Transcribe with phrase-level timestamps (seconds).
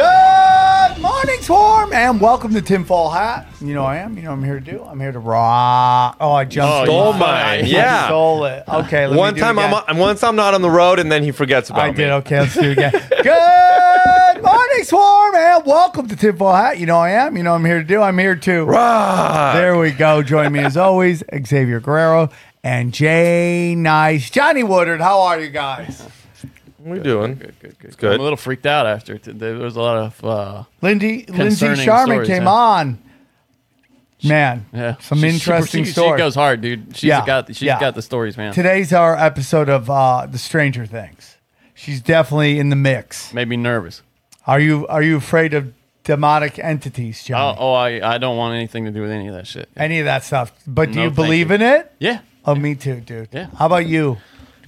[0.00, 3.46] Good morning, Swarm, and welcome to Tinfoil Hat.
[3.60, 4.16] You know I am.
[4.16, 4.82] You know I'm here to do.
[4.82, 6.16] I'm here to rock.
[6.18, 6.72] Oh, I jumped.
[6.74, 7.18] Oh, stole in.
[7.18, 7.28] mine.
[7.28, 8.06] I Yeah.
[8.06, 8.64] stole it.
[8.66, 9.06] Okay.
[9.06, 11.32] Let One time it I'm on, once I'm not on the road, and then he
[11.32, 11.90] forgets about I me.
[11.90, 12.10] I did.
[12.12, 12.92] Okay, let's do it again.
[13.22, 16.78] Good morning, Swarm, and welcome to Tinfoil Hat.
[16.78, 17.36] You know I am.
[17.36, 18.00] You know I'm here to do.
[18.00, 18.64] I'm here to.
[18.64, 19.54] Rock.
[19.54, 20.22] There we go.
[20.22, 22.30] Join me as always, Xavier Guerrero
[22.64, 24.30] and Jay Nice.
[24.30, 26.02] Johnny Woodard, how are you guys?
[26.82, 27.34] What are we doing?
[27.34, 27.90] Good, good, good.
[27.92, 29.18] It's I'm a little freaked out after.
[29.18, 30.24] T- There was a lot of.
[30.24, 32.48] Uh, Lindy Lindsay Concerning Sharman stories, came yeah.
[32.50, 32.98] on.
[34.22, 36.18] Man, yeah, some She- she- interesting she, stories.
[36.18, 36.94] She goes hard, dude.
[36.94, 37.46] She's Yeah, got.
[37.48, 37.80] She's yeah.
[37.80, 38.52] got the stories, man.
[38.52, 41.36] Today's our episode of uh, the Stranger Things.
[41.74, 43.32] She's definitely in the mix.
[43.32, 44.02] Made me nervous.
[44.46, 45.72] Are you are you afraid of
[46.04, 47.56] demonic entities, Oh, John?
[47.58, 49.70] oh, I, I don't want anything to do with any of that shit.
[49.76, 50.52] Any of that stuff?
[50.66, 51.54] But do No, you thank believe you.
[51.54, 51.92] in it?
[51.98, 52.20] Yeah.
[52.44, 53.28] Oh, me too, dude.
[53.32, 53.46] Yeah.
[53.56, 54.18] How about you,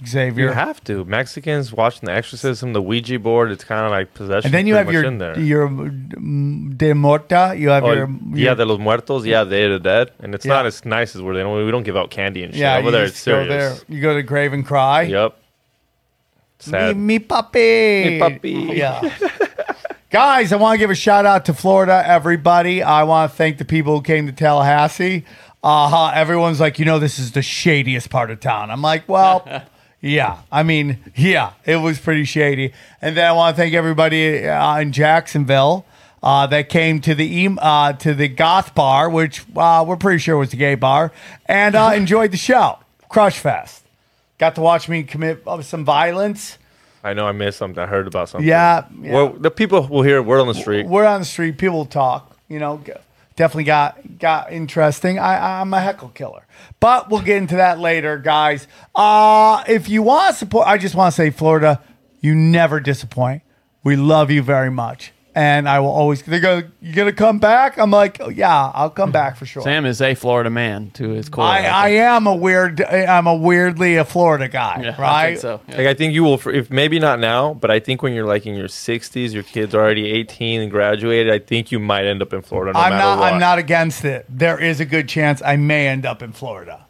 [0.05, 0.45] Xavier?
[0.47, 1.05] You have to.
[1.05, 3.51] Mexicans watching the exorcism, the Ouija board.
[3.51, 4.47] It's kind of like possession.
[4.47, 5.03] and then you have your
[5.37, 7.53] your mm, de morta.
[7.57, 9.25] You have Oh, your, yeah, your de los muertos.
[9.25, 10.53] Yeah, they the dead, and it's Yeah.
[10.53, 11.65] not as nice as where they don't.
[11.65, 12.61] We don't give out candy and shit.
[12.61, 12.77] yeah.
[12.77, 13.79] Over you there, it's go serious.
[13.81, 13.95] there.
[13.95, 15.03] You go to grave and cry.
[15.03, 15.31] Yep.
[16.65, 16.97] Me, Sad.
[16.97, 18.03] me puppy.
[18.05, 18.51] Me puppy.
[18.73, 19.01] Yeah.
[20.09, 22.83] Guys, I want to give a shout out to Florida, everybody.
[22.83, 25.25] I want to thank the people who came to Tallahassee.
[25.63, 26.11] Uh-huh.
[26.13, 28.69] everyone's like, you know, this is the shadiest part of town.
[28.69, 29.45] I'm like, well,
[30.03, 30.39] yeah.
[30.51, 32.73] I mean, yeah, it was pretty shady.
[33.01, 35.85] And then I want to thank everybody uh, in Jacksonville
[36.21, 40.37] uh, that came to the uh, to the goth bar, which uh, we're pretty sure
[40.37, 41.11] was the gay bar,
[41.47, 42.77] and uh, enjoyed the show.
[43.09, 43.83] Crush Fest.
[44.37, 46.57] Got to watch me commit uh, some violence.
[47.03, 47.81] I know I missed something.
[47.81, 48.47] I heard about something.
[48.47, 49.13] Yeah, yeah.
[49.13, 50.85] Well, the people will hear word on the street.
[50.85, 51.57] We're on the street.
[51.57, 52.37] People talk.
[52.49, 52.91] You know, g-
[53.35, 55.19] definitely got got interesting.
[55.19, 56.45] I, I'm a heckle killer,
[56.79, 58.67] but we'll get into that later, guys.
[58.95, 61.81] Uh, if you want to support, I just want to say, Florida,
[62.21, 63.43] you never disappoint.
[63.83, 66.21] We love you very much, and I will always.
[66.21, 67.77] They go, you gonna come back?
[67.77, 69.63] I'm like, oh, yeah, I'll come back for sure.
[69.63, 71.43] Sam is a Florida man to his core.
[71.45, 72.81] I, I am a weird.
[72.81, 75.25] I'm a weirdly a Florida guy, Yeah, right?
[75.25, 75.61] I think so.
[75.67, 75.77] Yeah.
[75.77, 78.45] Like I think you will, if maybe not now, but I think when you're like
[78.45, 81.33] in your 60s, your kids are already 18 and graduated.
[81.33, 82.73] I think you might end up in Florida.
[82.73, 83.19] No I'm matter not.
[83.19, 83.33] what.
[83.33, 84.25] I'm not against it.
[84.29, 86.85] There is a good chance I may end up in Florida.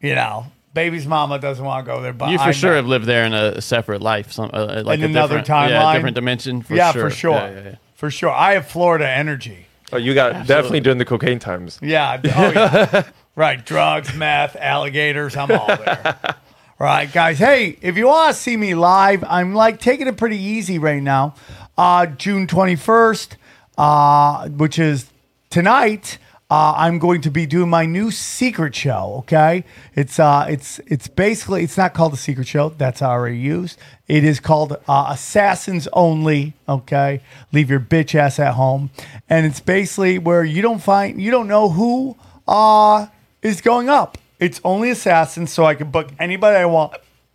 [0.00, 0.46] You know,
[0.78, 2.76] baby's mama doesn't want to go there, but You for I sure may.
[2.76, 5.70] have lived there in a, a separate life, some uh, like In a another different,
[5.70, 5.94] yeah, timeline?
[5.94, 6.62] different dimension.
[6.62, 7.02] For yeah, sure.
[7.02, 7.74] for sure, Yeah, yeah, yeah.
[7.94, 8.30] for sure.
[8.30, 9.66] I have Florida energy.
[9.92, 11.78] Oh, you got definitely during the cocaine times.
[11.82, 12.20] Yeah.
[12.36, 13.02] Oh, yeah.
[13.34, 13.64] right.
[13.64, 15.36] Drugs, meth, alligators.
[15.36, 16.16] I'm all there.
[16.80, 17.40] Right, guys.
[17.40, 21.02] Hey, if you want to see me live, I'm like taking it pretty easy right
[21.02, 21.34] now.
[21.76, 23.34] Uh, June 21st,
[23.76, 25.10] uh, which is
[25.50, 26.18] tonight.
[26.50, 29.16] Uh, I'm going to be doing my new secret show.
[29.18, 29.64] Okay,
[29.94, 32.70] it's uh, it's it's basically it's not called a secret show.
[32.70, 33.78] That's already used.
[34.06, 36.54] It is called uh, Assassins Only.
[36.66, 37.20] Okay,
[37.52, 38.88] leave your bitch ass at home,
[39.28, 42.16] and it's basically where you don't find you don't know who
[42.46, 43.08] uh
[43.42, 44.16] is going up.
[44.40, 46.94] It's only assassins, so I can book anybody I want,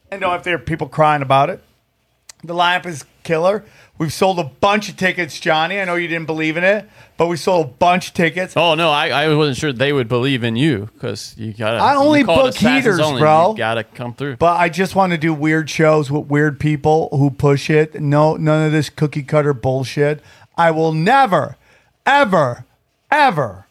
[0.09, 1.61] and don't have to hear people crying about it.
[2.43, 3.63] The lineup is killer.
[4.03, 5.79] We've sold a bunch of tickets, Johnny.
[5.79, 8.53] I know you didn't believe in it, but we sold a bunch of tickets.
[8.57, 11.77] Oh no, I, I wasn't sure they would believe in you because you gotta.
[11.77, 13.51] I only you call it book heaters, only, bro.
[13.51, 14.35] You gotta come through.
[14.35, 18.01] But I just want to do weird shows with weird people who push it.
[18.01, 20.19] No, none of this cookie cutter bullshit.
[20.57, 21.55] I will never,
[22.05, 22.65] ever,
[23.09, 23.67] ever,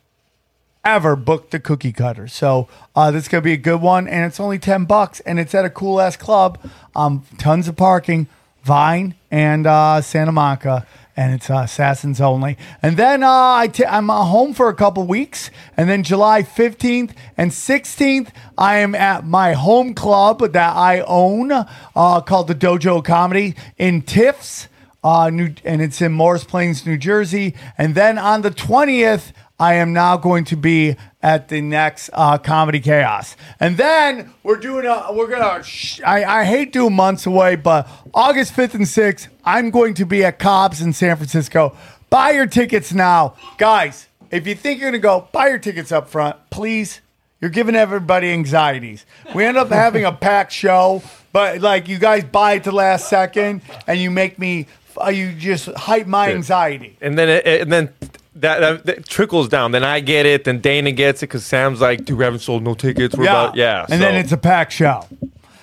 [0.82, 2.26] ever book the cookie cutter.
[2.26, 5.38] So uh, this is gonna be a good one, and it's only ten bucks, and
[5.38, 6.58] it's at a cool ass club.
[6.96, 8.28] Um, tons of parking,
[8.62, 10.86] Vine and uh, Santa Monica.
[11.14, 12.56] And it's uh, assassins only.
[12.82, 15.50] And then uh, I t- I'm uh, home for a couple weeks.
[15.76, 21.52] And then July 15th and 16th, I am at my home club that I own
[21.52, 24.68] uh, called the Dojo Comedy in Tiffs
[25.04, 27.54] uh, New, and it's in Morris Plains, New Jersey.
[27.76, 32.36] And then on the 20th, I am now going to be at the next uh,
[32.38, 35.12] Comedy Chaos, and then we're doing a.
[35.12, 35.62] We're gonna.
[35.62, 40.04] Sh- I, I hate doing months away, but August fifth and sixth, I'm going to
[40.04, 41.76] be at Cobb's in San Francisco.
[42.10, 44.08] Buy your tickets now, guys.
[44.30, 47.00] If you think you're gonna go, buy your tickets up front, please.
[47.40, 49.04] You're giving everybody anxieties.
[49.34, 51.02] We end up having a packed show,
[51.32, 54.66] but like you guys buy it to last second, and you make me.
[55.00, 56.96] Uh, you just hype my anxiety.
[57.00, 57.90] And then it, and then
[58.36, 59.72] that, that, that trickles down.
[59.72, 60.44] Then I get it.
[60.44, 63.56] Then Dana gets it because Sam's like, "Dude, we haven't sold no tickets." We're about
[63.56, 63.86] yeah.
[63.88, 65.06] And then it's a packed show.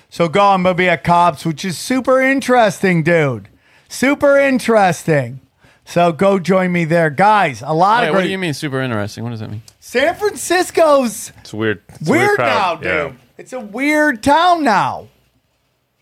[0.08, 3.48] So go, I'm gonna be at Cobb's, which is super interesting, dude.
[3.88, 5.40] Super interesting.
[5.84, 7.62] So go join me there, guys.
[7.62, 9.24] A lot Wait, of what do you mean super interesting?
[9.24, 9.62] What does that mean?
[9.80, 11.82] San Francisco's it's weird.
[11.88, 12.82] It's a weird, crowd.
[12.82, 13.12] now, dude.
[13.12, 13.18] Yeah.
[13.38, 15.08] It's a weird town now.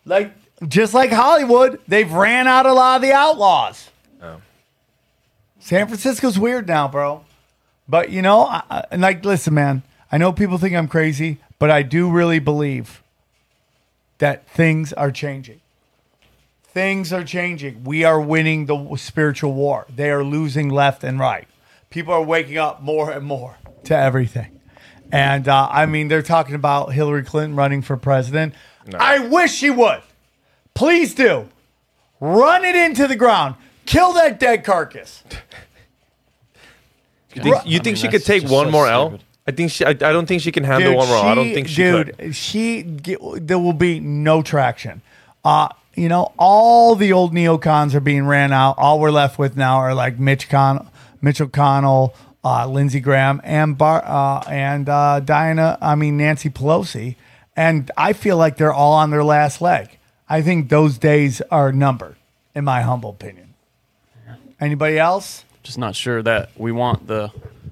[0.04, 0.32] Like
[0.66, 3.90] just like Hollywood, they've ran out a lot of the outlaws.
[4.22, 4.40] Oh.
[5.60, 7.24] San Francisco's weird now, bro.
[7.88, 9.82] But you know, I, I- and like, listen, man.
[10.10, 13.02] I know people think I'm crazy, but I do really believe
[14.18, 15.60] that things are changing.
[16.64, 17.84] Things are changing.
[17.84, 19.86] We are winning the spiritual war.
[19.94, 21.46] They are losing left and right.
[21.90, 24.60] People are waking up more and more to everything.
[25.12, 28.54] And uh, I mean, they're talking about Hillary Clinton running for president.
[28.98, 30.00] I wish she would.
[30.78, 31.48] Please do.
[32.20, 33.56] Run it into the ground.
[33.84, 35.24] Kill that dead carcass.
[37.34, 39.08] You think, I you think mean, she that's could take just one so more L?
[39.08, 39.24] stupid.
[39.48, 39.84] I think she.
[39.84, 41.16] I, I don't think she can handle one more.
[41.16, 41.22] L.
[41.24, 42.36] I don't think she dude, could.
[42.36, 45.02] she get, there will be no traction.
[45.44, 48.76] Uh, you know, all the old neocons are being ran out.
[48.78, 50.88] All we're left with now are like Mitch Con,
[51.20, 52.14] Mitch O'Connell,
[52.44, 55.76] uh, Lindsey Graham, and Bar, uh, and uh, Diana.
[55.80, 57.16] I mean Nancy Pelosi,
[57.56, 59.97] and I feel like they're all on their last leg.
[60.28, 62.16] I think those days are numbered,
[62.54, 63.54] in my humble opinion.
[64.60, 65.44] Anybody else?
[65.62, 67.30] Just not sure that we want the,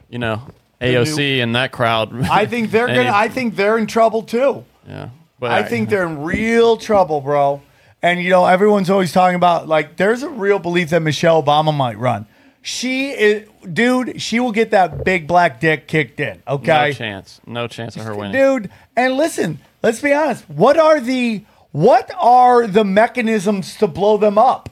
[0.09, 0.43] you know,
[0.81, 2.15] AOC and that crowd.
[2.29, 3.11] I think they're gonna.
[3.13, 4.65] I think they're in trouble too.
[4.87, 5.09] yeah,
[5.41, 7.61] but I think they're in real trouble, bro.
[8.03, 11.75] And you know, everyone's always talking about like there's a real belief that Michelle Obama
[11.75, 12.27] might run.
[12.63, 14.21] She is, dude.
[14.21, 16.43] She will get that big black dick kicked in.
[16.47, 18.33] Okay, no chance, no chance of her winning.
[18.33, 18.71] dude.
[18.95, 20.49] And listen, let's be honest.
[20.51, 21.43] What are the
[21.77, 24.71] what are the mechanisms to blow them up?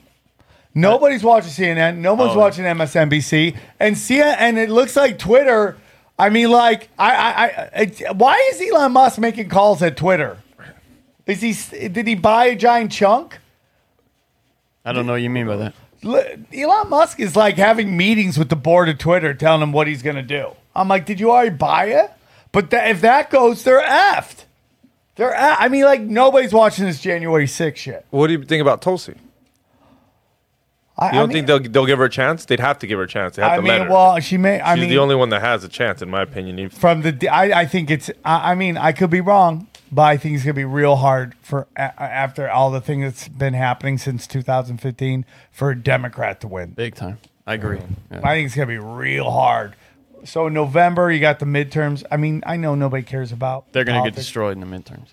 [0.75, 1.99] Nobody's uh, watching CNN.
[1.99, 2.39] No one's Oh.
[2.39, 3.55] watching MSNBC.
[3.79, 5.77] And CNN, and it looks like Twitter.
[6.19, 10.39] I mean, like, I, I, I it, why is Elon Musk making calls at Twitter?
[11.27, 11.89] Is he?
[11.89, 13.39] Did he buy a giant chunk?
[14.85, 15.75] I don't know what you mean by that.
[16.03, 16.25] L-
[16.55, 20.03] Elon Musk is like having meetings with the board of Twitter, telling them what he's
[20.03, 20.53] going to do.
[20.75, 22.11] I'm like, did you already buy it?
[22.53, 24.45] But tha- if that goes, they're effed.
[25.17, 25.35] They're.
[25.37, 28.05] I mean, like nobody's watching this January 6th shit.
[28.11, 29.15] What do you think about Tulsi?
[30.97, 32.45] I, You don't I mean, think they'll they'll give her a chance?
[32.45, 33.37] They'd have to give her a chance.
[33.37, 33.93] They have I to let mean, her.
[33.93, 34.61] well, she may.
[34.61, 36.59] I She's mean, the only one that has a chance, in my opinion.
[36.59, 40.03] If- from the I, I think it's I, I mean I could be wrong, but
[40.03, 43.55] I think it's gonna be real hard for a, after all the things that's been
[43.55, 46.71] happening since 2015 for a Democrat to win.
[46.71, 47.19] Big time.
[47.47, 47.81] I agree.
[48.11, 48.21] Yeah.
[48.23, 49.75] I think it's gonna be real hard.
[50.25, 52.03] So in November you got the midterms.
[52.11, 53.73] I mean I know nobody cares about.
[53.73, 55.09] They're gonna get destroyed in the midterms.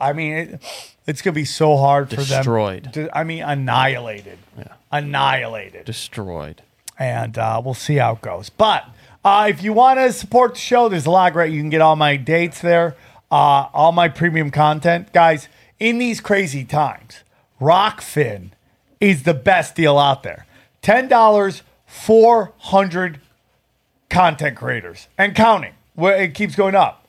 [0.00, 2.84] I mean it, it's gonna be so hard for Destroyed.
[2.84, 2.92] them.
[3.08, 4.38] to- I mean annihilated.
[4.56, 4.64] Yeah.
[4.92, 5.84] Annihilated.
[5.84, 6.62] Destroyed.
[6.98, 8.48] and uh, we'll see how it goes.
[8.50, 8.84] But
[9.24, 11.52] uh, if you want to support the show, there's a lot great.
[11.52, 12.96] You can get all my dates there,
[13.30, 15.48] uh, all my premium content, guys.
[15.78, 17.22] In these crazy times,
[17.60, 18.50] Rokfin
[19.00, 20.46] is the best deal out there.
[20.82, 23.20] Ten dollars, four hundred
[24.08, 25.74] content creators and counting.
[25.94, 27.06] Where it keeps going up.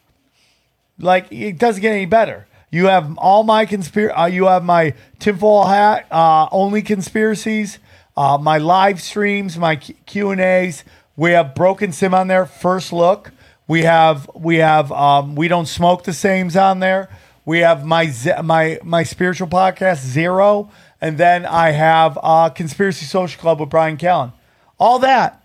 [0.97, 2.47] Like it doesn't get any better.
[2.71, 4.13] You have all my conspiracy.
[4.13, 7.79] Uh, you have my tinfoil hat uh, only conspiracies.
[8.17, 10.83] Uh, my live streams, my Q and A's.
[11.15, 12.45] We have broken sim on there.
[12.45, 13.31] First look.
[13.67, 17.09] We have we have um, we don't smoke the same's on there.
[17.45, 18.11] We have my
[18.43, 23.97] my my spiritual podcast zero, and then I have uh, conspiracy social club with Brian
[23.97, 24.33] Callen.
[24.79, 25.38] All that,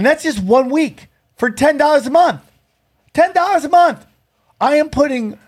[0.00, 2.40] and that's just one week for ten dollars a month.
[3.12, 4.06] Ten dollars a month.
[4.58, 5.38] I am putting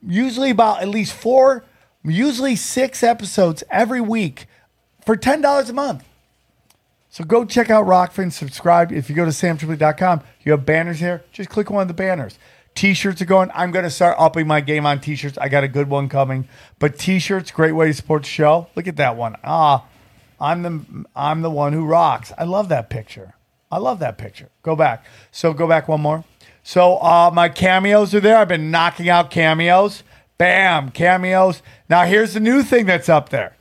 [0.00, 1.64] usually about at least four,
[2.04, 4.46] usually six episodes every week
[5.04, 6.04] for ten dollars a month.
[7.10, 8.92] So go check out Rokfin, subscribe.
[8.92, 11.24] If you go to samtripoli.com, you have banners here.
[11.32, 12.38] Just click one of the banners.
[12.76, 13.50] T-shirts are going.
[13.52, 15.38] I'm going to start upping my game on T-shirts.
[15.38, 16.46] I got a good one coming.
[16.78, 18.68] But T-shirts, great way to support the show.
[18.76, 19.34] Look at that one.
[19.42, 19.86] Ah,
[20.40, 22.32] I'm the I'm the one who rocks.
[22.38, 23.34] I love that picture.
[23.70, 24.48] I love that picture.
[24.62, 25.04] Go back.
[25.30, 26.24] So go back one more.
[26.62, 28.36] So uh, my cameos are there.
[28.36, 30.02] I've been knocking out cameos.
[30.38, 31.62] Bam, cameos.
[31.88, 33.56] Now here's the new thing that's up there.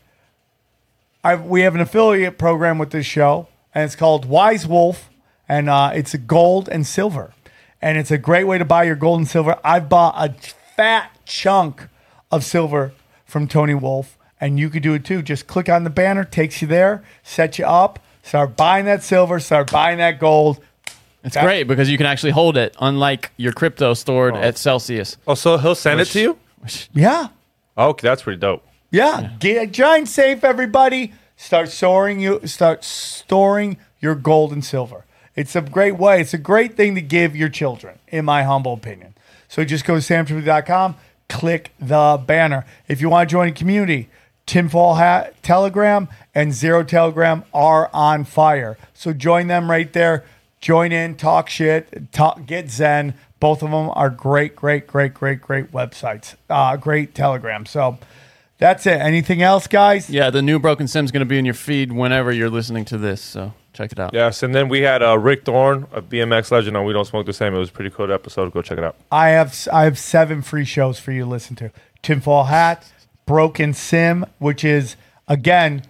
[1.24, 5.10] I've, we have an affiliate program with this show, and it's called Wise Wolf,
[5.50, 7.34] and uh, it's a gold and silver,
[7.82, 9.60] and it's a great way to buy your gold and silver.
[9.64, 10.34] I've bought a
[10.76, 11.88] fat chunk
[12.32, 12.94] of silver
[13.26, 15.22] from Tony Wolf, and you could do it too.
[15.22, 19.40] Just click on the banner, takes you there, set you up, start buying that silver,
[19.40, 20.60] start buying that gold.
[21.24, 24.42] It's That- great because you can actually hold it, unlike your crypto stored oh.
[24.42, 25.18] at Celsius.
[25.28, 26.38] Oh, so he'll send it to you?
[26.94, 27.28] Yeah,
[27.78, 28.66] Oh, okay, that's pretty dope.
[28.92, 29.30] yeah.
[29.40, 31.14] Get a giant safe, everybody.
[31.38, 32.42] Start storing you.
[32.46, 35.06] Start storing your gold and silver.
[35.36, 36.20] It's a great way.
[36.20, 39.14] It's a great thing to give your children, in my humble opinion.
[39.48, 40.96] So just go to samtripoli.com,
[41.30, 42.66] click the banner.
[42.88, 44.10] If you want to join a community,
[44.48, 48.78] Tinfoil Hat Telegram and Zero Telegram are on fire.
[48.94, 50.26] So join them right there.
[50.60, 53.14] Join in, talk shit, talk, get Zen.
[53.40, 56.36] Both of them are great, great, great, great, great websites.
[56.50, 57.68] Uh, great Telegram.
[57.68, 58.00] So
[58.58, 59.00] that's it.
[59.00, 60.10] Anything else, guys?
[60.10, 62.98] Yeah, the new Broken Sim's going to be in your feed whenever you're listening to
[62.98, 64.14] this, so check it out.
[64.14, 67.28] Yes, and then we had uh, Rick Thorn, a BMX legend on We Don't Smoke
[67.28, 67.54] the Same.
[67.54, 68.52] It was a pretty cool episode.
[68.52, 68.96] Go check it out.
[69.12, 71.72] I have I have seven free shows for you to listen to.
[72.02, 72.92] Tinfoil Hat,
[73.28, 74.96] Broken Sim, which is
[75.28, 75.84] again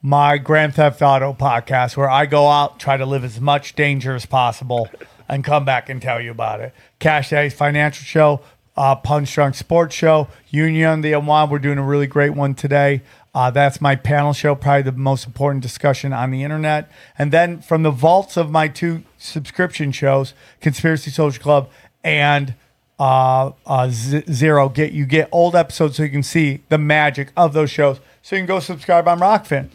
[0.00, 4.16] my Grand Theft Auto podcast where I go out, try to live as much danger
[4.16, 4.88] as possible,
[5.28, 6.74] and come back and tell you about it.
[6.98, 8.40] Cash Daddy's financial show,
[8.74, 11.50] uh, Punch Drunk Sports Show, Union the Unwind.
[11.50, 13.02] We're doing a really great one today.
[13.34, 16.90] Uh, that's my panel show, probably the most important discussion on the internet.
[17.18, 21.70] And then from the vaults of my two subscription shows, Conspiracy Social Club
[22.02, 22.54] and
[23.02, 27.32] uh, uh, Z- Zero, get you get old episodes so you can see the magic
[27.36, 27.98] of those shows.
[28.22, 29.68] So you can go subscribe on Rokfin.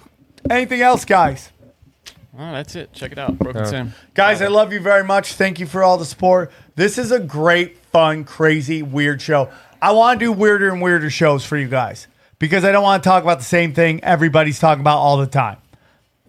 [0.49, 1.51] Anything else, guys?
[2.39, 2.93] Oh, that's it.
[2.93, 3.37] Check it out.
[3.37, 3.93] Broken Sim.
[4.13, 5.33] Guys, I love you very much.
[5.33, 6.51] Thank you for all the support.
[6.75, 9.49] This is a great, fun, crazy, weird show.
[9.81, 12.07] I want to do weirder and weirder shows for you guys
[12.39, 15.27] because I don't want to talk about the same thing everybody's talking about all the
[15.27, 15.57] time.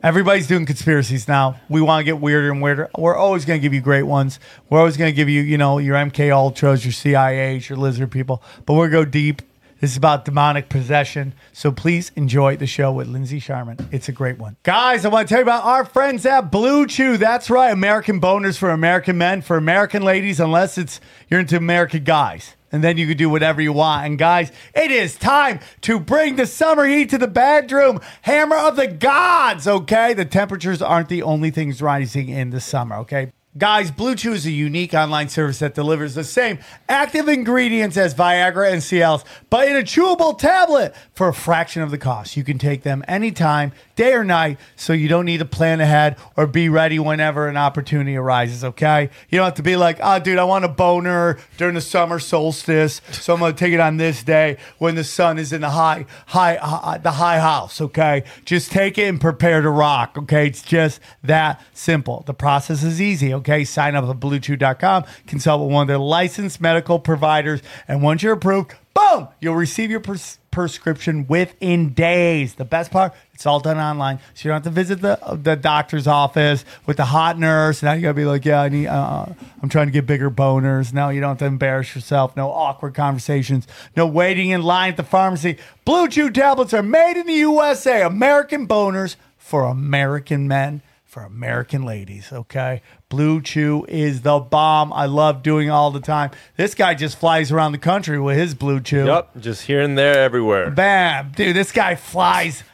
[0.00, 1.58] Everybody's doing conspiracies now.
[1.68, 2.88] We want to get weirder and weirder.
[2.96, 4.38] We're always going to give you great ones.
[4.70, 8.12] We're always going to give you, you know, your MK Ultras, your CIAs, your lizard
[8.12, 8.40] people.
[8.64, 9.42] But we're going to go deep.
[9.80, 11.34] This is about demonic possession.
[11.52, 13.88] So please enjoy the show with Lindsay Sharman.
[13.90, 14.56] It's a great one.
[14.62, 17.16] Guys, I want to tell you about our friends at Blue Chew.
[17.16, 17.72] That's right.
[17.72, 22.54] American boners for American men, for American ladies, unless it's you're into American guys.
[22.70, 24.06] And then you can do whatever you want.
[24.06, 28.00] And guys, it is time to bring the summer heat to the bedroom.
[28.22, 30.12] Hammer of the gods, okay?
[30.14, 33.32] The temperatures aren't the only things rising in the summer, okay?
[33.56, 36.58] Guys, Blue Chew is a unique online service that delivers the same
[36.88, 41.90] active ingredients as Viagra and Cialis, but in a chewable tablet for a fraction of
[41.90, 42.36] the cost.
[42.36, 46.16] You can take them anytime, day or night, so you don't need to plan ahead
[46.36, 49.10] or be ready whenever an opportunity arises, okay?
[49.28, 52.20] You don't have to be like, oh, dude, I want a boner during the summer
[52.20, 55.70] solstice, so I'm to take it on this day when the sun is in the
[55.70, 58.22] high, high, high, the high house, okay?
[58.44, 60.46] Just take it and prepare to rock, okay?
[60.46, 62.22] It's just that simple.
[62.24, 63.64] The process is easy, okay?
[63.64, 68.34] Sign up at bluechew.com, consult with one of their licensed medical providers, and once you're
[68.34, 72.54] approved, boom, you'll receive your pres- prescription within days.
[72.54, 75.54] The best part, it's all done online, so you don't have to visit the the
[75.54, 77.84] doctor's office with the hot nurse.
[77.84, 79.26] Now you gotta be like, yeah, I need, uh,
[79.62, 80.92] I'm trying to get bigger boners.
[80.92, 82.36] Now you don't have to embarrass yourself.
[82.36, 83.68] No awkward conversations.
[83.94, 85.56] No waiting in line at the pharmacy.
[85.84, 88.02] Blue Chew tablets are made in the USA.
[88.02, 92.82] American boners for American men for American ladies, okay?
[93.08, 94.92] Blue Chew is the bomb.
[94.92, 96.32] I love doing all the time.
[96.56, 99.06] This guy just flies around the country with his Blue Chew.
[99.06, 100.70] Yep, just here and there, everywhere.
[100.70, 101.30] Bam.
[101.36, 102.64] Dude, this guy flies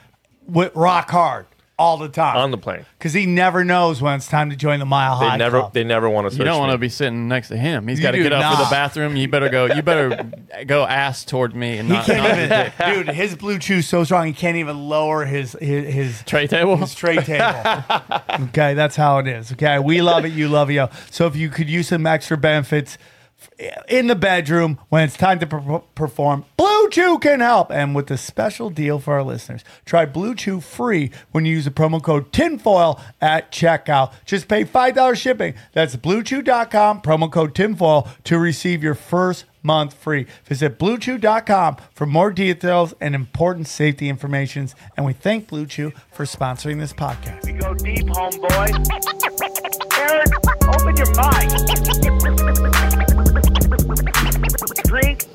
[0.46, 1.46] with rock hard
[1.78, 2.36] all the time.
[2.36, 2.86] On the plane.
[2.98, 5.32] Because he never knows when it's time to join the Mile high.
[5.32, 5.72] They never, Club.
[5.72, 7.88] they never want to search You don't want to be sitting next to him.
[7.88, 9.16] He's got to get up for the bathroom.
[9.16, 9.66] You better go.
[9.66, 10.30] You better
[10.66, 13.14] go ass toward me and he not, can't not even, dude.
[13.14, 16.76] His blue chew's so strong he can't even lower his his, his tray table.
[16.76, 17.44] his tray table.
[18.48, 19.52] okay, that's how it is.
[19.52, 20.32] Okay, we love it.
[20.32, 20.74] You love it.
[20.74, 20.90] yo.
[21.10, 22.98] So if you could use some extra benefits
[23.88, 27.70] in the bedroom when it's time to per- perform, Blue Chew can help.
[27.70, 31.64] And with a special deal for our listeners, try Blue Chew free when you use
[31.64, 34.12] the promo code TINFOIL at checkout.
[34.24, 35.54] Just pay $5 shipping.
[35.72, 40.26] That's bluechew.com, promo code TINFOIL to receive your first month free.
[40.44, 44.68] Visit bluechew.com for more details and important safety information.
[44.96, 47.44] And we thank Blue Chew for sponsoring this podcast.
[47.44, 48.70] We go deep, homeboy.
[49.98, 50.28] Aaron,
[50.68, 51.50] open your mic.
[54.84, 55.33] Drink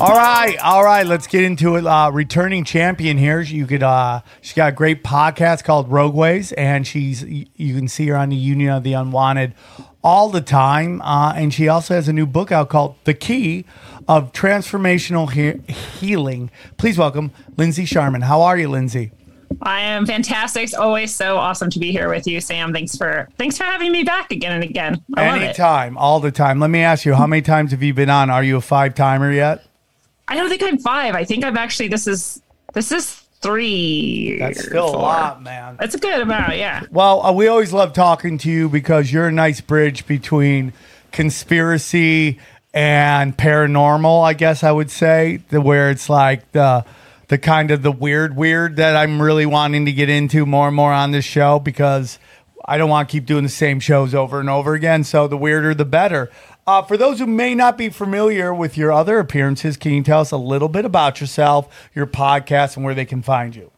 [0.00, 1.06] All right, all right.
[1.06, 1.86] Let's get into it.
[1.86, 3.40] Uh, returning champion here.
[3.40, 3.84] You could.
[3.84, 7.22] Uh, she's got a great podcast called Rogueways, and she's.
[7.22, 9.54] You can see her on the Union of the Unwanted
[10.02, 11.00] all the time.
[11.02, 13.64] Uh, and she also has a new book out called The Key
[14.08, 16.50] of Transformational he- Healing.
[16.76, 18.22] Please welcome Lindsay Sharman.
[18.22, 19.12] How are you, Lindsay?
[19.60, 20.64] I am fantastic.
[20.64, 22.72] It's always so awesome to be here with you, Sam.
[22.72, 25.02] Thanks for thanks for having me back again and again.
[25.16, 25.38] I.
[25.38, 26.58] Anytime, all the time.
[26.60, 28.30] Let me ask you, how many times have you been on?
[28.30, 29.64] Are you a five timer yet?
[30.28, 31.14] I don't think I'm five.
[31.14, 32.40] I think I'm actually this is
[32.72, 34.38] this is three.
[34.38, 35.76] That's still a lot, man.
[35.78, 36.84] That's a good amount, yeah.
[36.90, 40.72] Well, uh, we always love talking to you because you're a nice bridge between
[41.10, 42.38] conspiracy
[42.72, 44.24] and paranormal.
[44.24, 46.84] I guess I would say the where it's like the
[47.32, 50.76] the kind of the weird weird that I'm really wanting to get into more and
[50.76, 52.18] more on this show because
[52.66, 55.02] I don't want to keep doing the same shows over and over again.
[55.02, 56.30] So the weirder, the better.
[56.66, 60.20] Uh, for those who may not be familiar with your other appearances, can you tell
[60.20, 63.70] us a little bit about yourself, your podcast, and where they can find you?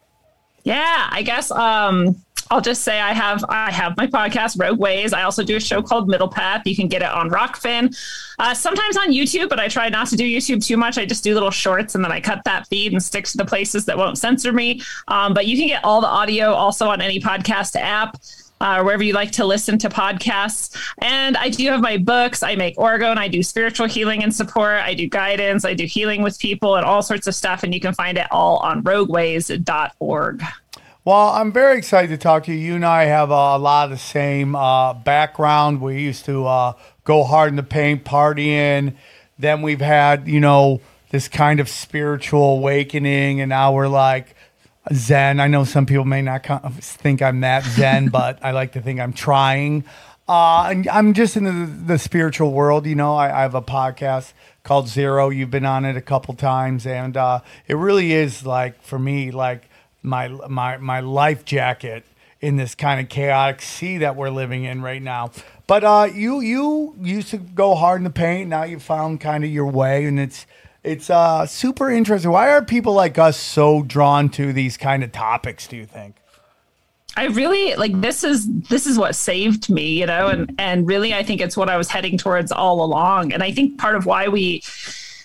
[0.64, 5.13] Yeah, I guess um I'll just say I have I have my podcast Rogue Ways.
[5.13, 6.63] I also do a show called Middle Path.
[6.67, 7.97] You can get it on Rokfin,
[8.39, 10.99] uh, sometimes on YouTube, but I try not to do YouTube too much.
[10.99, 13.45] I just do little shorts and then I cut that feed and stick to the
[13.45, 14.83] places that won't censor me.
[15.09, 18.17] Um, but you can get all the audio also on any podcast app.
[18.61, 20.75] Uh, wherever you like to listen to podcasts.
[20.99, 22.43] And I do have my books.
[22.43, 23.19] I make orgone.
[23.19, 24.77] I do spiritual healing and support.
[24.77, 25.65] I do guidance.
[25.67, 27.65] I do healing with people and all sorts of stuff.
[27.65, 30.43] And you can find it all on rogueways.org.
[31.06, 32.58] Well, I'm very excited to talk to you.
[32.58, 35.82] You and I have a lot of the same uh, background.
[35.82, 36.73] We used to uh,
[37.04, 38.94] go hard in the paint, partying.
[39.38, 40.80] Then we've had, you know,
[41.11, 44.34] this kind of spiritual awakening, and now we're like
[44.94, 45.40] Zen.
[45.40, 46.46] I know some people may not
[46.80, 49.84] think I'm that Zen, but I like to think I'm trying.
[50.26, 52.87] Uh, and I'm just in the, the spiritual world.
[52.87, 54.32] You know, I, I have a podcast
[54.62, 55.28] called Zero.
[55.28, 59.30] You've been on it a couple times, and uh, it really is like for me,
[59.30, 59.68] like
[60.04, 62.04] my my my life jacket
[62.40, 65.30] in this kind of chaotic sea that we're living in right now.
[65.66, 68.50] But uh, you you used to go hard in the paint.
[68.50, 70.46] Now you found kind of your way, and it's
[70.82, 72.30] it's uh, super interesting.
[72.30, 75.66] Why are people like us so drawn to these kind of topics?
[75.66, 76.16] Do you think?
[77.16, 81.14] I really like this is this is what saved me, you know, and and really
[81.14, 83.32] I think it's what I was heading towards all along.
[83.32, 84.62] And I think part of why we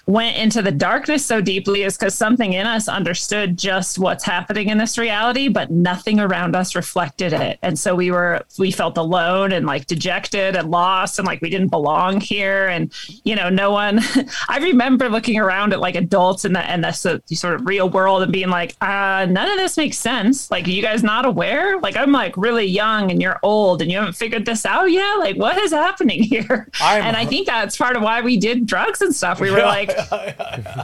[0.10, 4.70] went into the darkness so deeply is because something in us understood just what's happening
[4.70, 7.60] in this reality, but nothing around us reflected it.
[7.62, 11.50] And so we were we felt alone and like dejected and lost and like we
[11.52, 12.68] didn't belong here.
[12.68, 12.92] And
[13.24, 14.00] you know, no one.
[14.50, 17.88] I remember looking around at like adults in the and the so- sort of real
[17.88, 20.50] world and being like, uh, none of this makes sense.
[20.50, 21.80] Like, are you guys not aware?
[21.82, 25.20] Like, I'm like really young and you're old and you haven't figured this out yet.
[25.20, 26.68] Like, what is happening here?
[26.82, 29.40] I'm- and I think that's part of why we did drugs and stuff.
[29.40, 29.99] We were like,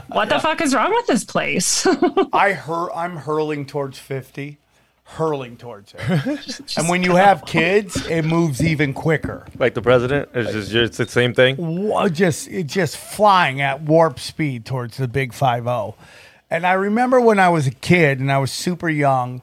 [0.08, 1.86] what the fuck is wrong with this place?
[2.32, 4.58] I hur- I'm hurling towards 50,
[5.04, 6.60] hurling towards it.
[6.78, 9.46] and when you have kids, it moves even quicker.
[9.58, 11.56] Like the president, it's just it's the same thing.
[12.12, 15.94] Just it just flying at warp speed towards the big 50.
[16.48, 19.42] And I remember when I was a kid and I was super young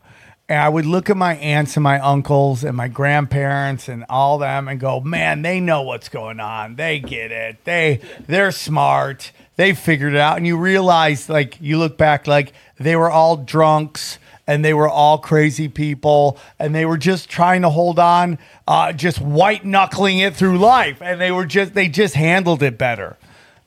[0.50, 4.38] and I would look at my aunts and my uncles and my grandparents and all
[4.38, 6.76] them and go, "Man, they know what's going on.
[6.76, 7.64] They get it.
[7.64, 9.32] They they're smart.
[9.56, 13.38] They figured it out." And you realize like you look back like they were all
[13.38, 18.38] drunks and they were all crazy people and they were just trying to hold on
[18.68, 21.02] uh, just white knuckling it through life.
[21.02, 23.18] And they were just they just handled it better.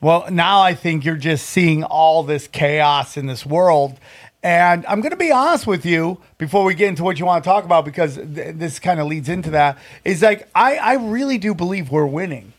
[0.01, 3.99] Well now i think you're just seeing all this chaos in this world.
[4.43, 7.43] And i'm going to be honest with you before we get into what you want
[7.43, 10.95] to talk about because th- this kind of leads into that is like i i
[10.95, 12.53] really do believe we're winning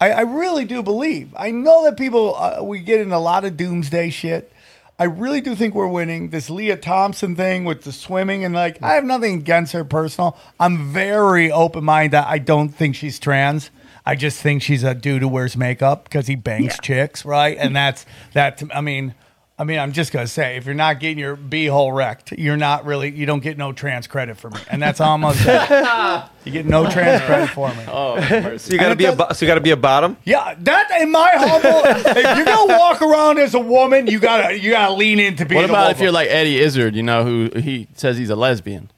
[0.00, 1.34] I, I really do believe.
[1.36, 4.52] I know that people uh, we get in a lot of doomsday shit.
[4.98, 6.28] I really do think we're winning.
[6.30, 10.36] This Leah Thompson thing with the swimming and like I have nothing against her personal.
[10.58, 12.18] I'm very open minded.
[12.18, 13.70] I don't think she's trans.
[14.04, 16.80] I just think she's a dude who wears makeup because he bangs Yeah.
[16.82, 17.56] chicks, right?
[17.58, 18.62] And that's that.
[18.74, 19.14] I mean,
[19.60, 22.86] I mean, I'm just gonna say, if you're not getting your b-hole wrecked, you're not
[22.86, 23.10] really.
[23.10, 26.22] You don't get no trans credit for me, and that's all I'm gonna say.
[26.46, 27.84] you get no trans credit for me.
[27.86, 28.18] Oh
[28.56, 30.16] so you gotta be a bo- so you gotta be a bottom.
[30.24, 31.82] Yeah, that in my humble.
[31.84, 35.60] if you're gonna walk around as a woman, you gotta you gotta lean into being.
[35.60, 36.04] What a about if woman.
[36.04, 38.90] you're like Eddie Izzard, you know, who he says he's a lesbian?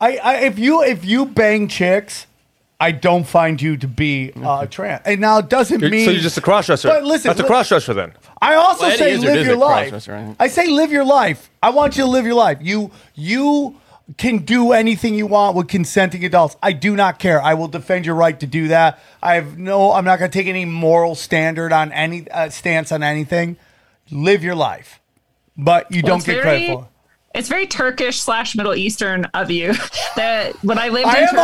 [0.00, 2.26] I, I if you if you bang chicks,
[2.78, 5.00] I don't find you to be uh, trans.
[5.06, 6.88] And now it doesn't You're- mean so you're just a cross dresser.
[6.88, 8.12] But listen, that's a li- cross dresser then.
[8.42, 9.92] I also Well, Eddie say Izzard live is your a life.
[9.92, 10.36] crossdresser, right?
[10.38, 11.48] I say live your life.
[11.62, 12.58] I want you to live your life.
[12.60, 13.76] You you
[14.18, 16.54] can do anything you want with consenting adults.
[16.62, 17.40] I do not care.
[17.42, 18.98] I will defend your right to do that.
[19.22, 19.92] I have no.
[19.92, 23.56] I'm not going to take any moral standard on any uh, stance on anything.
[24.10, 25.00] Live your life,
[25.56, 26.82] but you Well, don't it's get very- credit for.
[26.82, 26.88] it.
[27.36, 29.74] It's very Turkish slash Middle Eastern of you.
[30.16, 31.40] That when I lived I in am Turkey,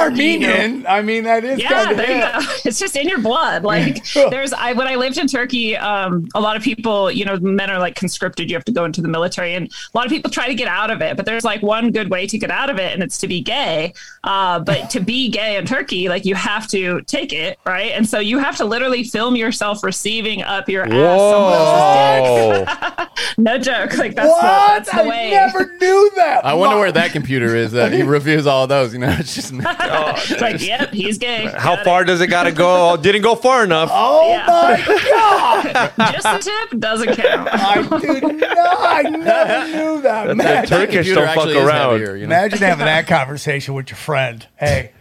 [0.47, 0.87] Armenian.
[0.87, 2.53] I mean, that is yeah, there you go.
[2.65, 3.65] It's just in your blood.
[3.65, 7.39] Like there's, I when I lived in Turkey, um, a lot of people, you know,
[7.39, 8.49] men are like conscripted.
[8.49, 10.69] You have to go into the military, and a lot of people try to get
[10.69, 11.19] out of it.
[11.19, 13.43] But there's like one good way to get out of it, and it's to be
[13.43, 13.93] gay.
[14.25, 17.93] Uh, but to be gay in Turkey, like you have to take it, right?
[17.93, 20.91] And so you have to literally film yourself receiving up your ass.
[20.93, 22.69] someone else's dick.
[22.69, 23.07] Whoa.
[23.37, 23.99] No joke.
[23.99, 24.41] Like that's the, What?
[24.85, 25.31] that's the I way.
[25.33, 26.45] never knew that.
[26.47, 26.81] I wonder Mom.
[26.81, 28.93] where that computer is that he reviews all those.
[28.95, 31.47] You know, it's just oh, It's like, yep, he's gay.
[31.47, 32.07] How Got far it.
[32.07, 32.93] does it got to go?
[32.93, 33.91] Oh, didn't go far enough.
[33.93, 34.47] Oh Yeah.
[34.47, 36.13] my god!
[36.13, 36.39] Just a
[36.71, 37.49] tip doesn't count.
[37.53, 38.79] I did not.
[38.81, 40.25] I never knew that.
[40.27, 41.93] The Imagine, Turkish computer don't fuck around.
[41.93, 42.37] heavier, you know?
[42.37, 44.47] imagine having that conversation with your friend.
[44.57, 44.93] Hey,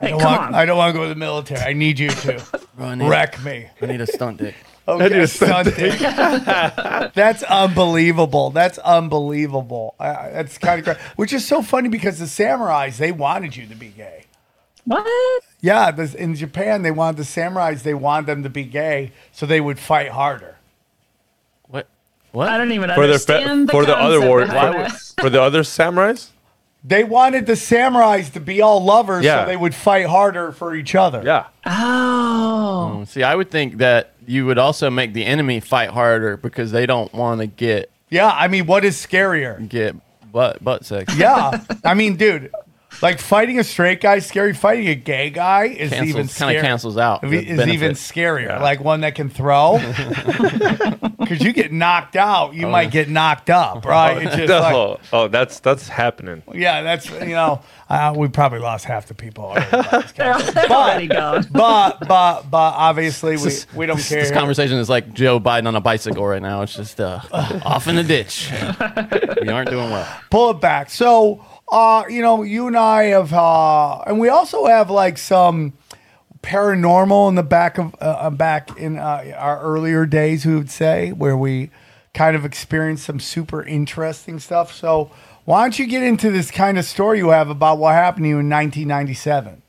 [0.00, 0.54] I Hey, don't come want.
[0.54, 1.60] I don't want to go to the military.
[1.60, 2.44] I need you to
[2.76, 3.68] Bro, I need, wreck me.
[3.80, 4.54] I need a stunt dick.
[4.86, 5.90] Okay, Sunday.
[7.14, 8.50] That's unbelievable.
[8.50, 9.94] That's unbelievable.
[9.98, 11.00] Uh, that's kind of crazy.
[11.16, 14.24] Which is so funny because the samurais they wanted you to be gay.
[14.84, 15.42] What?
[15.62, 17.82] Yeah, this, in Japan they wanted the samurais.
[17.82, 20.56] They wanted them to be gay so they would fight harder.
[21.68, 21.86] What?
[22.32, 22.48] What?
[22.50, 24.98] I don't even For the fe- understand the for the other concept war behind for,
[25.22, 26.28] for the other samurais.
[26.86, 29.44] They wanted the samurais to be all lovers Yeah.
[29.44, 31.22] so they would fight harder for each other.
[31.24, 31.46] Yeah.
[31.64, 36.72] Oh, See, I would think that you would also make the enemy fight harder because
[36.72, 39.68] they don't want to get Yeah, I mean, what is scarier?
[39.68, 39.96] get
[40.32, 41.14] butt butt sex.
[41.16, 42.52] Yeah, I mean, dude,
[43.02, 44.52] like fighting a straight guy is scary.
[44.54, 46.56] Fighting a gay guy is even kind scarier.
[46.56, 47.20] of cancels out.
[47.22, 47.96] the Is even benefit.
[47.96, 48.60] scarier.
[48.60, 49.78] Like one that can throw,
[51.18, 54.22] because you get knocked out, you might get knocked up, right?
[54.26, 56.42] It's just like, oh, oh, that's that's happening.
[56.52, 59.44] yeah, that's you know, uh, we probably lost half the people.
[59.44, 60.54] already by this they're, conversation.
[60.54, 61.46] they're already gone.
[61.52, 64.20] But but but obviously we, we don't This, care.
[64.22, 66.62] this conversation is like Joe Biden on a bicycle right now.
[66.62, 68.50] It's just uh, off in the ditch.
[69.42, 70.06] we aren't doing well.
[70.30, 70.90] pull it back.
[70.90, 75.72] So, uh, you know, you and I have, uh, and we also have like some
[76.42, 80.44] paranormal in the back of uh, uh, back in uh, our earlier days.
[80.44, 81.70] We would say where we
[82.12, 84.72] kind of experienced some super interesting stuff.
[84.72, 85.10] So,
[85.46, 88.28] why don't you get into this kind of story you have about what happened to
[88.28, 89.62] you in 1997?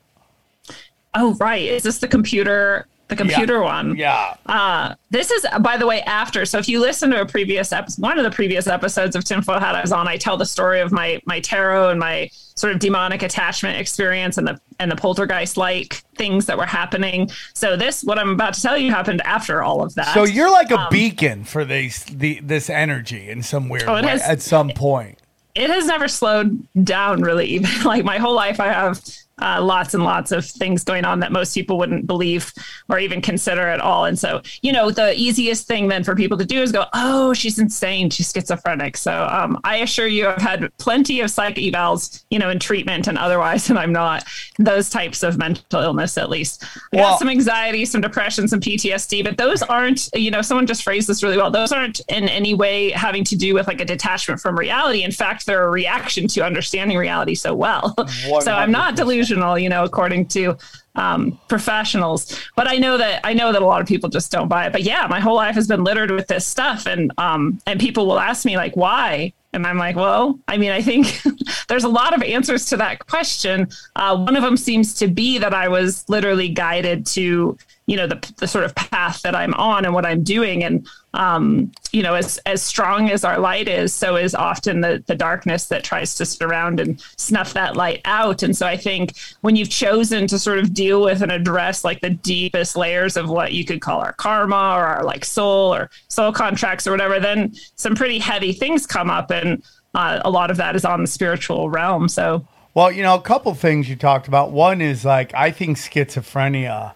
[1.15, 1.61] Oh, right.
[1.61, 2.87] Is this the computer?
[3.07, 3.95] The computer one.
[3.95, 4.35] Yeah.
[4.47, 6.43] Uh, this is, by the way, after.
[6.45, 9.59] So if you listen to a previous episode, one of the previous episodes of Tinfoil
[9.59, 12.73] Hat I was on, I tell the story of my my tarot and my sort
[12.73, 17.29] of demonic attachment experience and the and the poltergeist like things that were happening.
[17.53, 20.13] So this, what I'm about to tell you, happened after all of that.
[20.15, 23.93] So you're like a Um, beacon for these the this energy in some weird Oh,
[23.95, 25.19] way has- at some point.
[25.53, 28.99] it has never slowed down really even like my whole life i have
[29.41, 32.53] uh, lots and lots of things going on that most people wouldn't believe
[32.89, 34.05] or even consider at all.
[34.05, 37.33] And so you know the easiest thing then for people to do is go oh
[37.33, 38.09] she's insane.
[38.09, 38.95] She's schizophrenic.
[38.95, 43.07] So um, i assure you i've had plenty of psych evals you know in treatment
[43.07, 44.23] and otherwise and i'm not
[44.57, 46.63] those types of mental illness at least.
[46.63, 50.65] I Well- got some anxiety some depression some ptsd but those aren't you know someone
[50.65, 51.51] just phrased this really well.
[51.51, 55.03] Those aren't in any way having to do with like a detachment from reality.
[55.03, 57.93] In fact they're a reaction to understanding reality so well.
[58.45, 60.57] So i'm not delusional you know according to
[60.95, 62.39] um, professionals.
[62.55, 64.71] But i know that i know that a lot of people just don't buy it.
[64.71, 66.85] But yeah my whole life has been littered with this stuff.
[66.85, 69.33] And um and people will ask me like why?
[69.55, 71.07] And I'm like, well, I mean, I think
[71.69, 73.69] there's a lot of answers to that question.
[73.95, 78.07] Uh, one of them seems to be that I was literally guided to, you know,
[78.07, 80.63] the, the sort of path that I'm on and what I'm doing.
[80.63, 85.03] And, um, you know, as, as strong as our light is, so is often the,
[85.05, 88.41] the darkness that tries to surround and snuff that light out.
[88.41, 92.01] And so I think when you've chosen to sort of deal with and address like
[92.01, 95.91] the deepest layers of what you could call our karma or our like soul or
[96.07, 99.29] soul contracts or whatever, then some pretty heavy things come up.
[99.29, 99.61] And
[99.93, 102.09] uh, a lot of that is on the spiritual realm.
[102.09, 104.51] So, Well, you know, a couple things you talked about.
[104.51, 106.93] One is like I think schizophrenia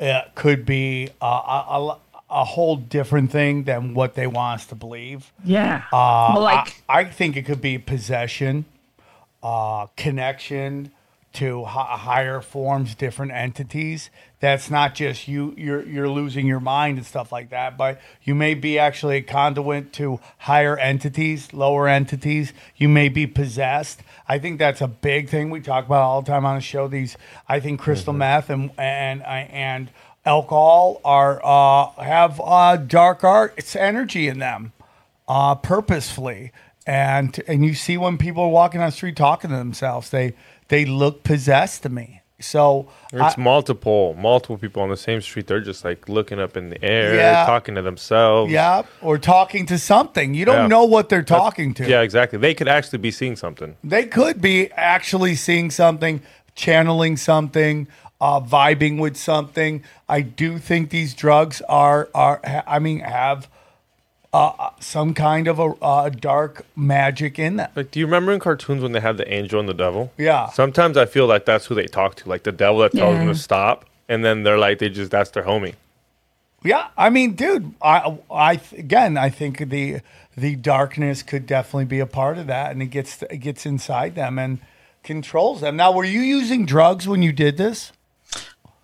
[0.00, 4.74] uh, could be a, a, a whole different thing than what they want us to
[4.74, 5.32] believe.
[5.44, 5.84] yeah.
[5.92, 8.64] Uh, well, like, I, I think it could be possession,
[9.42, 10.90] uh, connection
[11.34, 14.10] to hi- higher forms, different entities.
[14.38, 15.54] That's not just you.
[15.56, 17.78] You're you're losing your mind and stuff like that.
[17.78, 22.52] But you may be actually a conduit to higher entities, lower entities.
[22.76, 24.02] You may be possessed.
[24.28, 26.86] I think that's a big thing we talk about all the time on the show.
[26.86, 27.16] These,
[27.48, 29.90] I think, crystal meth and and and
[30.26, 34.72] alcohol are uh, have uh, dark arts energy in them
[35.28, 36.52] uh, purposefully.
[36.86, 40.34] And and you see when people are walking on the street talking to themselves, they
[40.68, 42.15] they look possessed to me.
[42.38, 45.46] So It's I- multiple, multiple people on the same street.
[45.46, 47.46] They're just like looking up in the air, Yeah.
[47.46, 48.52] talking to themselves.
[48.52, 50.34] yeah, or talking to something.
[50.34, 50.66] You don't Yeah.
[50.66, 51.88] know what they're talking to.
[51.88, 52.38] Yeah, exactly.
[52.38, 53.76] They could actually be seeing something.
[53.82, 56.20] They could be actually seeing something,
[56.54, 57.88] channeling something,
[58.20, 59.82] uh, vibing with something.
[60.08, 62.40] I do think these drugs are are.
[62.66, 63.48] I mean, have
[64.36, 67.72] uh, some kind of a uh, dark magic in that.
[67.76, 70.12] Like, do you remember in cartoons when they have the angel and the devil?
[70.18, 70.48] Yeah.
[70.50, 73.26] Sometimes I feel like that's who they talk to, like the devil that tells them
[73.28, 73.32] Yeah.
[73.32, 75.74] to stop, and then they're like, they just that's their homie.
[76.62, 80.00] Yeah, I mean, dude, I, I again, I think the
[80.36, 84.14] the darkness could definitely be a part of that, and it gets it gets inside
[84.16, 84.58] them and
[85.04, 85.76] controls them.
[85.76, 87.92] Now, were you using drugs when you did this?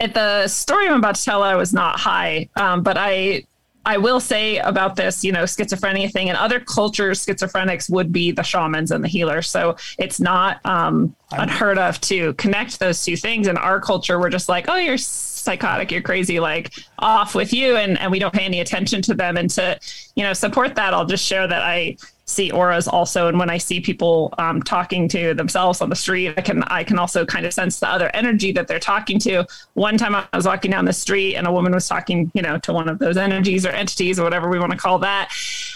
[0.00, 3.44] at the story I'm about to tell, I was not high, um, but I
[3.84, 6.28] I will say about this, you know, schizophrenia thing.
[6.28, 9.48] and other cultures, schizophrenics would be the shamans and the healers.
[9.48, 13.48] So it's not um, unheard of to connect those two things.
[13.48, 17.76] In our culture, we're just like, oh, you're psychotic, you're crazy, like off with you,
[17.76, 19.36] and and we don't pay any attention to them.
[19.36, 19.78] And to
[20.14, 23.28] you know support that, I'll just share that I see auras also.
[23.28, 26.84] And when i see people um, talking to themselves on the street i can i
[26.84, 29.46] can also kind of sense the other energy that they're talking to.
[29.74, 32.58] One time i was walking down the street and a woman was talking you know
[32.58, 35.32] to one of those energies or entities or whatever we want to call that.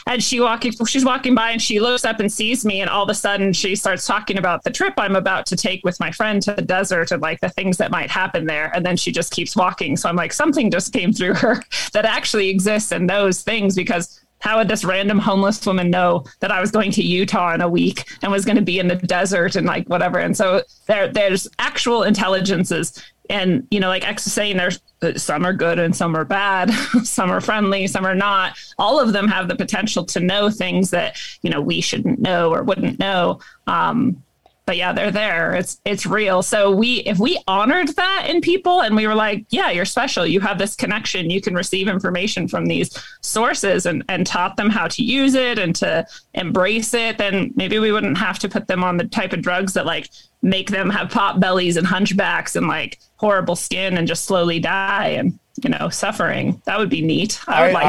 [0.06, 2.80] And she walking she's walking by and she looks up and sees me.
[2.80, 5.84] And all of a sudden she starts talking about the trip i'm about to take
[5.84, 8.70] with my friend to the desert and like the things that might happen there.
[8.74, 9.96] And then she just keeps walking.
[9.96, 14.20] So i'm like something just came through her that actually exists and knows things because
[14.38, 17.68] how would this random homeless woman know that I was going to Utah in a
[17.68, 20.18] week and was going to be in the desert and like whatever?
[20.18, 24.80] And so there, there's actual intelligences, and you know, like X is saying, there's
[25.16, 26.70] some are good and some are bad,
[27.02, 28.56] some are friendly, some are not.
[28.78, 32.52] All of them have the potential to know things that you know we shouldn't know
[32.52, 33.40] or wouldn't know.
[33.66, 34.22] Um,
[34.66, 35.54] but yeah, they're there.
[35.54, 36.42] It's it's real.
[36.42, 40.26] So we if we honored that in people and we were like, yeah, you're special.
[40.26, 41.30] You have this connection.
[41.30, 45.58] You can receive information from these sources and and taught them how to use it
[45.58, 49.32] and to embrace it, then maybe we wouldn't have to put them on the type
[49.32, 50.10] of drugs that like
[50.42, 55.08] make them have pot bellies and hunchbacks and like horrible skin and just slowly die
[55.08, 56.60] and you know suffering.
[56.64, 57.40] That would be neat.
[57.46, 57.84] I would like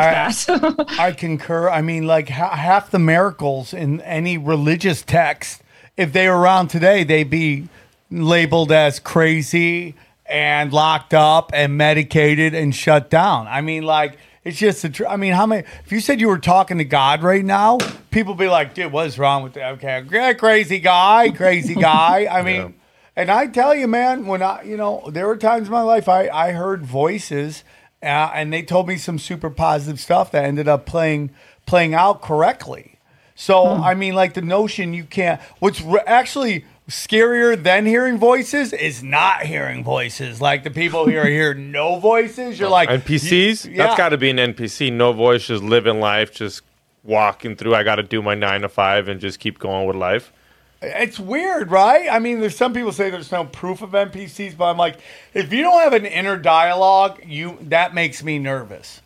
[0.47, 0.85] that.
[0.99, 1.69] I concur.
[1.69, 5.61] I mean, like ha- half the miracles in any religious text,
[5.97, 7.67] if they were around today, they'd be
[8.09, 13.47] labeled as crazy and locked up and medicated and shut down.
[13.47, 14.89] I mean, like it's just a.
[14.89, 15.67] Tr- I mean, how many?
[15.83, 17.79] If you said you were talking to God right now,
[18.11, 22.27] people be like, "Dude, what is wrong with that?" Okay, yeah, crazy guy, crazy guy.
[22.27, 22.75] I mean.
[23.17, 26.07] And I tell you, man, when I, you know, there were times in my life
[26.07, 27.63] I, I heard voices,
[28.03, 31.31] uh, and they told me some super positive stuff that ended up playing
[31.65, 32.96] playing out correctly.
[33.39, 35.39] So I mean, like the notion you can't.
[35.59, 40.41] What's re- actually scarier than hearing voices is not hearing voices.
[40.41, 42.59] Like the people here hear no voices.
[42.59, 43.65] You're like NPCs?
[43.65, 43.77] you- yeah.
[43.85, 44.91] That's got to be an NPC.
[44.91, 46.61] No voice, just living life, just
[47.03, 47.75] walking through.
[47.75, 50.33] I got to do my nine to five and just keep going with life.
[50.81, 52.07] It's weird, right?
[52.09, 54.97] I mean, there's some people say there's no proof of NPCs, but I'm like,
[55.35, 59.01] if you don't have an inner dialogue, you that makes me nervous.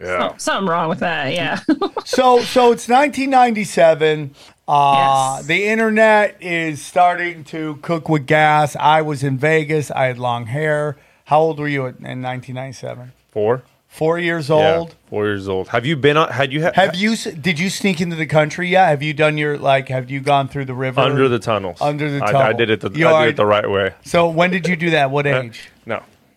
[0.00, 0.36] Yeah.
[0.36, 1.32] Something wrong with that.
[1.32, 1.60] Yeah.
[2.06, 4.34] So, so it's 1997.
[4.68, 5.46] Uh, Yes.
[5.46, 8.76] The internet is starting to cook with gas.
[8.76, 9.90] I was in Vegas.
[9.90, 10.96] I had long hair.
[11.24, 13.12] How old were you in in 1997?
[13.32, 13.62] Four.
[13.88, 14.94] Four years Yeah, old.
[15.08, 15.68] four years old.
[15.68, 16.28] Have you been on?
[16.30, 17.16] Had you ha- Have you?
[17.16, 18.88] Did you sneak into the country yet?
[18.88, 19.88] Have you done your like?
[19.88, 21.80] Have you gone through the river under the tunnels?
[21.80, 22.56] Under the I, I tunnel.
[22.58, 22.80] did it.
[22.82, 23.94] The, You I did it the right way.
[24.04, 25.10] So when did you do that?
[25.10, 25.70] What age?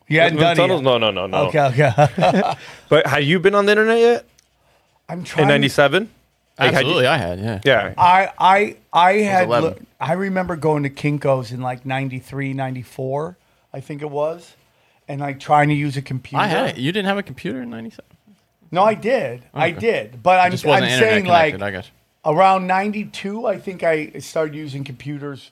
[0.10, 0.16] No.
[0.16, 0.82] You hadn't The done tunnels?
[0.82, 0.84] it.
[0.84, 1.38] No, no, no, no.
[1.48, 2.54] Okay, okay.
[2.90, 4.26] But have you been on the internet yet?
[5.08, 5.44] I'm trying.
[5.44, 6.10] In '97?
[6.58, 7.40] Absolutely, I had.
[7.40, 7.62] Yeah.
[7.64, 7.94] Yeah.
[7.98, 9.70] I I I had 11.
[9.70, 13.38] look, I remember going to Kinkos in like 93, 94,
[13.74, 14.56] I think it was,
[15.08, 16.44] and like trying to use a computer.
[16.44, 16.78] I had it.
[16.78, 18.04] You didn't have a computer in '97.
[18.72, 19.44] No, I did.
[19.54, 20.22] I did.
[20.22, 21.62] But I'm Just I'm wasn't internet saying connected.
[21.62, 21.76] like
[22.26, 25.52] I around 92, I think I started using computers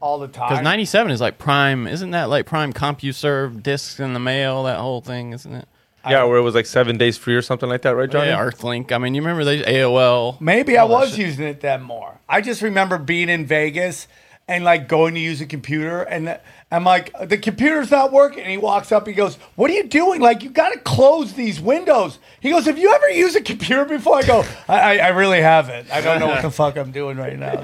[0.00, 0.48] all the time.
[0.48, 1.86] Because '97 is like prime.
[1.86, 4.64] Isn't that like prime CompuServe discs in the mail?
[4.64, 5.68] That whole thing, isn't it?
[6.08, 8.28] Yeah, where it was like seven days free or something like that, right, Johnny?
[8.28, 8.90] Yeah, Earthlink.
[8.90, 10.40] I mean, you remember they AOL?
[10.40, 11.18] Maybe I was shit.
[11.18, 12.18] using it then more.
[12.26, 14.08] I just remember being in Vegas
[14.48, 16.38] and like going to use a computer and
[16.72, 18.40] I'm like, the computer's not working.
[18.42, 20.20] And he walks up, he goes, What are you doing?
[20.20, 22.18] Like, you got to close these windows.
[22.40, 24.16] He goes, Have you ever used a computer before?
[24.18, 25.90] I go, I, I, I really haven't.
[25.90, 27.60] I don't know what the fuck I'm doing right now.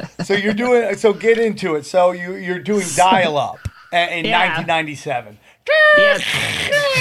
[0.24, 1.86] so you're doing, so get into it.
[1.86, 3.58] So you, you're doing dial up
[3.92, 4.56] in Yeah.
[4.56, 5.38] 1997.
[5.98, 6.20] Yes,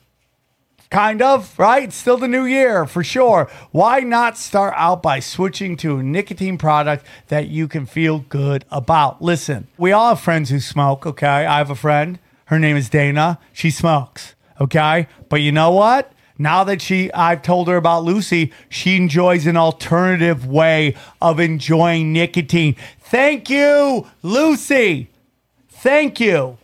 [0.90, 1.92] Kind of, right?
[1.92, 3.50] Still the new year for sure.
[3.72, 8.64] Why not start out by switching to a nicotine product that you can feel good
[8.70, 9.20] about?
[9.20, 11.44] Listen, we all have friends who smoke, okay?
[11.44, 12.18] I have a friend.
[12.46, 13.38] Her name is Dana.
[13.52, 15.08] She smokes, okay?
[15.28, 16.12] But you know what?
[16.38, 22.12] Now that she I've told her about Lucy, she enjoys an alternative way of enjoying
[22.14, 22.76] nicotine.
[23.00, 25.10] Thank you, Lucy.
[25.68, 26.56] Thank you.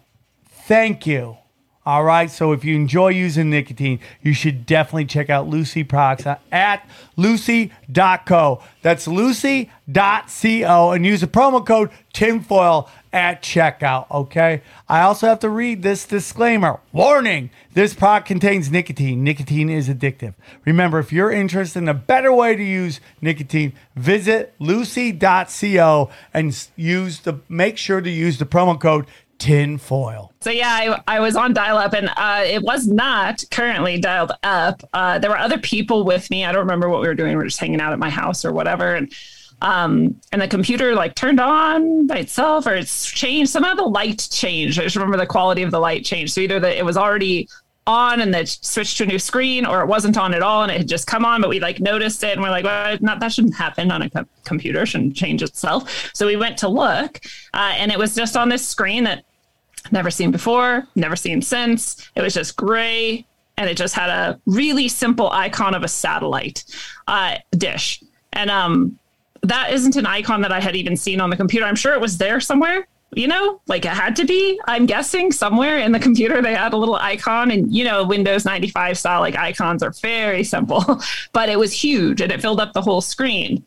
[0.48, 1.36] Thank you.
[1.86, 2.30] All right.
[2.30, 8.62] So if you enjoy using nicotine, you should definitely check out Lucy products at lucy.co.
[8.80, 14.10] That's lucy.co and use the promo code tinfoil at checkout.
[14.10, 14.62] Okay.
[14.88, 16.80] I also have to read this disclaimer.
[16.92, 19.22] Warning this product contains nicotine.
[19.22, 20.34] Nicotine is addictive.
[20.64, 27.20] Remember, if you're interested in a better way to use nicotine, visit lucy.co and use
[27.20, 29.06] the make sure to use the promo code
[29.44, 30.32] tinfoil.
[30.40, 30.70] So yeah,
[31.06, 34.82] I, I was on dial up and uh, it was not currently dialed up.
[34.94, 36.46] Uh, there were other people with me.
[36.46, 37.32] I don't remember what we were doing.
[37.32, 38.94] We were just hanging out at my house or whatever.
[38.94, 39.12] And
[39.60, 43.50] um, and the computer like turned on by itself or it's changed.
[43.50, 44.80] Somehow the light changed.
[44.80, 46.32] I just remember the quality of the light changed.
[46.32, 47.48] So either that it was already
[47.86, 50.72] on and then switched to a new screen or it wasn't on at all and
[50.72, 53.20] it had just come on, but we like noticed it and we're like, well, not,
[53.20, 56.10] that shouldn't happen on a co- computer, shouldn't change itself.
[56.14, 57.20] So we went to look
[57.52, 59.24] uh, and it was just on this screen that
[59.92, 62.10] never seen before, never seen since.
[62.14, 66.64] It was just gray and it just had a really simple icon of a satellite
[67.06, 68.02] uh, dish.
[68.32, 68.98] And um,
[69.42, 71.66] that isn't an icon that I had even seen on the computer.
[71.66, 74.60] I'm sure it was there somewhere, you know, like it had to be.
[74.66, 77.50] I'm guessing somewhere in the computer they had a little icon.
[77.50, 81.00] And, you know, Windows 95 style like icons are very simple,
[81.32, 83.64] but it was huge and it filled up the whole screen.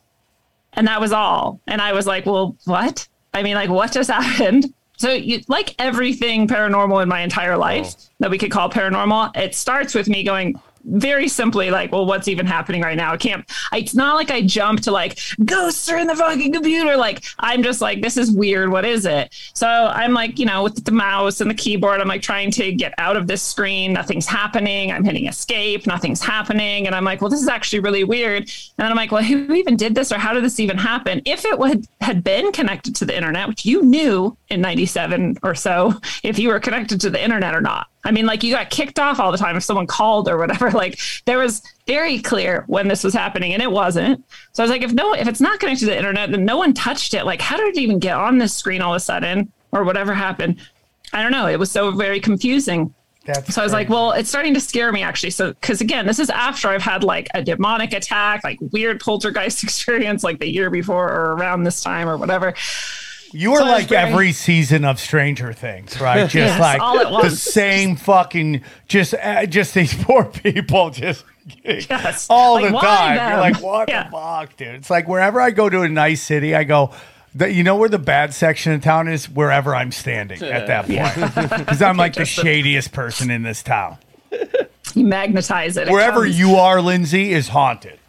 [0.74, 1.60] And that was all.
[1.66, 3.08] And I was like, well, what?
[3.34, 4.74] I mean, like, what just happened?
[4.98, 7.60] So, you, like everything paranormal in my entire oh.
[7.60, 12.06] life that we could call paranormal, it starts with me going very simply, like, well,
[12.06, 13.12] what's even happening right now?
[13.12, 16.54] I can't, I, it's not like I jump to like ghosts are in the fucking
[16.54, 16.96] computer.
[16.96, 18.70] Like, I'm just like, this is weird.
[18.72, 19.34] What is it?
[19.54, 22.72] So, I'm like, you know, with the mouse and the keyboard, I'm like trying to
[22.72, 23.94] get out of this screen.
[23.94, 24.92] Nothing's happening.
[24.92, 25.86] I'm hitting escape.
[25.86, 26.88] Nothing's happening.
[26.88, 28.44] And I'm like, well, this is actually really weird.
[28.44, 31.22] And then I'm like, well, who even did this or how did this even happen?
[31.26, 35.56] If it would had been connected to the internet, which you knew in 97 or
[35.56, 37.88] so, if you were connected to the internet or not.
[38.04, 40.72] I mean, like you got kicked off all the time if someone called or whatever.
[40.78, 44.24] Like there was very clear when this was happening and it wasn't.
[44.54, 46.58] So I was like, if no, if it's not connected to the internet, then no
[46.58, 47.26] one touched it.
[47.26, 50.14] Like, how did it even get on this screen all of a sudden or whatever
[50.14, 50.60] happened?
[51.14, 51.48] I don't know.
[51.48, 52.94] It was so very confusing.
[53.26, 55.32] That's So I was like, well, it's starting to scare me actually.
[55.32, 59.64] So, because again, this is after I've had like a demonic attack, like weird poltergeist
[59.64, 62.54] experience, like the year before or around this time or whatever.
[63.34, 66.22] You were So I was like very- every season of Stranger Things, right?
[66.30, 67.42] Just Yes, like all at the once.
[67.42, 71.26] same fucking, just uh, just these poor people, just
[71.64, 72.28] Yes.
[72.30, 73.32] all Like, the why time.
[73.32, 74.04] You're like, what Yeah.
[74.06, 74.68] the fuck, dude?
[74.76, 76.92] It's like wherever I go to a nice city, I go.
[77.36, 79.30] The, you know where the bad section of town is?
[79.30, 83.98] Wherever I'm standing at that point, because I'm like the shadiest person in this town.
[84.96, 85.88] You magnetize it.
[85.88, 86.40] It Wherever comes.
[86.40, 88.00] you are, Lindsay, is haunted.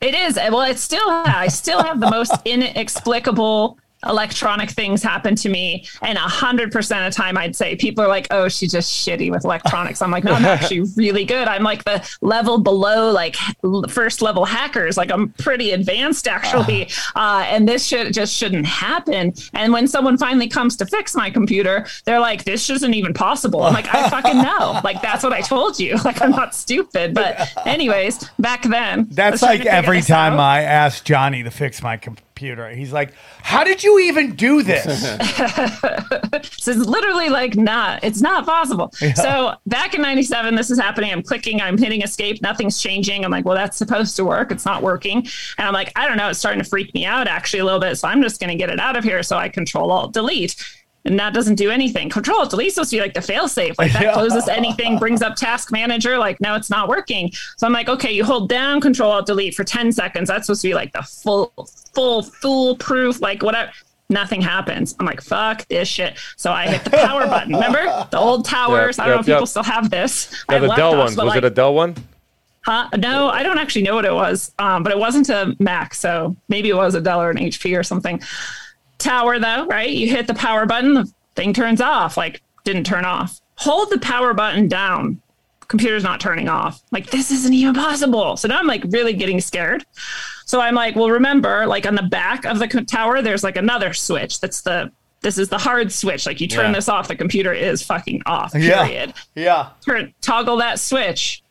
[0.00, 0.34] It is.
[0.34, 1.04] Well, it's still.
[1.08, 7.06] I still have the most inexplicable electronic things happen to me, and a hundred percent
[7.06, 10.10] of the time, I'd say people are like, "Oh, she's just shitty with electronics." I'm
[10.10, 11.48] like, "No, I'm actually really good.
[11.48, 13.36] I'm like the level below, like
[13.88, 14.96] first level hackers.
[14.96, 20.18] Like I'm pretty advanced actually, uh, and this should just shouldn't happen." And when someone
[20.18, 24.08] finally comes to fix my computer, they're like, "This isn't even possible." I'm like, "I
[24.08, 24.80] fucking know.
[24.84, 25.96] Like that's what I told you.
[26.04, 30.40] Like I'm not stupid." But anyways, back then, That's like every time out.
[30.40, 32.26] I asked Johnny to fix my computer.
[32.76, 33.12] He's like,
[33.42, 34.84] "How did you even do this?"
[36.62, 38.92] So it's literally like not, it's not possible.
[39.16, 41.12] So back in 97, this is happening.
[41.12, 43.24] I'm clicking, I'm hitting escape, nothing's changing.
[43.24, 44.50] I'm like, well, that's supposed to work.
[44.52, 45.18] It's not working.
[45.58, 47.80] And I'm like, I don't know, it's starting to freak me out actually a little
[47.80, 47.96] bit.
[47.98, 49.22] So I'm just going to get it out of here.
[49.22, 50.54] So I control alt delete.
[51.04, 52.08] And that doesn't do anything.
[52.08, 53.74] Control alt delete supposed to be like the fail safe.
[53.78, 54.12] Like that Yeah.
[54.12, 56.16] closes anything, brings up task manager.
[56.16, 57.32] Like, no, it's not working.
[57.56, 60.28] So I'm like, okay, you hold down control alt delete for 10 seconds.
[60.28, 61.52] That's supposed to be like the full,
[61.94, 63.72] full, foolproof, like whatever
[64.12, 64.94] nothing happens.
[65.00, 66.18] I'm like, fuck this shit.
[66.36, 67.54] So I hit the power button.
[67.54, 68.98] Remember the old towers?
[68.98, 70.44] Yep, I don't know yep, if people still have this.
[70.50, 71.16] Yeah, the Dell one.
[71.16, 71.96] Was it a Dell one?
[72.64, 72.88] Huh?
[72.96, 76.36] No, I don't actually know what it was, um, but it wasn't a Mac, so
[76.48, 78.22] maybe it was a Dell or an HP or something.
[79.02, 79.90] Tower though, right?
[79.90, 82.16] You hit the power button, the thing turns off.
[82.16, 83.40] Like didn't turn off.
[83.56, 85.20] Hold the power button down.
[85.68, 86.82] Computer's not turning off.
[86.92, 88.36] Like this isn't even possible.
[88.36, 89.84] So now I'm like really getting scared.
[90.46, 93.56] So I'm like, well, remember, like on the back of the co- tower, there's like
[93.56, 94.40] another switch.
[94.40, 94.92] That's the
[95.22, 96.26] this is the hard switch.
[96.26, 96.72] Like you turn Yeah.
[96.74, 98.52] this off, the computer is fucking off.
[98.54, 98.84] Yeah.
[98.86, 99.70] Period yeah.
[99.84, 101.42] turn toggle that switch.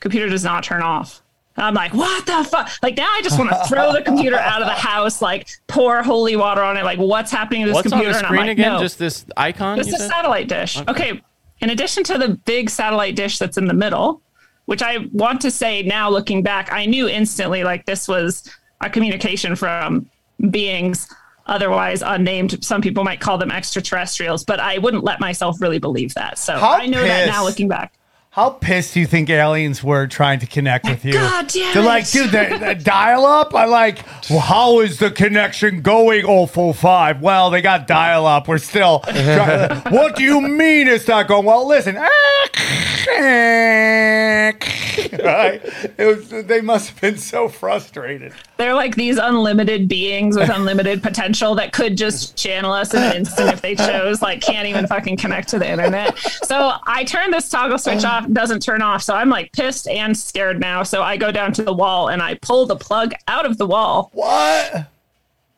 [0.00, 1.22] Computer does not turn off.
[1.56, 2.70] And I'm like, what the fuck?
[2.82, 6.02] Like now I just want to throw the computer out of the house, like pour
[6.02, 6.84] holy water on it.
[6.84, 8.12] Like what's happening to this What's on computer?
[8.12, 8.72] the and I'm screen like, again?
[8.74, 8.80] no.
[8.80, 9.78] Just this icon?
[9.78, 10.08] Just you a said?
[10.08, 10.78] satellite dish.
[10.88, 11.22] Okay.
[11.60, 14.20] In addition to the big satellite dish that's in the middle,
[14.66, 18.50] which I want to say now looking back, I knew instantly like this was
[18.82, 20.10] a communication from
[20.50, 21.08] beings
[21.46, 22.62] otherwise unnamed.
[22.64, 26.38] Some people might call them extraterrestrials, but I wouldn't let myself really believe that.
[26.38, 27.94] So How I know that now looking back.
[28.36, 31.14] How pissed do you think aliens were trying to connect with you?
[31.14, 33.54] God damn They're like, dude, the, the dial up.
[33.54, 36.26] I like, well, how is the connection going?
[36.26, 37.22] Oh, full five.
[37.22, 38.46] Well, they got dial up.
[38.46, 39.00] We're still.
[39.00, 41.46] trying, what do you mean it's not going?
[41.46, 41.96] Well, listen.
[45.24, 45.60] right?
[45.98, 48.32] It was, they must have been so frustrated.
[48.56, 53.16] They're like these unlimited beings with unlimited potential that could just channel us in an
[53.16, 54.22] instant if they chose.
[54.22, 56.18] Like, can't even fucking connect to the internet.
[56.18, 59.02] So I turn this toggle switch off, doesn't turn off.
[59.02, 60.82] So I'm like pissed and scared now.
[60.82, 63.66] So I go down to the wall and I pull the plug out of the
[63.66, 64.86] wall, What?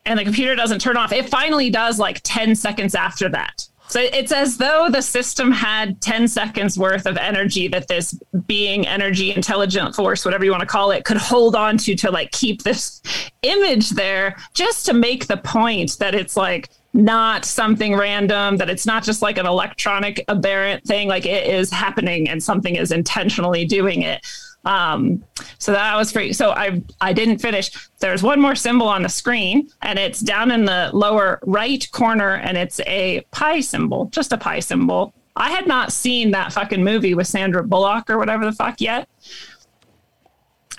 [0.07, 1.13] and the computer doesn't turn off.
[1.13, 3.68] It finally does like 10 seconds after that.
[3.89, 8.87] So it's as though the system had 10 seconds worth of energy that this being,
[8.87, 12.31] energy, intelligent force, whatever you want to call it, could hold on to to like
[12.31, 13.01] keep this
[13.43, 18.87] image there just to make the point that it's like not something random, that it's
[18.87, 23.65] not just like an electronic aberrant thing, like it is happening and something is intentionally
[23.65, 24.27] doing it.
[24.69, 25.25] Um,
[25.59, 26.35] so that was free.
[26.35, 27.71] So I I didn't finish.
[28.01, 32.35] There's one more symbol on the screen, and it's down in the lower right corner,
[32.35, 35.15] and it's a pi symbol, just a pi symbol.
[35.37, 39.09] I had not seen that fucking movie with Sandra Bullock or whatever the fuck yet.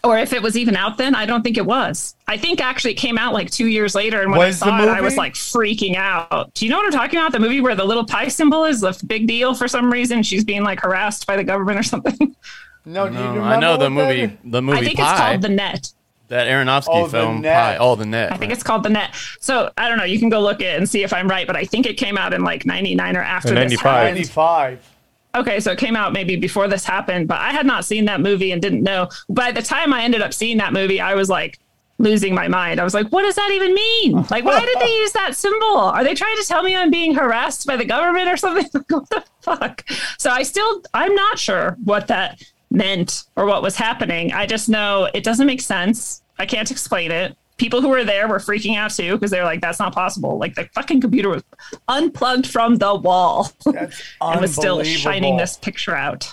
[0.04, 2.16] Or if it was even out then, I don't think it was.
[2.28, 4.84] I think actually it came out like two years later, and when Was I saw
[4.84, 6.54] it, I was like freaking out.
[6.54, 7.32] Do you know what I'm talking about?
[7.32, 10.22] The movie where the little pi symbol is the big deal for some reason.
[10.22, 12.36] She's being like harassed by the government or something.
[12.90, 14.32] No, do you No, remember I know the what that movie, is?
[14.44, 15.94] the movie I think Pi, it's called The Net.
[16.30, 17.56] that Aronofsky Oh, The film, Net.
[17.56, 17.78] Pi.
[17.78, 18.32] Oh, the net.
[18.34, 19.16] I think it's called The Net.
[19.40, 20.04] So I don't know.
[20.06, 22.18] You can go look it and see if I'm right, but I think it came
[22.18, 23.92] out in like 99 or after In this 95.
[23.94, 24.16] happened.
[24.16, 24.90] 95.
[25.36, 28.20] Okay, so it came out maybe before this happened, but I had not seen that
[28.20, 29.10] movie and didn't know.
[29.30, 31.60] By the time I ended up seeing that movie, I was like
[32.00, 32.80] losing my mind.
[32.80, 34.14] I was like, what does that even mean?
[34.32, 35.78] Like, why did they use that symbol?
[35.78, 38.68] Are they trying to tell me I'm being harassed by the government or something?
[38.90, 39.84] what the fuck?
[40.18, 44.32] So I still, I'm not sure what that meant or what was happening.
[44.34, 46.22] I just know it doesn't make sense.
[46.38, 47.36] I can't explain it.
[47.58, 50.38] People who were there were freaking out too because they were like, that's not possible.
[50.38, 51.44] Like the fucking computer was
[51.90, 56.32] unplugged from the wall and was still shining this picture out.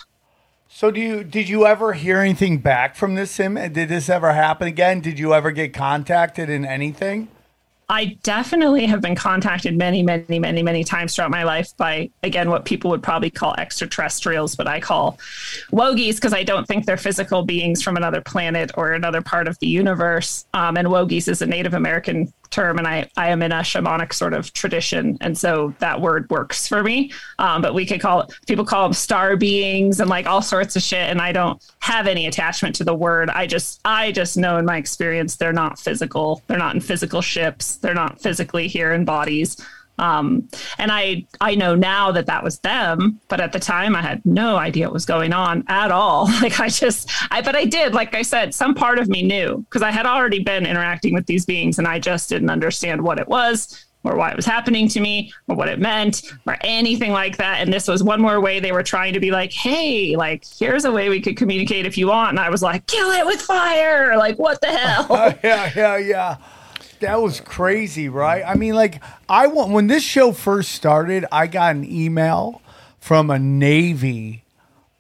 [0.69, 3.55] So do you did you ever hear anything back from this sim?
[3.55, 5.01] Did this ever happen again?
[5.01, 7.29] Did you ever get contacted in anything?
[7.89, 12.51] I definitely have been contacted many, many, many, many times throughout my life by, again,
[12.51, 15.19] what people would probably call extraterrestrials, but I call
[15.71, 19.57] wogies because I don't think they're physical beings from another planet or another part of
[19.61, 20.47] the universe.
[20.53, 24.13] Um, and wogies is a Native American term, and I, I am in a shamanic
[24.13, 25.19] sort of tradition.
[25.21, 27.13] And so that word works for me.
[27.39, 30.77] Um, but we could call it, people call them star beings and like all sorts
[30.77, 31.09] of shit.
[31.11, 33.31] And I don't have any attachment to the word.
[33.31, 36.43] I just, I just know in my experience, they're not physical.
[36.47, 37.77] They're not in physical ships.
[37.77, 39.57] They're not physically here in bodies.
[39.99, 44.03] Um, and I, I know now that that was them, but at the time I
[44.03, 46.29] had no idea what was going on at all.
[46.47, 49.59] Like I just, I, but I did, like I said, some part of me knew
[49.63, 53.19] because I had already been interacting with these beings and I just didn't understand what
[53.19, 57.13] it was or why it was happening to me or what it meant or anything
[57.13, 57.61] like that.
[57.61, 60.85] And this was one more way they were trying to be like, hey, like, here's
[60.85, 62.31] a way we could communicate if you want.
[62.31, 64.17] And I was like, kill it with fire.
[64.17, 65.07] Like, what the hell?
[65.43, 66.37] yeah, yeah, yeah.
[67.01, 68.43] That was crazy, right?
[68.47, 72.63] I mean, like, I want when this show first started, I got an email
[72.99, 74.45] from a Navy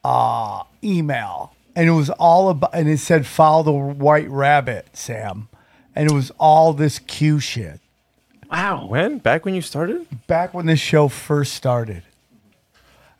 [0.05, 5.49] uh, email, and it was all about, and it said, "Follow the White Rabbit, Sam,"
[5.95, 7.81] and it was all this Q shit.
[8.51, 8.87] wow.
[8.87, 9.19] When?
[9.19, 10.07] Back when you started?
[10.27, 12.03] Back when this show first started,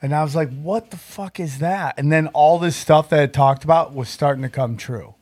[0.01, 3.23] and I was like, "What the fuck is that?" And then all this stuff that
[3.23, 5.15] it talked about was starting to come true.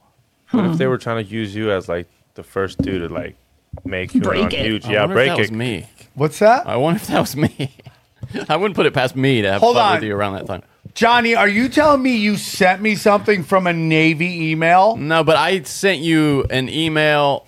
[0.51, 3.37] What if they were trying to use you as like the first dude to like
[3.85, 4.65] make you Break it.
[4.67, 4.87] huge?
[4.87, 5.43] I Yeah, break if that it.
[5.43, 5.87] was me.
[6.15, 6.67] What's that?
[6.67, 7.75] I wonder if that was me.
[8.49, 9.95] I wouldn't put it past me to have Hold fun on.
[9.97, 10.63] with you around that time.
[10.95, 14.97] Johnny, are you telling me you sent me something from a Navy email?
[14.97, 17.47] No, but I sent you an email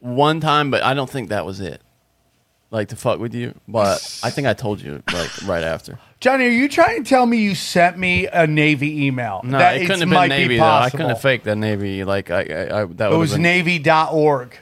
[0.00, 1.80] one time, but I don't think that was it.
[2.70, 5.98] Like to fuck with you, but I think I told you like right after.
[6.18, 9.42] Johnny, are you trying to tell me you sent me a Navy email?
[9.44, 10.64] No, That it couldn't have might been be Navy though.
[10.64, 11.08] I couldn't possible.
[11.10, 12.02] have faked that Navy.
[12.02, 13.42] Like I, I, I that It would was have been.
[13.42, 14.58] Navy.org.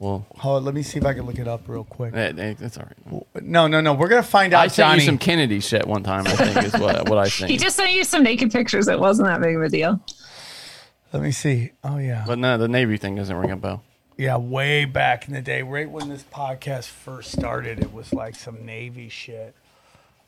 [0.00, 2.12] Well, Hold on, let me see if I can look it up real quick.
[2.12, 3.42] that's all right.
[3.42, 3.94] No, no, no.
[3.94, 5.00] We're gonna find out, I sent Johnny.
[5.00, 6.26] you some Kennedy shit one time.
[6.26, 7.50] I think is what what I think.
[7.50, 8.88] He just sent you some naked pictures.
[8.88, 10.00] It wasn't that big of a deal.
[11.12, 11.70] Let me see.
[11.84, 13.82] Oh yeah, but no, the Navy thing doesn't ring a bell.
[14.18, 14.36] yeah.
[14.36, 18.66] Way back in the day, right when this podcast first started, it was like some
[18.66, 19.54] Navy shit.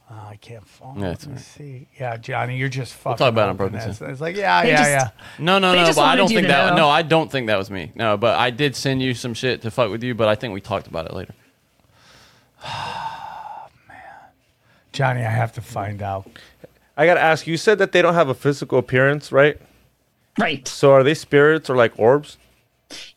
[0.08, 1.00] Uh, I can't find.
[1.00, 1.40] Yeah, let me all right.
[1.44, 1.88] see.
[1.98, 3.18] Yeah, Johnny, you're just fucking.
[3.18, 5.08] talk about it on hoping purpose, It's like yeah, They yeah, just- yeah.
[5.44, 5.86] No, no, They no.
[5.86, 6.70] just But I wanted don't you think to that.
[6.70, 6.76] know.
[6.76, 7.90] No, I don't think that was me.
[7.96, 10.14] No, but I did send you some shit to fuck with you.
[10.14, 11.34] But I think we talked about it later.
[12.64, 13.96] Oh man.
[14.92, 16.28] Johnny, I have to find out.
[16.96, 17.46] I gotta ask.
[17.46, 19.58] You said that they don't have a physical appearance, right?
[20.38, 20.66] Right.
[20.68, 22.38] So are they spirits or like orbs?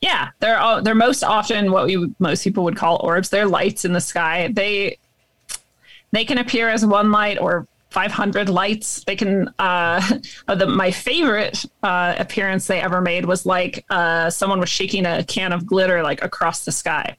[0.02, 3.30] Yeah, they're all, they're most often what we most people would call orbs.
[3.30, 4.50] They're lights in the sky.
[4.52, 4.98] They
[6.12, 9.04] they can appear as one light or 500 lights.
[9.04, 9.54] They can.
[9.60, 10.02] Uh,
[10.48, 15.24] the, my favorite uh, appearance they ever made was like uh, someone was shaking a
[15.24, 17.18] can of glitter like across the sky.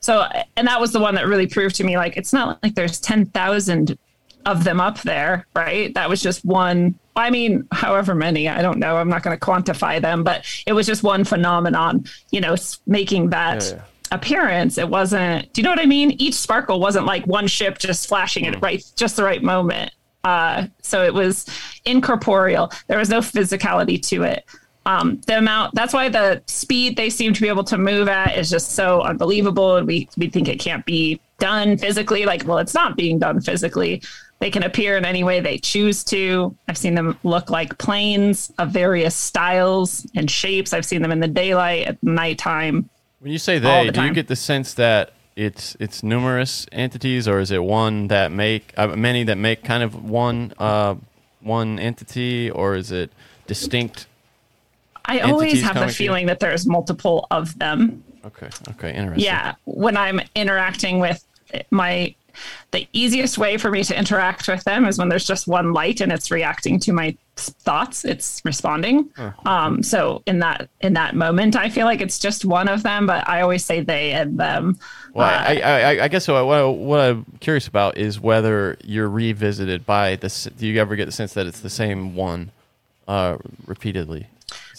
[0.00, 2.74] So, and that was the one that really proved to me like it's not like
[2.74, 3.98] there's 10,000
[4.44, 5.92] of them up there, right?
[5.94, 6.98] That was just one.
[7.16, 8.96] I mean, however many, I don't know.
[8.98, 12.54] I'm not going to quantify them, but it was just one phenomenon, you know,
[12.86, 13.82] making that Yeah, yeah.
[14.12, 14.78] Appearance.
[14.78, 16.12] It wasn't, do you know what I mean?
[16.18, 19.92] Each sparkle wasn't like one ship just flashing at right, just the right moment.
[20.24, 21.46] Uh, so it was
[21.84, 22.72] incorporeal.
[22.88, 24.44] There was no physicality to it.
[24.86, 28.38] Um, the amount that's why the speed they seem to be able to move at
[28.38, 32.58] is just so unbelievable and we we think it can't be done physically like well
[32.58, 34.00] it's not being done physically
[34.38, 38.52] they can appear in any way they choose to i've seen them look like planes
[38.58, 42.88] of various styles and shapes i've seen them in the daylight at nighttime
[43.20, 47.26] When you say they, the do you get the sense that it's it's numerous entities,
[47.28, 50.94] or is it one that make uh, many that make kind of one uh,
[51.40, 53.10] one entity, or is it
[53.46, 54.06] distinct?
[55.08, 56.08] i always have the coming to you?
[56.08, 59.24] feeling that there's multiple of them Okay, okay, interesting.
[59.24, 61.24] yeah when i'm interacting with
[61.70, 62.12] my
[62.72, 66.00] the easiest way for me to interact with them is when there's just one light
[66.00, 69.08] and it's reacting to my thoughts it's responding
[69.44, 73.06] um so in that in that moment i feel like it's just one of them
[73.06, 74.78] but i always say they and them
[75.12, 78.18] Well, Uh, I, I, I- guess what, I, what, I, what I'm curious about is
[78.20, 80.44] whether you're revisited by this.
[80.58, 82.50] Do you ever get the sense that it's the same one
[83.08, 84.26] uh, repeatedly?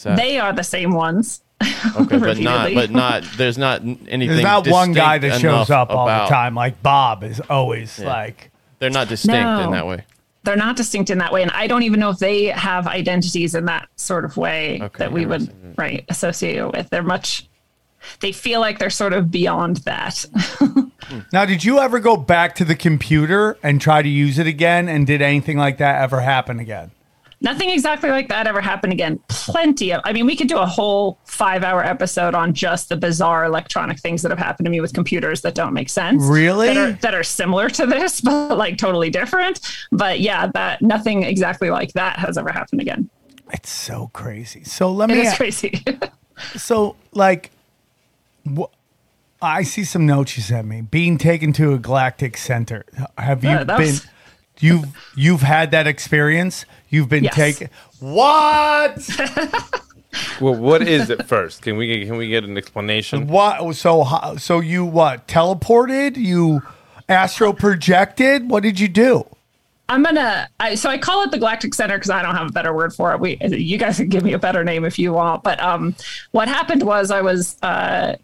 [0.04, 1.42] That- they are the same ones
[1.96, 3.24] okay, but not, but not.
[3.36, 4.28] There's not anything.
[4.30, 6.54] There's not one guy that distinct shows enough up all the time.
[6.56, 8.08] Like Bob is always Yeah.
[8.10, 8.52] like.
[8.80, 9.62] They're not distinct No.
[9.62, 10.04] in that way.
[10.44, 13.54] they're not distinct in that way and i don't even know if they have identities
[13.54, 15.74] in that sort of way Okay, that we would interesting.
[15.78, 17.50] right associate it with they're much
[18.22, 21.20] they feel like they're sort of beyond that hmm.
[21.34, 24.88] Now, did you ever go back to the computer and try to use it again?
[24.90, 26.92] And did anything like that ever happen again?
[27.42, 29.20] Nothing exactly like that ever happened again.
[29.28, 32.98] Plenty of, I mean, we could do a whole five hour episode on just the
[32.98, 36.24] bizarre electronic things that have happened to me with computers that don't make sense.
[36.24, 36.68] Really?
[36.68, 39.60] That are, that are similar to this, but like totally different.
[39.92, 43.10] But yeah, that nothing exactly like that has ever happened again.
[43.54, 44.64] It's so crazy.
[44.64, 45.20] So let me.
[45.22, 45.84] is crazy.
[46.56, 47.50] So like,
[48.48, 48.66] wh-
[49.42, 50.82] I see some notes you sent me.
[50.82, 52.86] Being taken to a galactic center.
[53.18, 53.78] Have you Yeah, been?
[53.78, 54.08] was-
[54.60, 54.86] You've
[55.16, 56.66] you've had that experience.
[56.90, 57.36] You've been Yes.
[57.36, 57.70] taken.
[58.00, 59.08] What?
[60.42, 61.62] Well, what is it first?
[61.62, 63.28] Can we can we get an explanation?
[63.28, 63.76] what?
[63.76, 65.28] So how- so you what?
[65.28, 66.16] Teleported?
[66.18, 66.64] You
[67.08, 68.50] astro projected?
[68.50, 69.26] What did you do?
[69.90, 70.50] I'm gonna.
[70.60, 72.94] I, so I call it the Galactic Center because I don't have a better word
[72.96, 73.20] for it.
[73.20, 75.44] We, you guys can give me a better name if you want.
[75.44, 75.96] But um,
[76.32, 78.16] what happened was I was uh,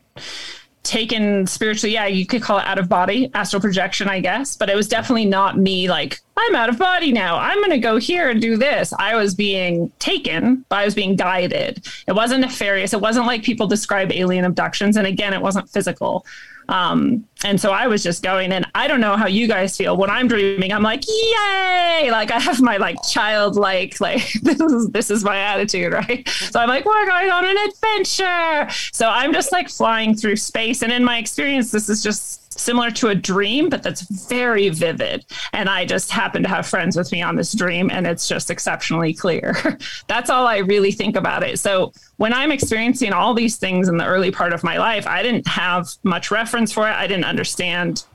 [0.83, 1.93] taken spiritually.
[1.93, 4.55] Yeah, you could call it out of body astral projection, I guess.
[4.55, 5.89] But it was definitely not me.
[5.89, 7.37] Like I'm out of body now.
[7.37, 8.93] I'm gonna go here and do this.
[8.99, 11.87] I was being taken, but I was being guided.
[12.07, 12.93] It wasn't nefarious.
[12.93, 14.97] It wasn't like people describe alien abductions.
[14.97, 16.25] And again, it wasn't physical.
[16.69, 19.97] Um, and so I was just going, and I don't know how you guys feel
[19.97, 20.71] when I'm dreaming.
[20.71, 22.09] I'm like, yay!
[22.09, 26.27] Like I have my like childlike, like this is this is my attitude, right?
[26.29, 28.69] So I'm like, we're going on an adventure.
[28.91, 32.91] So I'm just like flying through space, and in my experience, this is just similar
[32.91, 35.25] to a dream, but that's very vivid.
[35.53, 38.49] And I just happen to have friends with me on this dream, and it's just
[38.49, 39.55] exceptionally clear.
[40.07, 41.59] that's all I really think about it.
[41.59, 45.23] So when I'm experiencing all these things in the early part of my life, I
[45.23, 46.93] didn't have much reference for it.
[46.93, 48.05] I didn't understand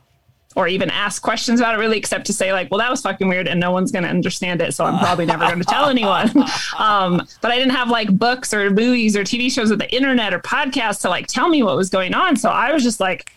[0.59, 3.29] or even ask questions about it really, except to say like, well, that was fucking
[3.29, 4.75] weird and no one's going to understand it.
[4.75, 6.31] So I'm probably never going to tell anyone.
[6.79, 10.33] Um, but I didn't have like books or movies or TV shows or the internet
[10.33, 12.37] or podcasts to like tell me what was going on.
[12.37, 13.31] So I was just like,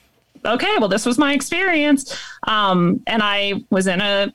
[0.46, 2.18] okay, well, this was my experience.
[2.48, 4.34] Um, and I was in a,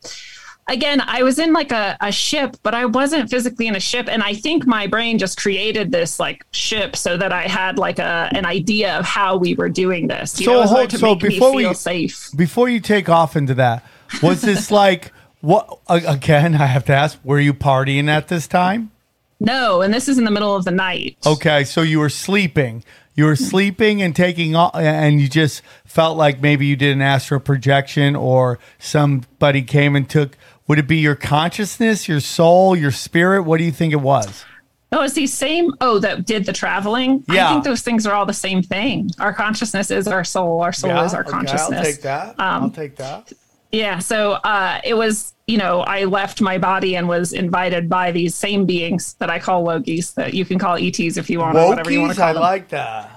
[0.69, 4.09] again, I was in like a, a ship, but I wasn't physically in a ship.
[4.09, 7.99] And I think my brain just created this like ship so that I had like
[7.99, 10.39] a, an idea of how we were doing this.
[10.41, 12.29] You So know, hold- so before feel we- safe.
[12.37, 13.85] Before you take off into that,
[14.23, 15.79] was this like what?
[15.89, 17.19] Again, I have to ask.
[17.23, 18.91] Were you partying at this time?
[19.39, 21.19] No, and this is in the middle of the night.
[21.27, 22.83] Okay, so you were sleeping.
[23.17, 27.01] You were sleeping and taking off, and you just felt like maybe you did an
[27.01, 30.37] astral projection, or somebody came and took.
[30.69, 33.45] Would it be your consciousness, your soul, your spirit?
[33.45, 34.45] What do you think it was?
[34.93, 35.73] Oh, it's the same.
[35.81, 37.25] Oh, that did the traveling.
[37.29, 37.49] Yeah.
[37.49, 39.11] I think those things are all the same thing.
[39.19, 40.61] Our consciousness is our soul.
[40.61, 41.79] Our soul is our okay, consciousness.
[41.79, 42.29] I'll take that.
[42.39, 43.33] Um, I'll take that.
[43.77, 43.99] Yeah.
[43.99, 48.35] So uh, it was, you know, I left my body and was invited by these
[48.35, 51.69] same beings that I call Wogies, that you can call ETs if you want, or
[51.69, 52.43] whatever you want to call I them.
[52.43, 53.11] like that.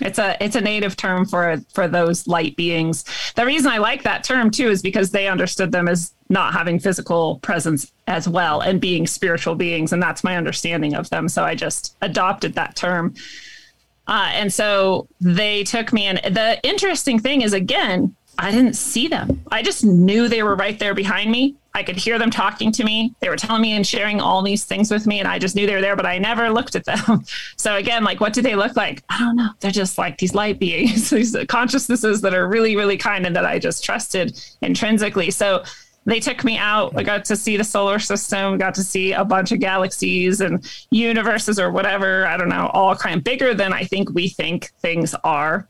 [0.00, 3.04] It's a it's a native term for for those light beings.
[3.34, 6.78] The reason I like that term too is because they understood them as not having
[6.78, 11.28] physical presence as well and being spiritual beings, and that's my understanding of them.
[11.28, 13.14] So I just adopted that term.
[14.06, 16.14] Uh, and so they took me in.
[16.32, 19.44] The interesting thing is, again, I didn't see them.
[19.50, 21.56] I just knew they were right there behind me.
[21.74, 23.14] I could hear them talking to me.
[23.20, 25.66] They were telling me and sharing all these things with me, and I just knew
[25.66, 27.24] they were there, but I never looked at them.
[27.56, 29.02] So again, like, what do they look like?
[29.08, 29.50] I don't know.
[29.58, 33.44] They're just like these light beings, these consciousnesses that are really, really kind and that
[33.44, 35.32] I just trusted intrinsically.
[35.32, 35.64] So
[36.06, 36.94] they took me out.
[36.96, 40.64] I got to see the solar system, got to see a bunch of galaxies and
[40.90, 42.26] universes or whatever.
[42.26, 45.68] I don't know, all kind of bigger than I think we think things are.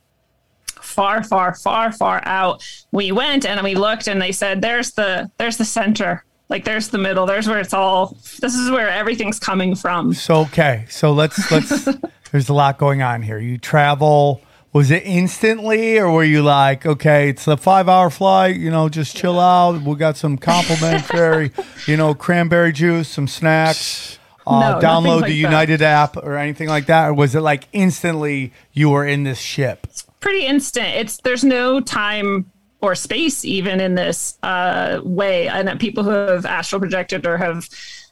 [0.88, 2.64] Far, far, far, far out.
[2.92, 6.24] We went and we looked and they said, There's the there's the center.
[6.48, 7.26] Like there's the middle.
[7.26, 10.14] There's where it's all this is where everything's coming from.
[10.14, 11.84] So okay, so let's let's.
[12.32, 13.38] there's a lot going on here.
[13.38, 14.40] You travel.
[14.72, 18.56] Was it instantly, or were you like, okay, it's a five-hour flight.
[18.56, 19.80] You know, just chill out.
[19.82, 21.52] We got some complimentary,
[21.86, 24.18] you know, cranberry juice, some snacks.
[24.46, 25.48] Uh, No, download like the that.
[25.48, 29.38] United app or anything like that, or was it like instantly you were in this
[29.38, 29.86] ship?
[30.20, 30.88] Pretty instant.
[30.88, 32.50] It's there's no time
[32.80, 37.36] or space even in this uh, way, and that people who have astral projected or
[37.36, 37.68] have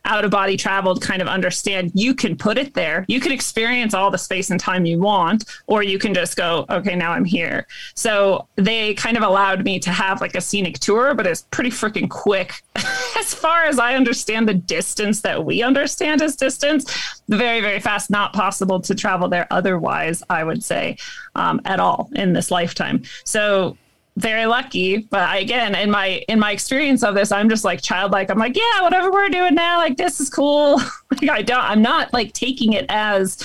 [0.07, 1.92] out of body traveled kind of understand.
[1.94, 3.04] You can put it there.
[3.09, 6.64] You can experience all the space and time you want, or you can just go,
[6.70, 7.66] okay, now I'm here.
[7.94, 11.70] So they kind of allowed me to have like a scenic tour, but it's pretty
[11.70, 12.62] freaking quick.
[13.18, 18.11] as far as I understand the distance that we understand as distance, very, very fast,
[18.11, 20.96] not possible to travel there otherwise, I would say,
[21.34, 23.02] um, at all in this lifetime.
[23.24, 23.76] So
[24.16, 27.82] very lucky but I, again in my in my experience of this i'm just like
[27.82, 30.76] childlike i'm like yeah whatever we're doing now like this is cool
[31.10, 33.36] like i don't i'm not like taking it as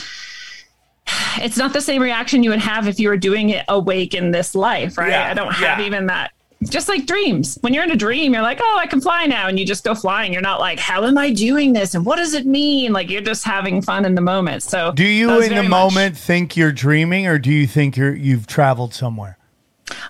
[1.38, 4.32] it's not the same reaction you would have if you were doing it awake in
[4.32, 5.86] this life right Yeah, i don't have yeah.
[5.86, 6.32] even that
[6.69, 7.57] just like dreams.
[7.61, 9.47] When you're in a dream, you're like, oh, I can fly now.
[9.47, 10.32] And you just go flying.
[10.32, 11.95] You're not like, how am I doing this?
[11.95, 12.93] And what does it mean?
[12.93, 14.61] Like you're just having fun in the moment.
[14.61, 18.13] So Do you in the much- moment think you're dreaming or do you think you're
[18.13, 19.39] you've traveled somewhere?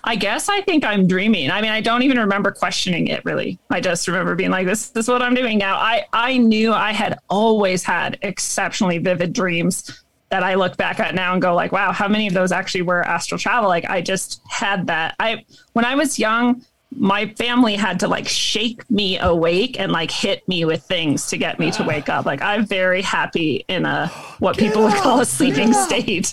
[0.04, 1.50] I guess I think I'm dreaming.
[1.50, 3.58] I mean, I don't even remember questioning it really.
[3.70, 5.76] I just remember being like, this, this is what I'm doing now.
[5.76, 11.14] I, I knew I had always had exceptionally vivid dreams that I look back at
[11.14, 13.68] now and go like, wow, how many of those actually were astral travel?
[13.68, 15.14] Like I just had that.
[15.20, 16.64] I, when I was young,
[16.96, 21.36] my family had to like shake me awake and like hit me with things to
[21.36, 22.26] get me to wake up.
[22.26, 24.08] Like I'm very happy in a,
[24.38, 26.32] what people would call a sleeping state.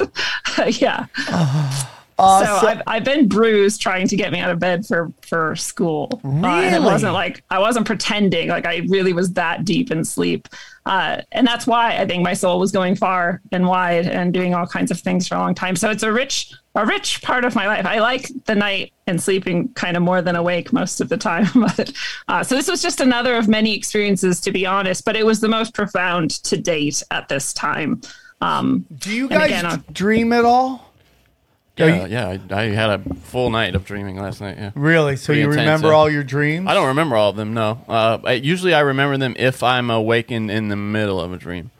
[0.81, 1.05] yeah.
[1.27, 1.85] Uh,
[2.19, 5.55] so, so- I've, I've been bruised trying to get me out of bed for for
[5.55, 6.19] school.
[6.23, 8.49] Uh, and it wasn't like I wasn't pretending.
[8.49, 10.47] Like I really was that deep in sleep,
[10.85, 14.53] uh, and that's why I think my soul was going far and wide and doing
[14.53, 15.75] all kinds of things for a long time.
[15.75, 17.85] So it's a rich a rich part of my life.
[17.85, 21.47] I like the night and sleeping kind of more than awake most of the time.
[21.55, 21.91] but,
[22.27, 25.03] uh, so this was just another of many experiences, to be honest.
[25.03, 28.01] But it was the most profound to date at this time.
[28.41, 30.88] Um, Do you guys again, uh, dream at all?
[31.79, 32.07] Are Yeah, you-
[32.49, 32.55] yeah.
[32.57, 34.57] I, I had a full night of dreaming last night.
[34.57, 34.71] Yeah.
[34.75, 35.15] Really?
[35.15, 35.93] So Pretty you intense, remember yeah.
[35.93, 36.67] all your dreams?
[36.67, 37.53] I don't remember all of them.
[37.53, 37.81] No.
[37.87, 41.71] Uh, I, usually I remember them if I'm awakened in the middle of a dream.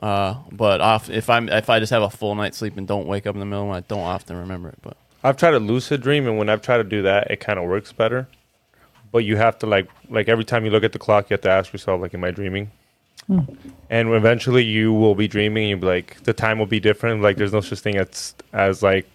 [0.00, 3.08] Uh, but off if I'm if I just have a full night's sleep and don't
[3.08, 4.78] wake up in the middle, I don't often remember it.
[4.80, 7.58] But I've tried to lucid dream, and when I've tried to do that, it kind
[7.58, 8.28] of works better.
[9.10, 11.40] But you have to like like every time you look at the clock, you have
[11.40, 12.70] to ask yourself, like, am I dreaming?
[13.90, 15.64] And eventually, you will be dreaming.
[15.64, 17.20] And you'll be like, the time will be different.
[17.20, 19.06] Like, there's no such thing as as like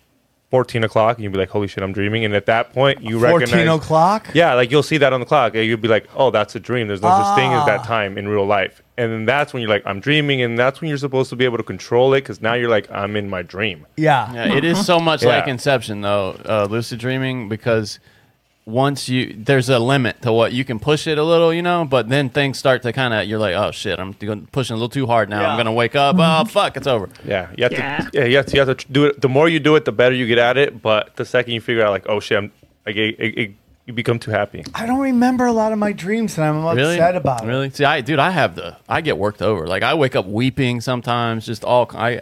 [0.54, 2.26] 14 o'clock, and you'll be like, holy shit, I'm dreaming.
[2.26, 3.76] And at that point, you 14 recognize.
[3.80, 4.28] o'clock?
[4.36, 6.60] Yeah, like you'll see that on the clock, and you'll be like, "Oh, that's a
[6.60, 7.66] dream." There's no such thing as Ah.
[7.66, 10.80] that time in real life, and then that's when you're like, "I'm dreaming," and that's
[10.80, 13.32] when you're supposed to be able to control it because now you're like, "I'm in
[13.32, 14.32] my dream." Yeah.
[14.32, 17.98] yeah, it is so much like Inception though, uh, lucid dreaming because
[18.66, 21.84] once you there's a limit to what you can push it a little, you know,
[21.86, 24.90] but then things start to kind of you're like, oh shit, I'm pushing a little
[24.90, 25.42] too hard now.
[25.42, 25.50] Yeah.
[25.52, 26.16] I'm gonna wake up.
[26.16, 26.48] Oh mm-hmm.
[26.50, 27.10] fuck, it's over.
[27.26, 27.98] Yeah, you have Yeah.
[27.98, 28.10] to.
[28.14, 28.56] Yeah, you have to.
[28.56, 29.22] You have to do it.
[29.22, 30.82] The more you do it, the better you get at it.
[30.82, 32.52] But the second you figure out, like, "Oh shit," I'm
[32.86, 33.52] like, it, it, it,
[33.86, 34.64] you become too happy.
[34.74, 36.96] I don't remember a lot of my dreams and I'm Really?
[36.96, 37.48] upset about it.
[37.48, 37.70] Really?
[37.70, 39.68] See, I dude, I have the I get worked over.
[39.68, 42.22] Like I wake up weeping sometimes, just all I,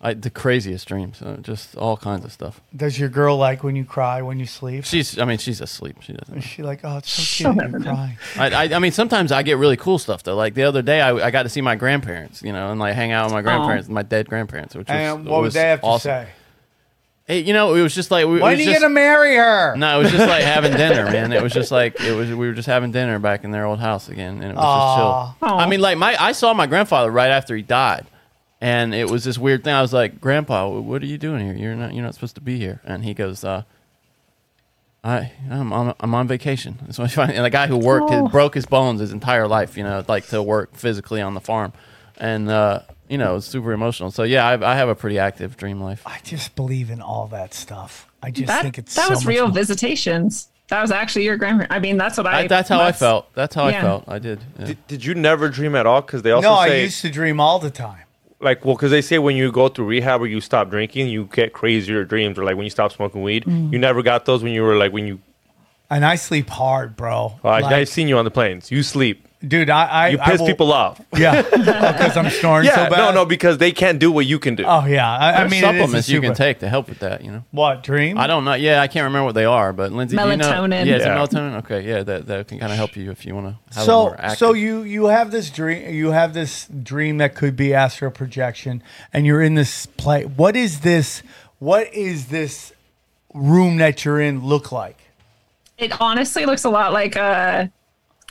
[0.00, 2.60] I the craziest dreams, uh, just all kinds of stuff.
[2.74, 4.84] Does your girl like when you cry when you sleep?
[4.84, 5.96] She's, I mean, she's asleep.
[6.02, 6.36] She doesn't.
[6.36, 8.18] Is she like, oh, it's so She'll cute never you're crying?
[8.36, 10.36] I, I, I mean, sometimes I get really cool stuff though.
[10.36, 12.94] Like the other day, I, I got to see my grandparents, you know, and like
[12.94, 15.60] hang out with my grandparents, my dead grandparents, which was And what would was they
[15.60, 16.28] have to say?
[17.26, 19.34] Hey, you know, it was just like we, it When are you just, gonna marry
[19.34, 19.74] her?
[19.76, 21.32] No, it was just like having dinner, man.
[21.32, 22.28] It was just like it was.
[22.28, 25.26] We were just having dinner back in their old house again, and it was Aw.
[25.26, 25.58] just chill.
[25.58, 28.06] I mean, like my, I saw my grandfather right after he died,
[28.60, 29.74] and it was this weird thing.
[29.74, 31.54] I was like, "Grandpa, what are you doing here?
[31.54, 33.62] You're not, you're not supposed to be here." And he goes, uh,
[35.04, 37.32] "I, I'm, on, I'm on vacation." That's what I find.
[37.32, 40.26] And the guy who worked, his, broke his bones his entire life, you know, like
[40.28, 41.72] to work physically on the farm,
[42.16, 44.10] and uh, you know, it was super emotional.
[44.10, 46.02] So yeah, I, I have a pretty active dream life.
[46.06, 48.08] I just believe in all that stuff.
[48.22, 50.48] I just that think it's that so was much real more- visitations.
[50.68, 51.72] That was actually your grandparent.
[51.72, 52.40] I mean, that's what I.
[52.40, 53.32] I, that's how I felt.
[53.34, 54.08] That's how I felt.
[54.08, 54.40] I did.
[54.58, 54.66] yeah.
[54.66, 56.00] Did, did you never dream at all?
[56.00, 58.05] Because they also No, I used to dream all the time.
[58.40, 61.24] Like well because they say when you go through rehab or you stop drinking you
[61.32, 63.72] get crazier dreams or like when you stop smoking weed Mm.
[63.72, 65.20] you never got those when you were like when you
[65.88, 67.38] And I sleep hard, bro.
[67.44, 70.30] uh, Like, i've seen you on the planes you sleep dude, I, I you I
[70.30, 72.96] piss will- people off Yeah, because I'm snoring yeah so bad.
[72.98, 75.52] no no because they can't do what you can do Oh yeah, I, I mean,
[75.52, 77.22] it is a supplements you can take to help with that.
[77.24, 78.18] You know, What dream?
[78.18, 78.54] I don't know.
[78.54, 80.44] Yeah, I can't remember what they are, but Lindsay, do you know?
[80.50, 80.86] Melatonin.
[80.86, 81.16] Yeah, is it Yeah.
[81.18, 81.56] melatonin?
[81.58, 83.86] Okay, yeah, that, that can kind of help you if you want to have a
[83.86, 87.72] so more so you you have this dream you have this dream that could be
[87.74, 88.82] astral projection
[89.12, 91.22] and you're in this play what is this
[91.58, 92.72] what is this
[93.34, 94.98] room that you're in look like
[95.78, 97.70] It honestly looks a lot like a.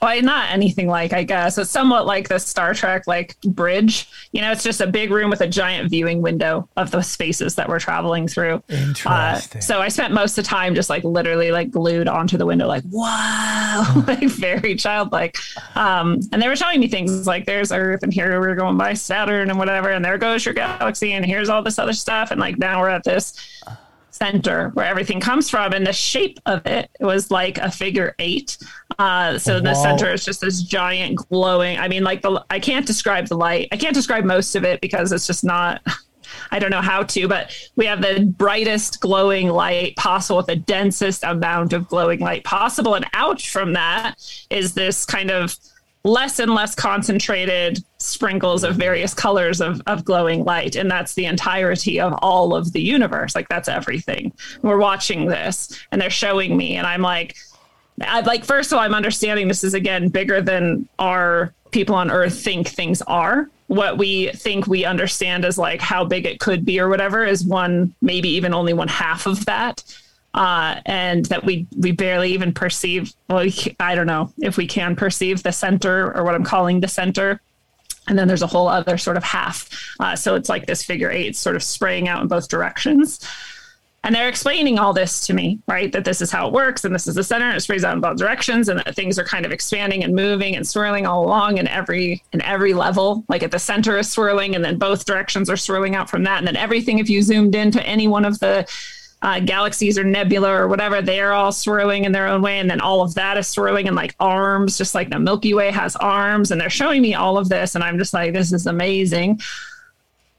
[0.02, 1.58] Well, not anything like, I guess.
[1.58, 4.10] It's somewhat like the Star Trek like bridge.
[4.34, 7.56] You know, it's just a big room with a giant viewing window of the spaces
[7.56, 8.62] that we're traveling through.
[8.68, 9.60] Interesting.
[9.60, 12.46] Uh, so I spent most of the time just like literally like glued onto the
[12.46, 15.38] window, like wow, like very childlike.
[15.76, 18.94] Um, and they were showing me things like there's Earth, and here we're going by
[18.94, 22.40] Saturn and whatever, and there goes your galaxy, and here's all this other stuff, and
[22.40, 23.34] like now we're at this
[24.16, 28.58] center where everything comes from and the shape of it was like a figure eight.
[28.98, 32.60] Uh, so in the center is just this giant glowing i mean like the i
[32.60, 33.68] can't describe the light.
[33.72, 35.82] I can't describe most of it because it's just not
[36.52, 40.56] I don't know how to, but we have the brightest glowing light possible with the
[40.56, 42.96] densest amount of glowing light possible.
[42.96, 44.16] And out from that
[44.50, 45.56] is this kind of
[46.04, 50.76] less and less concentrated sprinkles of various colors of, of glowing light.
[50.76, 53.36] And that's the entirety of all of the universe.
[53.36, 54.32] Like that's everything.
[54.62, 57.36] We're watching this and they're showing me, and I'm like,
[58.02, 62.12] I like first of all, I'm understanding this is again bigger than our people on
[62.12, 63.50] Earth think things are.
[63.68, 67.44] What we think we understand as like how big it could be or whatever is
[67.44, 69.84] one, maybe even only one half of that.
[70.34, 73.14] Uh, and that we we barely even perceive.
[73.30, 76.82] Well, we I don't know if we can perceive the center or what I'm calling
[76.82, 77.40] the center.
[78.08, 79.70] And then there's a whole other sort of half.
[80.00, 83.28] Uh, so it's like this figure eight sort of spraying out in both directions.
[84.04, 85.92] And they're explaining all this to me, right?
[85.92, 87.96] That this is how it works, and this is the center, and it sprays out
[87.96, 91.26] in both directions, and that things are kind of expanding and moving and swirling all
[91.26, 93.26] along in every in every level.
[93.30, 96.38] Like at the center is swirling, and then both directions are swirling out from that,
[96.38, 98.68] and then everything, if you zoomed into any one of the
[99.22, 102.82] uh, galaxies or nebula or whatever, they're all swirling in their own way, and then
[102.82, 106.52] all of that is swirling in like arms, just like the Milky Way has arms,
[106.52, 109.40] and they're showing me all of this, and I'm just like, this is amazing.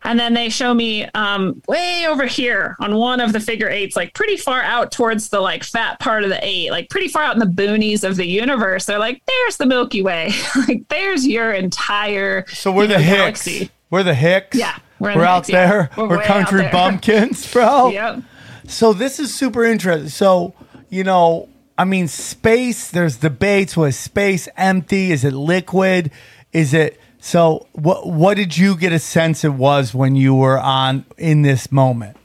[0.05, 3.97] And then they show me um, way over here on one of the figure eights,
[3.97, 7.25] like pretty far out towards the like fat part of the eight, like pretty far
[7.25, 8.85] out in the boonies of the universe.
[8.87, 10.31] They're like, there's the Milky Way.
[10.69, 13.17] like there's your entire So we're you the Hicks.
[13.47, 13.71] galaxy.
[13.91, 14.57] We're the Hicks.
[14.57, 15.67] Yeah, we're We're, the out Hicks, yeah.
[15.67, 15.91] there.
[15.97, 16.73] We're We're, country there.
[16.73, 17.89] bumpkins, bro.
[17.89, 18.23] Yep.
[18.67, 20.09] So this is super interesting.
[20.09, 20.55] So,
[20.89, 21.49] you know,
[21.79, 23.77] I mean, space, there's debates.
[23.77, 25.13] Was space empty?
[25.13, 26.11] Is it liquid?
[26.53, 30.59] Is it so what what did you get a sense it was when you were
[30.59, 32.17] on in this moment?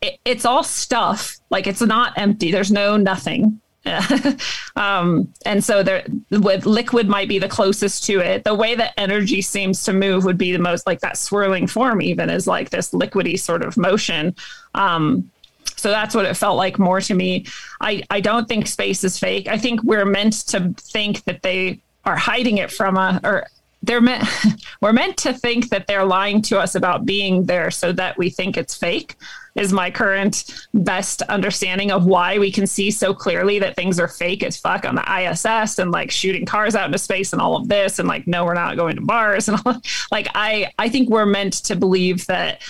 [0.00, 1.36] it, it's all stuff.
[1.50, 2.50] Like it's not empty.
[2.50, 3.60] There's no nothing.
[4.76, 8.44] um, and so there, with liquid might be the closest to it.
[8.44, 12.02] The way that energy seems to move would be the most like that swirling form.
[12.02, 14.34] Even is like this liquidy sort of motion.
[14.74, 15.30] Um,
[15.76, 17.46] so that's what it felt like more to me.
[17.80, 19.48] I, I don't think space is fake.
[19.48, 23.46] I think we're meant to think that they are hiding it from us, or
[23.82, 24.24] they're meant
[24.80, 28.30] we're meant to think that they're lying to us about being there so that we
[28.30, 29.16] think it's fake
[29.54, 34.06] is my current best understanding of why we can see so clearly that things are
[34.06, 37.56] fake as fuck on the ISS and like shooting cars out into space and all
[37.56, 39.80] of this and like no we're not going to Mars and all
[40.12, 42.62] like I I think we're meant to believe that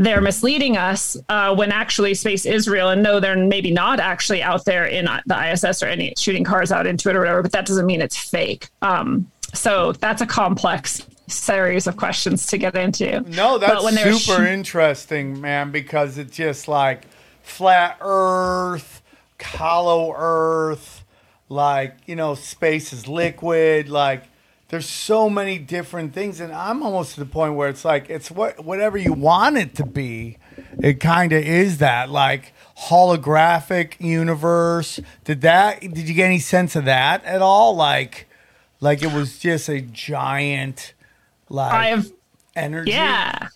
[0.00, 4.42] they're misleading us uh, when actually space is real and no they're maybe not actually
[4.42, 7.52] out there in the iss or any shooting cars out into it or whatever but
[7.52, 8.68] that doesn't mean it's fake.
[8.82, 13.20] Um, so that's a complex series of questions to get into.
[13.22, 17.02] No, that's when super sh- interesting, man, because it's just like
[17.42, 19.02] flat Earth,
[19.40, 21.04] hollow Earth,
[21.48, 24.24] like, you know, space is liquid, like
[24.70, 28.30] there's so many different things and I'm almost to the point where it's like it's
[28.30, 30.38] what whatever you want it to be.
[30.80, 32.54] It kind of is that like
[32.86, 35.00] holographic universe.
[35.24, 38.28] Did that did you get any sense of that at all like
[38.80, 40.94] like it was just a giant
[41.48, 42.12] like i've
[42.54, 42.92] energy?
[42.92, 43.48] Yeah.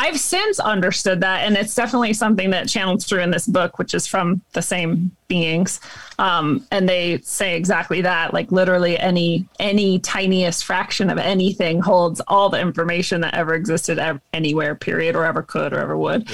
[0.00, 3.92] I've since understood that, and it's definitely something that channels through in this book, which
[3.92, 5.78] is from the same beings.
[6.18, 12.22] Um, and they say exactly that, like literally any any tiniest fraction of anything holds
[12.28, 16.30] all the information that ever existed ev- anywhere, period, or ever could or ever would.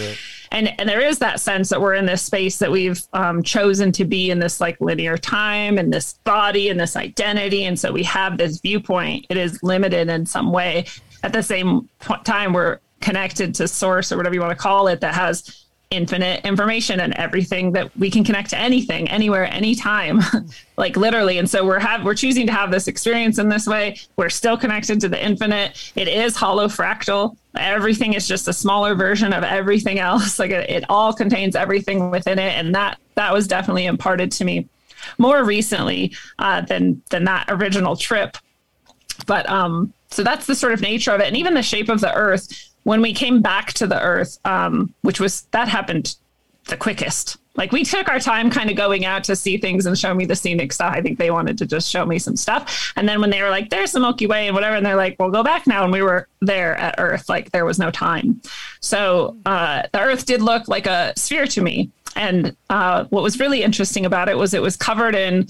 [0.52, 3.90] And and there is that sense that we're in this space that we've um, chosen
[3.92, 7.90] to be in this like linear time and this body and this identity, and so
[7.90, 9.26] we have this viewpoint.
[9.28, 10.86] It is limited in some way.
[11.24, 11.88] At the same
[12.22, 16.44] time, we're connected to source or whatever you want to call it that has infinite
[16.44, 20.20] information and everything that we can connect to anything anywhere anytime.
[20.78, 23.98] Like literally and so we're have we're choosing to have this experience in this way.
[24.16, 25.90] We're still connected to the infinite.
[25.96, 27.34] It is holofractal.
[27.56, 30.38] Everything is just a smaller version of everything else.
[30.46, 34.44] Like it, it all contains everything within it and that that was definitely imparted to
[34.44, 34.68] me
[35.16, 38.36] more recently uh, than than that original trip.
[39.24, 41.26] But um so that's the sort of nature of it.
[41.26, 44.94] And even the shape of the earth when we came back to the earth um
[45.02, 46.16] which was that happened
[46.66, 47.36] the quickest.
[47.54, 50.24] Like we took our time kind of going out to see things and show me
[50.26, 50.92] the scenic stuff.
[50.92, 52.92] I think they wanted to just show me some stuff.
[52.96, 55.16] And then when they were like there's the milky way and whatever and they're like
[55.18, 58.40] well go back now and we were there at earth like there was no time.
[58.80, 61.90] So uh the earth did look like a sphere to me.
[62.14, 65.48] And uh what was really interesting about it was it was covered in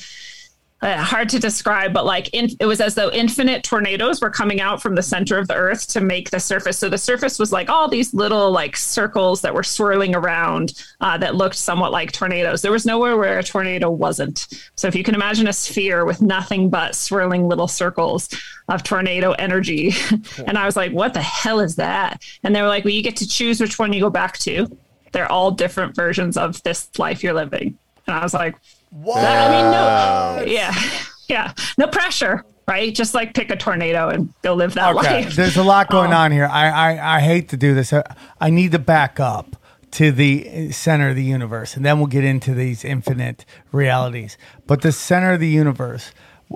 [0.83, 4.61] uh, hard to describe, but like in, it was as though infinite tornadoes were coming
[4.61, 6.79] out from the center of the earth to make the surface.
[6.79, 11.17] So the surface was like all these little like circles that were swirling around uh,
[11.19, 12.61] that looked somewhat like tornadoes.
[12.61, 14.49] There was nowhere where a tornado wasn't.
[14.77, 18.29] So if you can imagine a sphere with nothing but swirling little circles
[18.69, 19.95] of tornado energy,
[20.47, 22.23] and I was like, what the hell is that?
[22.43, 24.67] And they were like, well, you get to choose which one you go back to.
[25.13, 27.79] They're all different versions of this life you're living.
[28.07, 28.57] And I was like,
[28.91, 29.25] What?
[29.25, 30.75] I mean, no, yeah,
[31.29, 32.45] yeah, no pressure.
[32.69, 32.95] right?
[32.95, 35.37] Just like pick a tornado and go live that Okay, life.
[35.37, 36.47] there's a lot going Um, on here.
[36.51, 37.93] I, I I hate to do this.
[37.93, 38.03] I,
[38.41, 39.57] I need to back up
[39.93, 44.37] to the center of the universe, and then we'll get into these infinite realities.
[44.67, 46.11] But the center of the universe,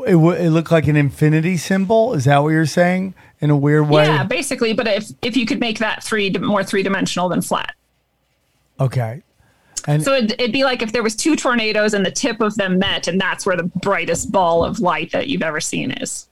[0.07, 2.13] it, w- it looked like an infinity symbol.
[2.15, 3.15] Is that what you're saying?
[3.41, 4.07] In a weird way.
[4.07, 4.73] Yeah, basically.
[4.73, 7.75] But if if you could make that three more three dimensional than flat,
[8.79, 9.23] Okay.
[9.87, 12.55] And so it'd, it'd be like if there was two tornadoes and the tip of
[12.57, 16.27] them met, and that's where the brightest ball of light that you've ever seen is.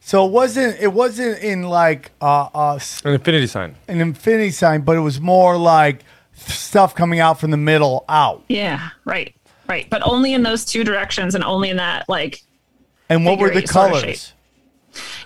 [0.00, 3.76] so it wasn't it wasn't in like uh, uh An infinity sign.
[3.88, 6.04] an infinity sign, but it was more like
[6.34, 8.42] stuff coming out from the middle out.
[8.48, 9.34] Yeah, right,
[9.68, 9.88] right.
[9.90, 12.42] But only in those two directions, and only in that like
[13.08, 14.32] And what were the eight sort of colors?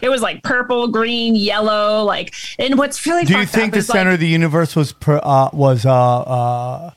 [0.00, 2.34] It was like purple, green, yellow, like.
[2.58, 5.50] And what's really Do you think the center like, of the universe was pr- uh,
[5.52, 6.90] was uh, uh,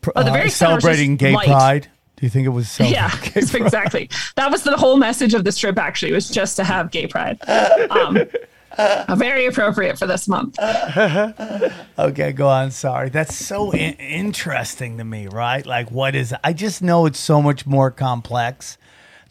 [0.00, 1.46] pr- Oh, the uh, very just celebrating gay light.
[1.46, 1.88] pride?
[2.16, 3.54] Do you think it was Yeah, gay pride?
[3.54, 4.10] exactly.
[4.36, 5.78] That was the whole message of this trip.
[5.78, 7.38] Actually, was just to have gay pride.
[7.90, 8.18] Um,
[8.78, 10.56] uh, very appropriate for this month.
[11.98, 12.70] Okay, go on.
[12.70, 15.64] Sorry, that's so in- interesting to me, right?
[15.66, 16.34] Like, what is?
[16.42, 18.78] I just know it's so much more complex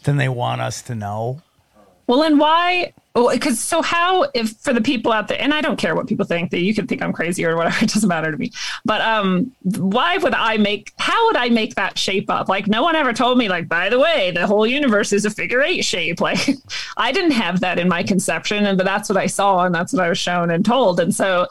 [0.04, 1.42] than they want us to know.
[2.10, 2.92] Well, and why?
[3.14, 6.26] Because so how if for the people out there, and I don't care what people
[6.26, 8.52] think that you can think I'm crazy or whatever, it doesn't matter to me.
[8.84, 10.92] But um, why would I make?
[10.98, 12.50] How would I make that shape up?
[12.50, 13.48] Like no one ever told me.
[13.48, 16.20] Like by the way, the whole universe is a figure eight shape.
[16.30, 16.40] Like
[16.98, 19.94] I didn't have that in my conception, and but that's what I saw, and that's
[19.94, 21.48] what I was shown and told, and so.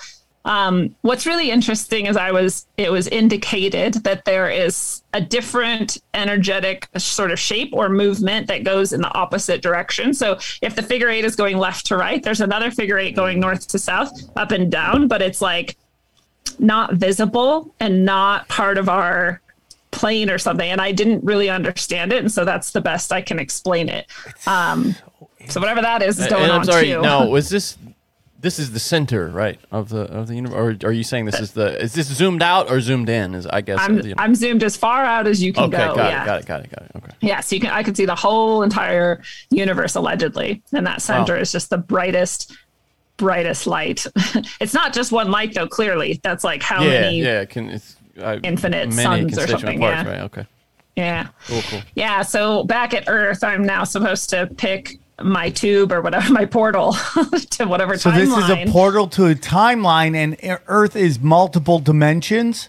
[0.48, 5.98] Um, what's really interesting is I was it was indicated that there is a different
[6.14, 10.14] energetic sort of shape or movement that goes in the opposite direction.
[10.14, 13.40] So if the figure eight is going left to right, there's another figure eight going
[13.40, 15.76] north to south, up and down, but it's like
[16.58, 19.42] not visible and not part of our
[19.90, 20.70] plane or something.
[20.70, 24.06] And I didn't really understand it, and so that's the best I can explain it.
[24.46, 24.94] Um,
[25.48, 26.86] so whatever that is is going and I'm on sorry.
[26.86, 27.02] too.
[27.02, 27.76] No, was this?
[28.40, 30.78] This is the center, right, of the of the universe.
[30.84, 31.80] Or are you saying this is the?
[31.82, 33.34] Is this zoomed out or zoomed in?
[33.34, 33.78] Is I guess.
[33.80, 35.96] I'm I'm zoomed as far out as you can okay, go.
[35.96, 36.22] got yeah.
[36.22, 36.90] it, got it, got it, got it.
[36.96, 37.12] Okay.
[37.20, 41.34] Yeah, so you can I can see the whole entire universe allegedly, and that center
[41.34, 41.40] Wow.
[41.40, 42.56] is just the brightest,
[43.16, 44.06] brightest light.
[44.60, 45.66] it's not just one light though.
[45.66, 47.22] Clearly, that's like how yeah, many.
[47.22, 47.44] yeah.
[47.44, 50.08] Can it's uh, infinite suns or something, Parts, yeah.
[50.08, 50.20] Right.
[50.20, 50.46] Okay.
[50.94, 51.28] Yeah.
[51.46, 51.62] Cool.
[51.62, 51.82] Cool.
[51.96, 52.22] Yeah.
[52.22, 56.92] So back at Earth, I'm now supposed to pick my tube or whatever, my portal
[57.50, 58.14] to whatever So timeline.
[58.14, 60.36] this is a portal to a timeline, and
[60.68, 62.68] Earth is multiple dimensions.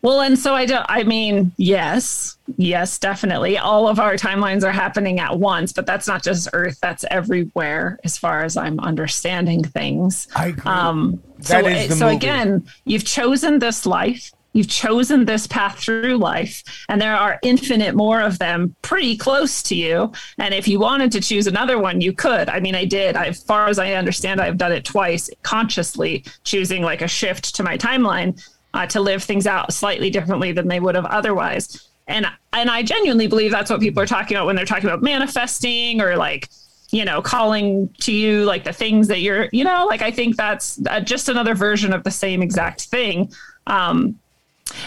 [0.00, 3.58] Well, and so I don't, I mean, yes, yes, definitely.
[3.58, 7.98] All of our timelines are happening at once, but that's not just Earth, that's everywhere
[8.04, 10.28] as far as I'm understanding things.
[10.36, 10.62] I agree.
[10.70, 12.16] Um, That so, is the so movie.
[12.16, 14.30] again, you've chosen this life.
[14.52, 19.62] You've chosen this path through life, and there are infinite more of them pretty close
[19.64, 20.12] to you.
[20.38, 22.48] And if you wanted to choose another one, you could.
[22.48, 23.14] I mean, I did.
[23.16, 27.62] As far as I understand, I've done it twice consciously, choosing like a shift to
[27.62, 28.42] my timeline
[28.74, 31.88] uh, to live things out slightly differently than they would have otherwise.
[32.06, 35.02] And and I genuinely believe that's what people are talking about when they're talking about
[35.02, 36.48] manifesting or like
[36.90, 40.36] you know calling to you like the things that you're you know like I think
[40.36, 43.30] that's uh, just another version of the same exact thing.
[43.66, 44.18] Um,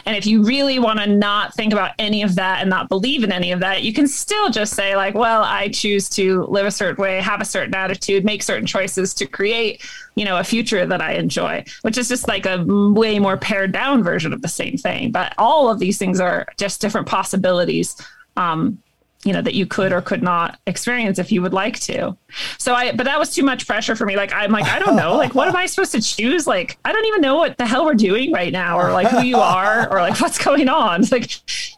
[0.06, 3.24] and if you really want to not think about any of that and not believe
[3.24, 6.66] in any of that, you can still just say, like, well, I choose to live
[6.66, 10.44] a certain way, have a certain attitude, make certain choices to create, you know, a
[10.44, 14.42] future that I enjoy, which is just like a way more pared down version of
[14.42, 15.12] the same thing.
[15.12, 17.96] But all of these things are just different possibilities.
[18.38, 18.82] Um,
[19.24, 22.16] you know that you could or could not experience if you would like to.
[22.58, 24.16] So i but that was too much pressure for me.
[24.16, 25.16] Like i'm like i don't know.
[25.16, 26.48] Like what am i supposed to choose?
[26.48, 29.22] Like i don't even know what the hell we're doing right now or like who
[29.22, 31.02] you are or like what's going on.
[31.02, 31.32] It's like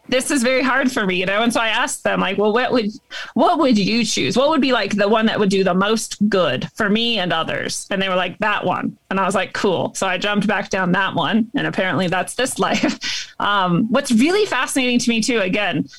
[0.10, 1.42] this is very hard for me you know?
[1.42, 2.92] And so i asked them like well what would
[3.34, 4.38] what would you choose?
[4.38, 7.34] What would be like the one that would do the most good for me and
[7.34, 7.88] others?
[7.92, 8.98] And they were like that one.
[9.10, 9.94] And i was like cool.
[9.96, 11.52] So i jumped back down that one.
[11.56, 13.34] And apparently that's this life.
[13.40, 15.90] Um, what's really fascinating to me too again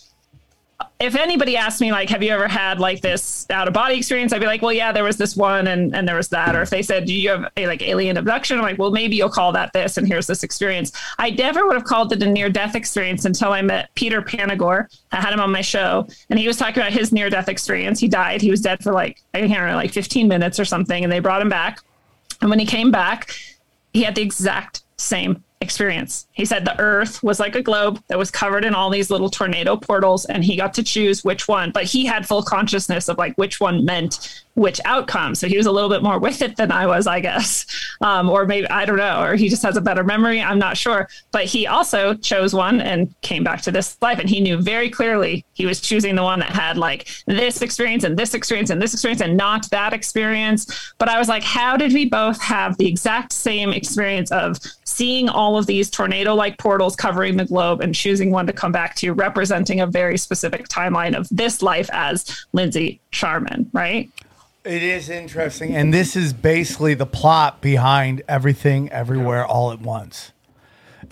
[0.99, 4.33] if anybody asked me like have you ever had like this out of body experience?
[4.33, 6.55] I'd be like well yeah there was this one and and there was that.
[6.55, 8.59] Or if they said do you have a like alien abduction?
[8.59, 10.93] I'm like well maybe you'll call that this and here's this experience.
[11.19, 14.89] I never would have called it a near death experience until i met peter panagore
[15.13, 18.01] i had him on my show and he was talking about his near death experience.
[18.01, 18.41] He died.
[18.41, 21.21] He was dead for like i can't remember like 15 minutes or something and they
[21.21, 21.81] brought him back.
[22.41, 23.35] And when he came back
[23.93, 26.27] he had the exact same experience.
[26.33, 29.31] He said the earth was like a globe that was covered in all these little
[29.31, 33.19] tornado portals and he got to choose which one, but he had full consciousness of
[33.19, 35.35] like which one meant which outcome.
[35.35, 37.67] So he was a little bit more with it than I was, I guess.
[38.01, 40.41] Um, or maybe, I don't know, or he just has a better memory.
[40.41, 41.09] I'm not sure.
[41.33, 44.19] But he also chose one and came back to this life.
[44.19, 48.05] And he knew very clearly he was choosing the one that had like this experience
[48.05, 50.93] and this experience and this experience and not that experience.
[50.99, 55.29] But I was like, how did we both have the exact same experience of seeing
[55.29, 58.95] all of these tornado like portals covering the globe and choosing one to come back
[58.97, 64.11] to, representing a very specific timeline of this life as Lindsay Sharman, right?
[64.65, 70.33] It is interesting, and this is basically the plot behind everything, everywhere, all at once.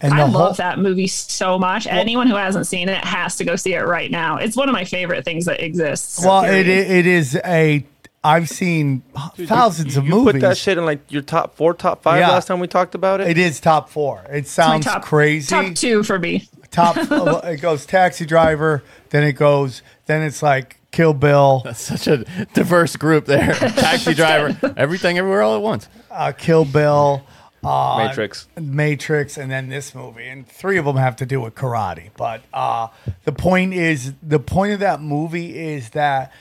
[0.01, 1.87] And I love whole, that movie so much.
[1.87, 4.37] Anyone who hasn't seen it has to go see it right now.
[4.39, 6.25] It's one of my favorite things that exists.
[6.25, 7.85] well, it, it is a.
[8.25, 9.03] I've seen
[9.37, 10.33] thousands of you movies.
[10.35, 12.31] put that shit in like your top four, top five Yeah.
[12.31, 13.27] last time we talked about it.
[13.29, 14.25] It is top four.
[14.31, 15.49] It sounds top, crazy.
[15.49, 16.49] Top two for me.
[16.71, 16.97] top
[17.45, 21.63] it goes taxi driver then it goes then it's like kill bill.
[21.65, 22.19] That's such a
[22.55, 23.53] diverse group there.
[23.55, 25.89] Taxi driver, everything, everywhere, all at once.
[26.11, 27.27] uh, kill bill
[27.65, 28.49] uh, Matrix.
[28.61, 30.27] matrix and then this movie.
[30.27, 32.11] And three of them have to do with karate.
[32.17, 32.89] But uh,
[33.25, 36.33] the point is the point of that movie is that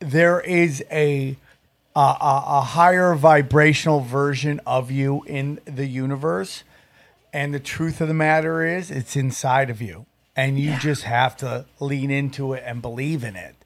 [0.00, 1.36] there is a
[1.94, 6.64] a, a, a higher vibrational version of you in the universe.
[7.34, 10.06] And the truth of the matter is it's inside of you.
[10.34, 13.56] And you just have to lean into it and believe in it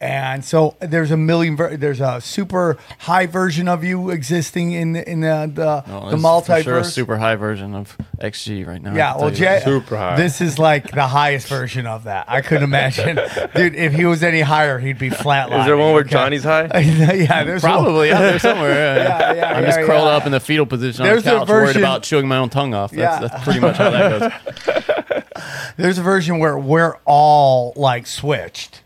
[0.00, 4.92] and so there's a million ver- there's a super high version of you existing in
[4.92, 8.64] the in the the, Oh, the multiverse For sure, a super high version of XG
[8.64, 8.94] right now.
[8.94, 9.38] Yeah, can well, tell.
[9.38, 10.16] Jay, Super high.
[10.16, 12.26] this is like the highest version of that.
[12.30, 13.16] I couldn't imagine,
[13.56, 13.74] dude.
[13.74, 15.52] If he was any higher, he'd be flat.
[15.52, 16.64] Is there one where Johnny's high?
[16.80, 18.70] yeah, there's one- Probably out there somewhere.
[18.72, 20.16] Yeah, Yeah, yeah, I'm yeah, just curled yeah.
[20.16, 22.50] up in the fetal position There's on a the couch, worried about chewing my own
[22.50, 22.92] tongue off.
[22.92, 23.28] That's, Yeah.
[23.28, 25.42] that's pretty much how that goes.
[25.76, 28.82] There's a version where we're all like switched.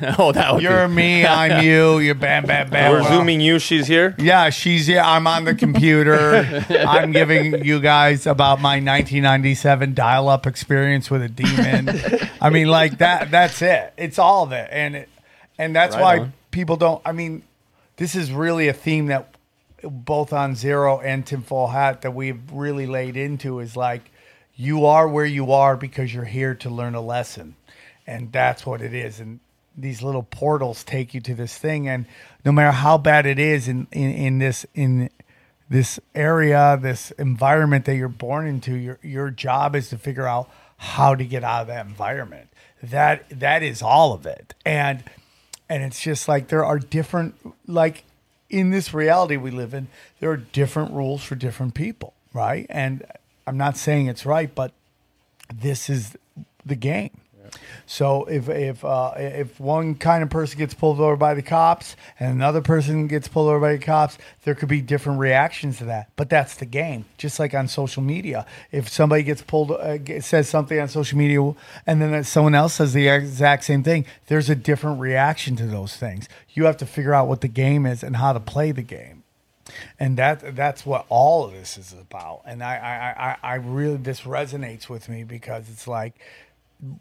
[0.18, 1.98] oh, that would You're be, me, I'm you.
[1.98, 2.92] You're bam, bam, bam.
[2.92, 3.58] We're Well, zooming you.
[3.58, 4.14] She's here.
[4.18, 5.00] Yeah, she's here.
[5.00, 6.64] I'm on the computer.
[6.70, 11.90] I'm giving you guys about my 1997 dial-up experience with a demon.
[12.40, 13.30] I mean, like that.
[13.30, 13.92] That's it.
[13.96, 15.08] It's all of it, and it,
[15.58, 16.32] and that's Right why on.
[16.50, 17.00] people don't.
[17.04, 17.42] I mean,
[17.96, 19.34] this is really a theme that
[19.82, 24.10] both on Zero and Tinfoil Hat that we've really laid into is like
[24.56, 27.54] you are where you are because you're here to learn a lesson,
[28.06, 29.20] and that's what it is.
[29.20, 29.40] And
[29.76, 32.06] these little portals take you to this thing, and
[32.44, 35.10] no matter how bad it is in in, in this in
[35.68, 40.50] this area, this environment that you're born into, your your job is to figure out
[40.78, 42.48] how to get out of that environment.
[42.82, 45.02] That that is all of it, and
[45.68, 47.34] and it's just like there are different
[47.66, 48.04] like
[48.48, 49.88] in this reality we live in
[50.20, 52.66] there are different rules for different people right?
[52.68, 53.04] And
[53.46, 54.72] i'm not saying it's right but
[55.52, 56.16] this is
[56.64, 57.20] the game
[57.86, 61.94] so if if uh, if one kind of person gets pulled over by the cops
[62.18, 65.84] and another person gets pulled over by the cops, there could be different reactions to
[65.84, 66.10] that.
[66.16, 67.04] But that's the game.
[67.16, 71.54] Just like on social media, if somebody gets pulled, uh, says something on social media,
[71.86, 75.96] and then someone else says the exact same thing, there's a different reaction to those
[75.96, 76.28] things.
[76.50, 79.22] You have to figure out what the game is and how to play the game
[79.98, 83.96] and that that's what all of this is about and I, I i i really
[83.96, 86.14] this resonates with me because it's like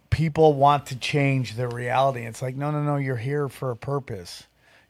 [0.09, 2.21] people want to change their reality.
[2.21, 4.43] It's like no no no you're here for a purpose.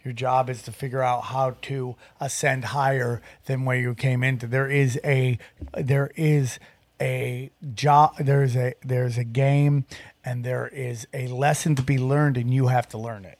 [0.03, 4.45] Your job is to figure out how to ascend higher than where you came into.
[4.45, 5.39] There is a
[5.75, 6.59] there is
[7.01, 9.85] a job there's a there's a game
[10.23, 13.39] and there is a lesson to be learned and you have to learn it.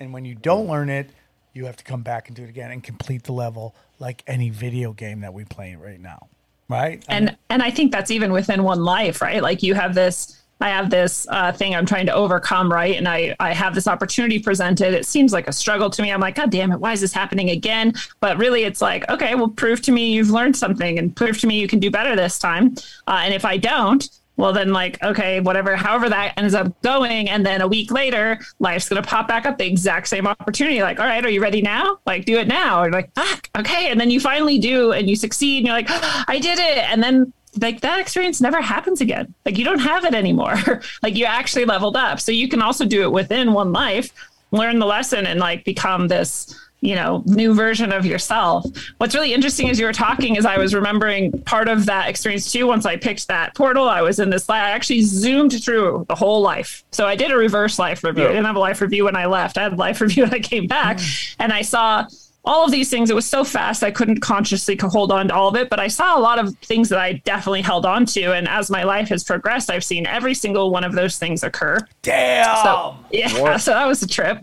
[0.00, 1.10] And when you don't learn it,
[1.52, 4.48] you have to come back and do it again and complete the level like any
[4.48, 6.28] video game that we play right now.
[6.68, 7.04] Right?
[7.08, 9.42] And and I think that's even within one life, right?
[9.42, 12.96] Like you have this, I have this uh, thing I'm trying to overcome, right?
[12.96, 14.92] And I I have this opportunity presented.
[14.92, 16.12] It seems like a struggle to me.
[16.12, 17.94] I'm like, God damn it, why is this happening again?
[18.20, 21.46] But really, it's like, okay, well, prove to me you've learned something, and prove to
[21.46, 22.74] me you can do better this time.
[23.06, 24.08] Uh, and if I don't.
[24.38, 27.28] Well, then, like, okay, whatever, however that ends up going.
[27.28, 30.80] And then a week later, life's going to pop back up the exact same opportunity.
[30.80, 31.98] Like, all right, are you ready now?
[32.06, 32.82] Like, do it now.
[32.82, 33.90] Or like, fuck, okay.
[33.90, 35.88] And then you finally do and you succeed and you're like,
[36.28, 36.78] I did it.
[36.90, 39.34] And then like that experience never happens again.
[39.44, 40.56] Like you don't have it anymore.
[41.02, 42.20] like you actually leveled up.
[42.20, 44.12] So you can also do it within one life,
[44.50, 48.64] learn the lesson and like become this, you know, new version of yourself.
[48.98, 52.52] What's really interesting as you were talking is I was remembering part of that experience
[52.52, 52.66] too.
[52.66, 54.62] Once I picked that portal, I was in this life.
[54.62, 56.84] I actually zoomed through the whole life.
[56.92, 58.24] So I did a reverse life review.
[58.24, 59.58] I didn't have a life review when I left.
[59.58, 61.36] I had a life review when I came back mm.
[61.38, 62.06] and I saw
[62.44, 63.10] all of these things.
[63.10, 65.88] It was so fast, I couldn't consciously hold on to all of it, but I
[65.88, 68.32] saw a lot of things that I definitely held on to.
[68.32, 71.78] And as my life has progressed, I've seen every single one of those things occur.
[72.02, 72.64] Damn.
[72.64, 74.38] So yeah, so that was a trip.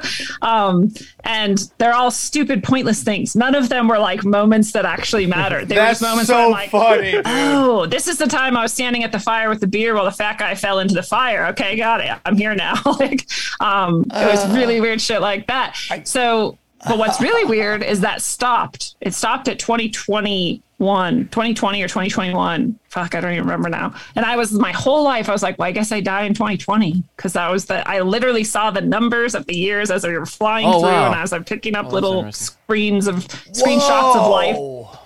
[0.42, 0.90] um,
[1.24, 3.36] and they're all stupid, pointless things.
[3.36, 5.68] None of them were like moments that actually mattered.
[5.68, 7.22] They That's were just moments where so I'm like, funny, dude.
[7.26, 10.04] oh, this is the time I was standing at the fire with the beer while
[10.04, 11.46] the fat guy fell into the fire.
[11.48, 12.10] Okay, got it.
[12.24, 12.80] I'm here now.
[12.98, 13.28] like,
[13.60, 15.76] um, it was really weird shit like that.
[16.04, 16.56] so,
[16.86, 18.94] but what's really weird is that stopped.
[19.00, 22.78] It stopped at 2021, 2020 or 2021.
[22.88, 23.94] Fuck, I don't even remember now.
[24.16, 26.34] And I was my whole life, I was like, well, I guess I die in
[26.34, 30.12] 2020 because that was the, I literally saw the numbers of the years as they
[30.12, 31.06] were flying Oh, through wow.
[31.12, 34.98] and as I'm picking up oh, that's little screens of screenshots of life.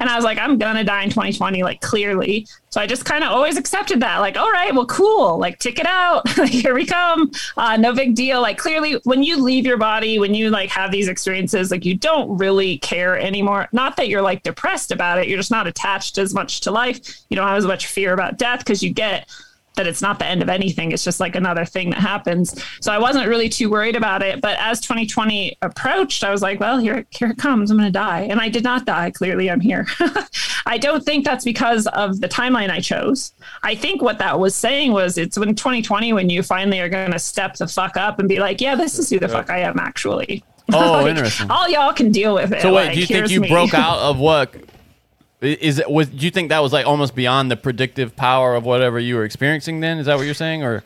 [0.00, 2.46] And I was like, I'm gonna die in 2020, like clearly.
[2.70, 5.78] So I just kind of always accepted that, like, all right, well, cool, like, tick
[5.78, 8.40] it out, here we come, uh, no big deal.
[8.40, 11.96] Like, clearly, when you leave your body, when you like have these experiences, like, you
[11.96, 13.68] don't really care anymore.
[13.72, 17.00] Not that you're like depressed about it, you're just not attached as much to life.
[17.28, 19.28] You don't have as much fear about death because you get
[19.76, 20.90] that it's not the end of anything.
[20.92, 22.62] It's just like another thing that happens.
[22.80, 24.40] So I wasn't really too worried about it.
[24.40, 27.70] But as 2020 approached, I was like, well, here, here it comes.
[27.70, 28.22] I'm going to die.
[28.22, 29.10] And I did not die.
[29.12, 29.86] Clearly, I'm here.
[30.66, 33.32] I don't think that's because of the timeline I chose.
[33.62, 37.12] I think what that was saying was it's when 2020 when you finally are going
[37.12, 39.60] to step the fuck up and be like, yeah, this is who the fuck I
[39.60, 40.44] am actually.
[40.72, 41.50] Oh, Like, interesting.
[41.50, 42.60] All y'all can deal with it.
[42.62, 43.48] So wait, Like, do you think you me.
[43.48, 44.52] broke out of what?
[45.40, 46.08] Is it was?
[46.08, 49.24] Do you think that was like almost beyond the predictive power of whatever you were
[49.24, 49.80] experiencing?
[49.80, 50.84] Then is that what you're saying, or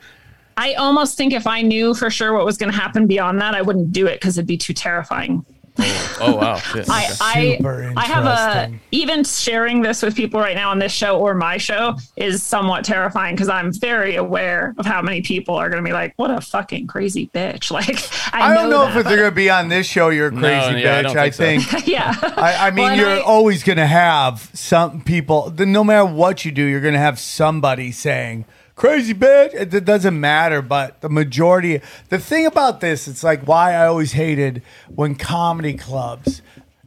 [0.57, 3.55] I almost think if I knew for sure what was going to happen beyond that,
[3.55, 5.45] I wouldn't do it because it'd be too terrifying.
[5.77, 6.89] Oh, oh wow, shit.
[6.89, 11.19] I, I, I have a even sharing this with people right now on this show
[11.19, 15.69] or my show is somewhat terrifying because I'm very aware of how many people are
[15.69, 17.99] going to be like, "What a fucking crazy bitch!" Like
[18.33, 20.11] I, I don't know if that, if they're gonna be on this show.
[20.11, 21.07] You're a No, crazy yeah, bitch.
[21.09, 21.87] don't I think think.
[21.89, 22.15] yeah.
[22.23, 25.51] I, I mean, Well, you're I- always gonna have some people.
[25.51, 28.45] the- No matter what you do, you're gonna have somebody saying
[28.77, 31.81] "crazy bitch." It, it doesn't matter, but the majority.
[32.09, 34.63] The thing about this, it's like why I always hated
[34.95, 36.43] when comedy clubs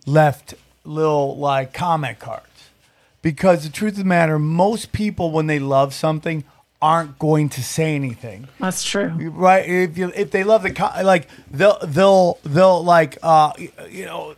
[0.05, 0.53] left
[0.83, 2.43] little like comment cards
[3.21, 6.43] because the truth of the matter, most people when they love something
[6.81, 9.07] aren't going to say anything That's true.
[9.31, 13.51] right if you if they love the co- like they'll they'll they'll like uh
[13.89, 14.35] you know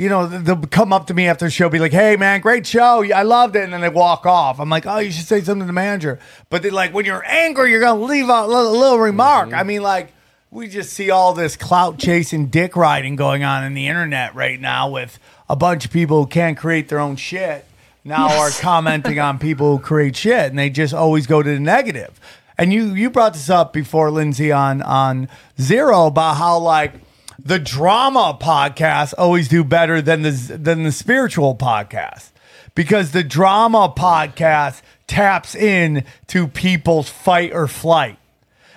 [0.00, 2.66] you know they'll come up to me after the show be like hey man great
[2.66, 3.04] show.
[3.12, 3.64] I loved it.
[3.64, 4.58] And then they walk off.
[4.58, 6.18] I'm like oh you should say something to the manager.
[6.48, 9.48] But they like when you're angry you're gonna leave a little, little remark.
[9.50, 9.58] Mm-hmm.
[9.58, 10.12] I mean like
[10.50, 14.58] we just see all this clout chasing dick riding going on in the internet right
[14.58, 15.18] now with
[15.50, 17.66] a bunch of people who can't create their own shit
[18.02, 18.58] now Yes.
[18.58, 22.18] are commenting on people who create shit and they just always go to the negative.
[22.56, 25.28] And you you brought this up before, Lindsay, on on
[25.60, 26.94] Zero about how like
[27.44, 32.30] the drama podcasts always do better than the than the spiritual podcast
[32.74, 38.18] because the drama podcast taps in to people's fight or flight.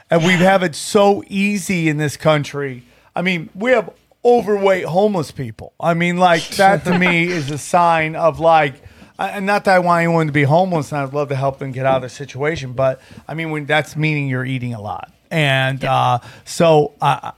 [0.10, 2.84] And we have it so easy in this country.
[3.16, 3.92] I mean, we have
[4.26, 5.74] overweight homeless people.
[5.80, 8.76] I mean, like that to me is a sign of like,
[9.18, 11.72] and not that I want anyone to be homeless, and I'd love to help them
[11.72, 15.14] get out of their situation, but I mean, when that's meaning you're eating a lot,
[15.30, 17.32] and uh, so uh,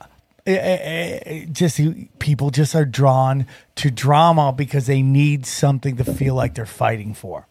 [0.46, 1.80] it, it, it just
[2.20, 7.14] people just are drawn to drama because they need something to feel like they're fighting
[7.14, 7.48] for.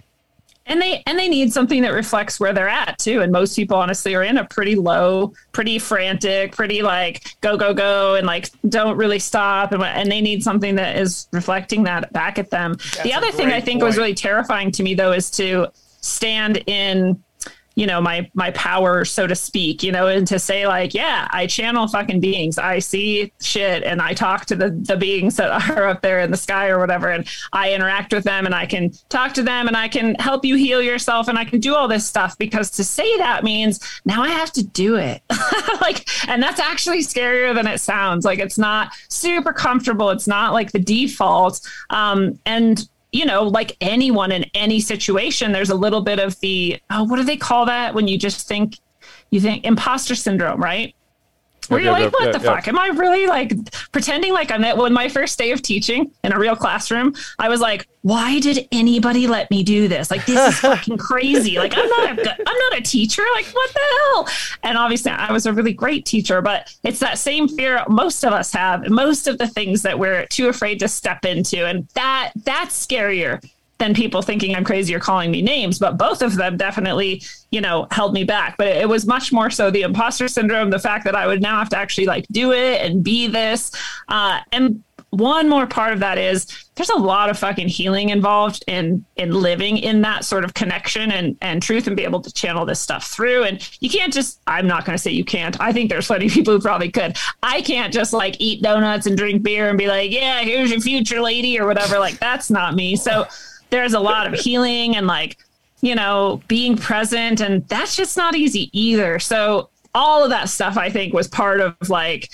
[0.67, 3.21] and they and they need something that reflects where they're at too.
[3.21, 7.75] And most people honestly are in a pretty low pretty frantic pretty like go go
[7.75, 9.73] go and like don't really stop.
[9.73, 12.77] And, and they need something that is reflecting that back at them.
[13.03, 15.69] The other thing i think was really terrifying to me though is to
[16.01, 17.23] stand in
[17.75, 21.29] you know my my power so to speak you know and to say like yeah
[21.31, 22.59] i channel fucking beings.
[22.59, 26.31] I see shit and i talk to the the beings that are up there in
[26.31, 29.67] the sky or whatever and i interact with them and i can talk to them
[29.69, 32.71] and i can help you heal yourself and i can do all this stuff because
[32.71, 35.23] to say that means now i have to do it.
[35.81, 38.25] Like and that's actually scarier than it sounds.
[38.25, 40.11] Like it's not super comfortable.
[40.11, 41.61] It's not like the default.
[41.91, 46.81] Um and you know, like anyone in any situation, there's a little bit of the
[46.91, 48.81] oh, what do they call that when you just think
[49.31, 50.97] you think imposter syndrome, right?
[51.71, 52.69] Where Yeah, you're like, what the fuck?
[52.69, 53.53] Am I really like
[53.93, 54.77] pretending like I'm that?
[54.77, 58.69] When my first day of teaching in a real classroom, I was like, why did
[58.71, 60.11] anybody let me do this?
[60.11, 61.57] Like, this is fucking crazy.
[61.57, 63.23] Like, I'm not a good, I'm not a teacher.
[63.35, 64.29] Like, what the hell?
[64.63, 68.33] And obviously, I was a really great teacher, but it's that same fear most of
[68.33, 68.89] us have.
[68.91, 73.43] Most of the things that we're too afraid to step into, and that that's scarier
[73.79, 77.61] than people thinking I'm crazy or calling me names, but both of them definitely, you
[77.61, 78.57] know, held me back.
[78.57, 81.59] But it was much more so the imposter syndrome, the fact that I would now
[81.59, 83.73] have to actually like do it and be this.
[84.09, 88.65] Uh, and one more part of that is there's a lot of fucking healing involved
[88.67, 92.33] in in living in that sort of connection and and truth and be able to
[92.33, 93.45] channel this stuff through.
[93.45, 95.61] And you can't just i'm not going to say you can't.
[95.61, 97.17] I think there's plenty of people who probably could.
[97.43, 100.81] I can't just like eat donuts and drink beer and be like yeah here's your
[100.81, 101.99] future lady or whatever.
[101.99, 102.97] Like that's not me.
[102.97, 103.27] So
[103.75, 105.37] there's a lot of healing and like
[105.81, 110.77] you know being present and that's just not easy either so all of that stuff
[110.77, 112.31] i think was part of like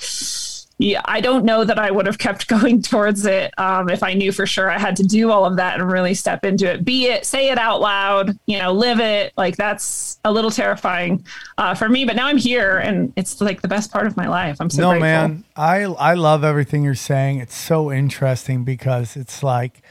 [0.81, 4.15] yeah, I don't know that I would have kept going towards it um, if I
[4.15, 6.87] knew for sure I had to do all of that and really step into it.
[6.87, 9.35] Be it, say it out loud, you know, live it.
[9.37, 11.25] Like that's a little terrifying
[11.59, 12.07] uh, for me.
[12.07, 14.57] But now I'm here, and it's like the best part of my life.
[14.59, 15.01] I'm so no, grateful.
[15.03, 17.41] man, I I love everything you're saying.
[17.41, 19.83] It's so interesting because it's like,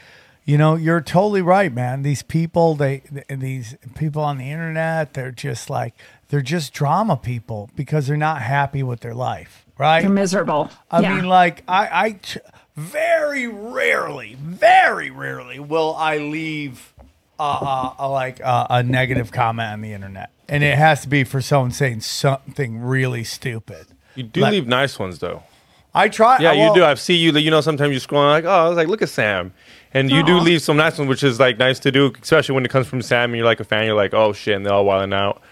[0.44, 2.02] you know, you're totally right, man.
[2.02, 5.94] These people, they these people on the internet, they're just like
[6.28, 10.02] they're just drama people because they're not happy with their life, right?
[10.02, 10.70] You're miserable.
[10.90, 11.14] I Yeah.
[11.16, 12.20] mean, like I, I
[12.76, 16.92] very rarely, very rarely will I leave
[17.38, 21.08] uh, uh, uh, like uh, a negative comment on the internet, and it has to
[21.08, 23.86] be for someone saying something really stupid.
[24.14, 25.42] You do Like- leave nice ones though.
[25.92, 26.38] I try.
[26.38, 26.84] Yeah, well, you do.
[26.84, 27.32] I've seen you.
[27.40, 29.52] You know, sometimes you're scrolling like, oh, I was like, look at Sam,
[29.92, 32.64] and you do leave some nice ones, which is like nice to do, especially when
[32.64, 33.86] it comes from Sam and you're like a fan.
[33.86, 35.42] You're like, oh shit, and they're all wilding out.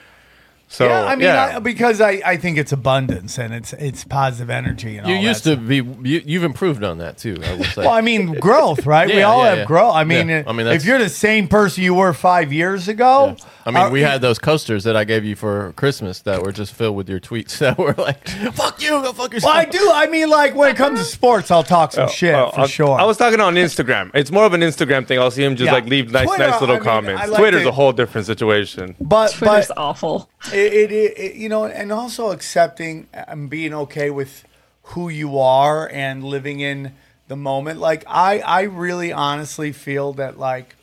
[0.70, 1.52] So yeah, I mean, yeah.
[1.56, 5.22] I, because I, I think it's abundance and it's it's positive energy and You all
[5.22, 5.76] used that to be.
[5.76, 7.38] You, you've improved on that too.
[7.42, 7.82] I will say.
[7.82, 9.08] Well, I mean, growth, right?
[9.14, 9.64] we all yeah, have yeah.
[9.64, 9.94] growth.
[9.94, 10.42] I mean, Yeah.
[10.46, 13.34] I mean, if you're the same person you were five years ago,
[13.64, 16.52] I mean, uh, we had those coasters that I gave you for Christmas that were
[16.52, 19.64] just filled with your tweets that were like, "Fuck you, go fuck yourself." Well, I
[19.64, 19.90] do.
[19.94, 22.66] I mean, like when it comes to sports, I'll talk some shit Oh, for I-
[22.66, 23.00] sure.
[23.00, 24.10] I was talking on Instagram.
[24.12, 25.18] It's more of an Instagram thing.
[25.18, 25.72] I'll see him just Yeah.
[25.72, 27.28] like leave nice, Twitter, nice little I mean, comments.
[27.30, 28.94] Like Twitter's to- a whole different situation.
[29.00, 30.28] but Twitter's but awful.
[30.46, 34.44] It, it, it, you know, and also accepting and being okay with
[34.82, 36.94] who you are and living in
[37.28, 37.78] the moment.
[37.78, 40.76] Like I, I really honestly feel that like,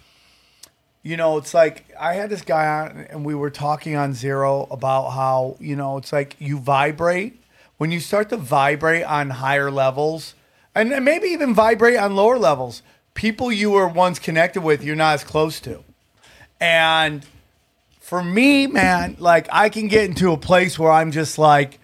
[1.04, 4.68] you know, it's like I had this guy on and we were talking on Zero
[4.72, 7.42] about how you know it's like you vibrate
[7.78, 10.34] when you start to vibrate on higher levels
[10.74, 12.82] and maybe even vibrate on lower levels.
[13.14, 15.84] People you were once connected with, you're not as close to,
[16.60, 17.26] and
[18.06, 21.80] for me, man, like I can get into a place where I'm just like,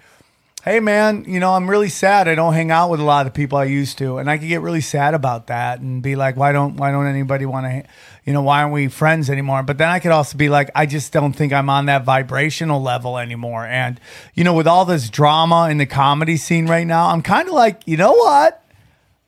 [0.63, 2.27] hey, man, you know, I'm really sad.
[2.27, 4.47] I don't hang out with a lot of people I used to, and I can
[4.47, 7.89] get really sad about that and be like, why don't why don't anybody want to,
[8.23, 9.63] you know, why aren't we friends anymore?
[9.63, 12.83] But then I could also be like, I just don't think I'm on that vibrational
[12.83, 13.65] level anymore.
[13.65, 13.99] And
[14.35, 17.55] you know, with all this drama in the comedy scene right now, I'm kind of
[17.55, 18.63] like, you know what?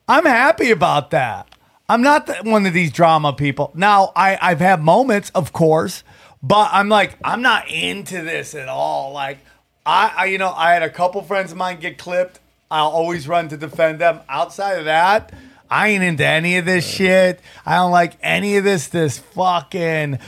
[0.07, 1.47] I'm happy about that.
[1.89, 3.71] I'm not the, one of these drama people.
[3.73, 6.03] Now, I, I've had moments, of course,
[6.43, 9.13] but I'm like, I'm not into this at all.
[9.13, 9.39] Like,
[9.85, 12.39] I, I, you know, I had a couple friends of mine get clipped.
[12.69, 14.19] I'll always run to defend them.
[14.27, 15.33] Outside of that,
[15.69, 17.39] I ain't into any of this shit.
[17.65, 20.19] I don't like any of this, this fucking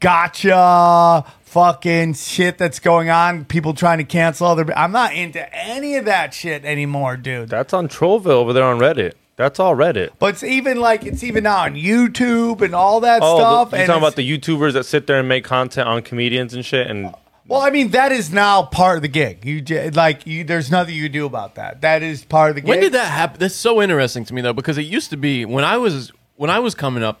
[0.00, 3.44] gotcha fucking shit that's going on.
[3.44, 4.66] People trying to cancel other.
[4.76, 7.48] I'm not into any of that shit anymore, dude.
[7.48, 9.14] That's on Trollville over there on Reddit.
[9.38, 10.10] That's all Reddit.
[10.18, 13.70] But it's even like it's even now on YouTube and all that Oh, stuff.
[13.70, 16.54] the, you and talking about the YouTubers that sit there and make content on comedians
[16.54, 16.88] and shit?
[16.88, 17.14] And
[17.46, 19.44] well, I mean that is now part of the gig.
[19.44, 20.42] You like you.
[20.42, 21.82] There's nothing you do about that.
[21.82, 22.68] That is part of the gig.
[22.68, 23.38] When did that happen?
[23.38, 26.50] That's so interesting to me though, because it used to be when I was when
[26.50, 27.20] I was coming up,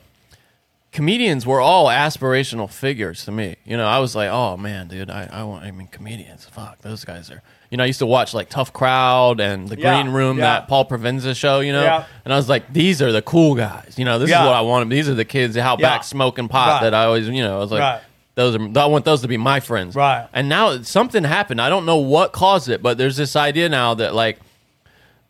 [0.90, 3.56] comedians were all aspirational figures to me.
[3.64, 5.64] You know, I was like, oh man, dude, I, I want.
[5.64, 7.42] I mean, comedians, fuck, those guys are.
[7.70, 10.44] You know, I used to watch like Tough Crowd and The Yeah, Green Room, yeah.
[10.44, 11.60] that Paul Provenza show.
[11.60, 12.04] You know, Yeah.
[12.24, 13.94] and I was like, these are the cool guys.
[13.98, 14.88] You know, this is what I want.
[14.90, 15.88] These are the kids out Yeah.
[15.88, 16.82] back smoking pot Right.
[16.90, 17.28] that I always.
[17.28, 17.80] You know, I was like.
[17.80, 18.00] Right.
[18.36, 18.78] Those are.
[18.78, 19.96] I want those to be my friends.
[19.96, 20.28] Right.
[20.32, 21.60] And now something happened.
[21.60, 24.38] I don't know what caused it, but there's this idea now that like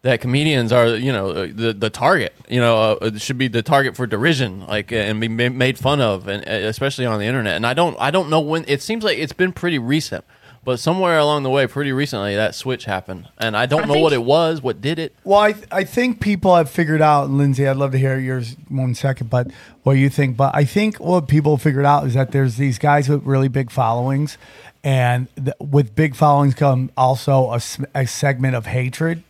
[0.02, 3.62] that comedians are you know uh, the the target you know uh, should be the
[3.62, 7.24] target for derision like uh, and be made fun of and uh, especially on the
[7.24, 10.24] internet and I don't I don't know when it seems like it's been pretty recent
[10.64, 13.94] but somewhere along the way pretty recently that switch happened and I don't I know
[13.94, 17.26] think- what it was what did it Well, I, I think people have figured out,
[17.26, 19.50] and Lindsay, I'd love to hear yours one second, but
[19.82, 20.36] what you think.
[20.36, 23.70] But I think what people figured out is that there's these guys with really big
[23.70, 24.38] followings,
[24.82, 27.52] and th- with big followings come also
[27.94, 29.22] a segment of hatred.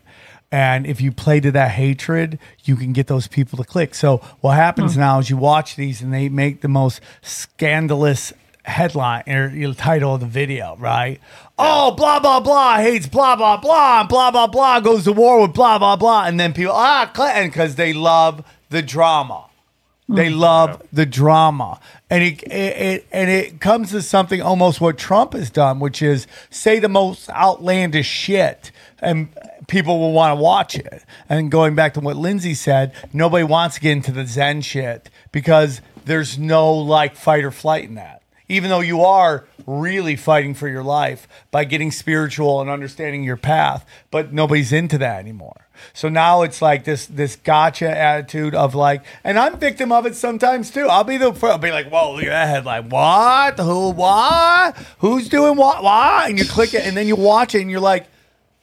[0.51, 3.95] And if you play to that hatred, you can get those people to click.
[3.95, 5.01] So what happens hmm.
[5.01, 8.33] now is you watch these and they make the most scandalous
[8.69, 11.20] headline or you title of the video, right?
[11.59, 15.43] Oh, blah blah blah hates blah blah blah, and blah blah blah goes to war
[15.43, 19.45] with blah blah blah, and then people ah, and because they love the drama.
[20.11, 24.97] They love the drama, and it, it, it and it comes to something almost what
[24.97, 29.28] Trump has done, which is say the most outlandish shit, and
[29.66, 31.05] people will want to watch it.
[31.28, 35.11] And going back to what Lindsay said, nobody wants to get into the Zen shit
[35.31, 38.18] because there's no like fight or flight in that.
[38.49, 43.37] Even though you are really fighting for your life by getting spiritual and understanding your
[43.37, 45.66] path, but nobody's into that anymore.
[45.93, 50.16] So now it's like this this gotcha attitude of like, and I'm victim of it
[50.16, 50.89] sometimes too.
[50.89, 52.89] I'll be the I'll be like, whoa, look at that headline.
[52.89, 53.59] What?
[53.59, 53.91] Who?
[53.91, 54.77] What?
[54.99, 55.83] Who's doing what?
[55.83, 56.31] What?
[56.31, 58.07] And you click it, and then you watch it, and you're like,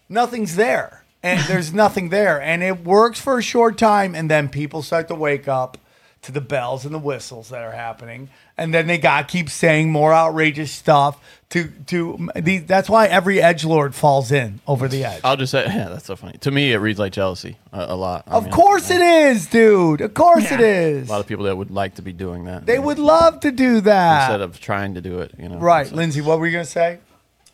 [0.09, 4.47] nothing's there and there's nothing there and it works for a short time and then
[4.47, 5.77] people start to wake up
[6.25, 9.49] to the bells and the whistles that are happening and then they got to keep
[9.49, 11.17] saying more outrageous stuff
[11.49, 15.51] to to the, that's why every edge lord falls in over the edge I'll just
[15.51, 16.37] say, yeah, that's so funny.
[16.39, 18.23] To me, it reads like jealousy a, a lot.
[18.27, 20.65] I of mean, course it is dude of course it Yeah.
[20.65, 22.65] is a lot of people that would like to be doing that.
[22.65, 25.31] they would love to do that instead of trying to do it.
[25.37, 26.99] You know, right So- lindsay what were you going to say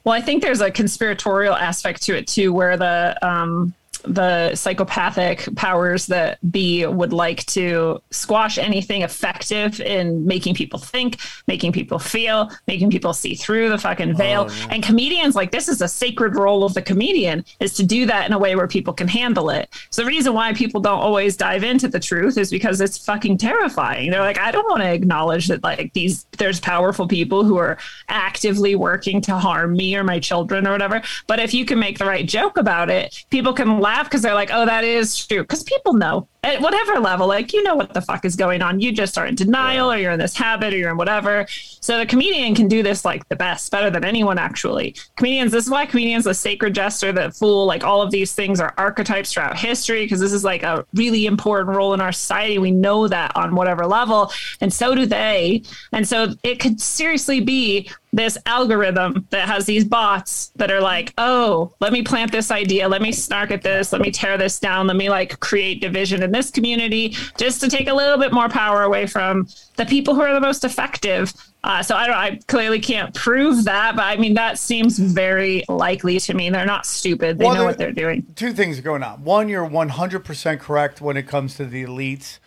[0.03, 3.73] Well, I think there's a conspiratorial aspect to it too, where the um,
[4.03, 11.19] the psychopathic powers that be would like to squash anything effective in making people think,
[11.47, 14.47] making people feel, making people see through the fucking veil.
[14.49, 18.05] Oh, and comedians, like this is a sacred role of the comedian, is to do
[18.05, 19.69] that in a way where people can handle it.
[19.89, 23.37] So the reason why people don't always dive into the truth is because it's fucking
[23.37, 24.11] terrifying.
[24.11, 27.77] They're like, I don't want to acknowledge that like these there's powerful people who are
[28.09, 31.01] actively working to harm me or my children or whatever.
[31.27, 34.33] But if you can make the right joke about it, people can laugh because they're
[34.33, 35.41] like, oh, that is true.
[35.41, 38.79] Because people know at whatever level, like you know what the fuck is going on.
[38.79, 41.45] You just are in denial or you're in this habit or you're in whatever.
[41.49, 44.95] So the comedian can do this like the best, better than anyone actually.
[45.17, 48.59] Comedians, this is why comedians the sacred jester the fool, like all of these things
[48.59, 52.57] are archetypes throughout history, because this is like a really important role in our society.
[52.57, 54.31] We know that on whatever level,
[54.61, 55.63] and so do they.
[55.91, 61.13] And so it could seriously be this algorithm that has these bots that are like,
[61.17, 64.59] oh, let me plant this idea, let me snark at this, let me tear this
[64.59, 68.33] down, let me like create division in this community just to take a little bit
[68.33, 69.47] more power away from
[69.77, 71.33] the people who are the most effective.
[71.63, 75.63] Uh, so I don't, I clearly can't prove that, but I mean that seems very
[75.69, 76.49] likely to me.
[76.49, 78.25] They're not stupid; they Well, know what they're doing.
[78.35, 79.23] two things are going on.
[79.23, 82.39] One, you're 100% correct when it comes to the elites.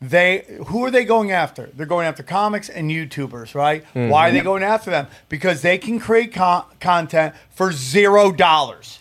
[0.00, 1.70] They who are they going after?
[1.74, 3.84] They're going after comics and YouTubers, right?
[3.94, 5.08] Why are they going after them?
[5.28, 9.00] Because they can create con- content for zero dollars.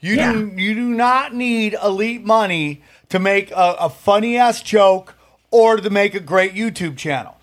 [0.00, 0.32] You Yeah.
[0.32, 5.14] do you do not need elite money to make a, a funny ass joke
[5.50, 7.38] or to make a great YouTube channel.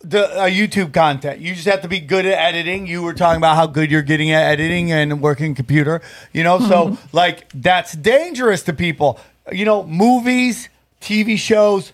[0.00, 1.40] The uh, YouTube content.
[1.40, 2.86] You just have to be good at editing.
[2.86, 6.02] You were talking about how good you're getting at editing and working computer.
[6.32, 9.18] You know, so like that's dangerous to people.
[9.50, 10.68] You know, movies,
[11.00, 11.92] TV shows,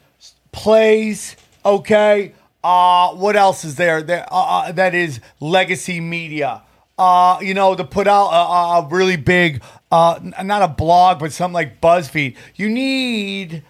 [0.52, 1.36] plays.
[1.64, 2.34] Okay.
[2.62, 4.02] Uh, what else is there?
[4.02, 6.62] There uh, uh, that is legacy media.
[6.98, 11.32] Uh, you know, to put out a, a really big, uh, not a blog, but
[11.32, 12.36] something like BuzzFeed.
[12.56, 13.62] You need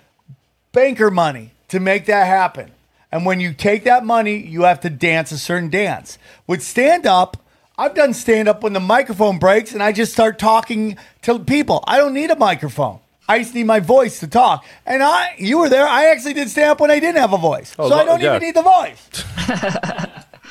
[0.72, 2.72] banker money to make that happen.
[3.12, 6.18] And when you take that money, you have to dance a certain dance.
[6.48, 7.36] With stand up,
[7.78, 11.82] I've done stand up when the microphone breaks and I just start talking to people.
[11.86, 13.00] I don't need a microphone.
[13.30, 14.64] I just need my voice to talk.
[14.84, 15.86] And I, you were there.
[15.86, 18.20] I actually did stand up when I didn't have a voice, Oh, so I don't
[18.20, 18.34] yeah.
[18.36, 19.08] even need the voice.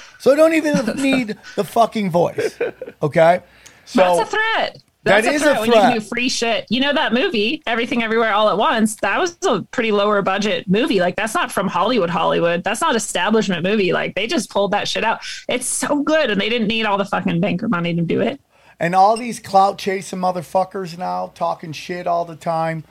[0.20, 2.58] so I don't even need the fucking voice.
[3.04, 3.42] Okay.
[3.86, 4.82] So That's a threat.
[5.04, 6.68] That That's is a a threat when you do free shit.
[6.70, 8.96] You know that movie, Everything Everywhere All at Once?
[8.98, 11.00] That was a pretty lower budget movie.
[11.00, 12.64] Like that's not from Hollywood, Hollywood.
[12.64, 13.92] That's not establishment movie.
[13.92, 15.22] Like they just pulled that shit out.
[15.48, 18.40] It's so good, and they didn't need all the fucking banker money to do it.
[18.80, 22.86] And all these clout chasing motherfuckers now talking shit all the time.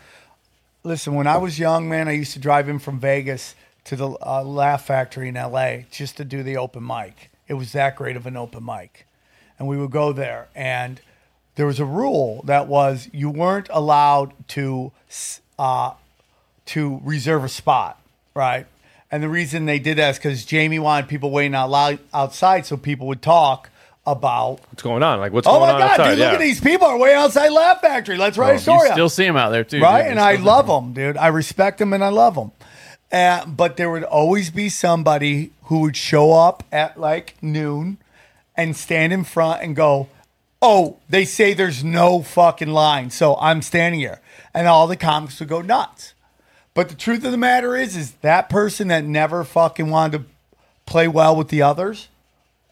[0.85, 3.55] Listen, when I was young, man, I used to drive in from Vegas
[3.85, 7.31] to the uh, Laugh Factory in LA just to do the open mic.
[7.49, 9.07] It was that great of an open mic.
[9.59, 11.01] And we would go there, and
[11.57, 14.93] there was a rule that was you weren't allowed to
[15.59, 15.95] uh,
[16.67, 18.01] to reserve a spot,
[18.35, 18.67] right?
[19.11, 22.67] And the reason they did that is because Jamie wanted people waiting out loud outside
[22.67, 23.71] so people would talk
[24.13, 25.21] about What's going on?
[25.21, 26.11] Like, what's Oh going my God, outside?
[26.11, 26.19] dude!
[26.19, 26.25] yeah.
[26.27, 28.17] Look at these people are way outside Laugh Factory.
[28.17, 28.91] Let's write a You story.
[28.91, 29.11] still up.
[29.13, 30.03] see them out there too, right?
[30.03, 30.11] dude.
[30.13, 31.17] And I still- love them, dude.
[31.17, 32.53] I respect them and I love them.
[33.11, 37.99] And uh, but there would always be somebody who would show up at like noon
[38.57, 40.09] and stand in front and go,
[40.61, 44.21] "Oh, they say there's no fucking line, so I'm standing here,"
[44.53, 46.13] and all the comics would go nuts.
[46.75, 50.25] But the truth of the matter is, is that person that never fucking wanted to
[50.85, 52.09] play well with the others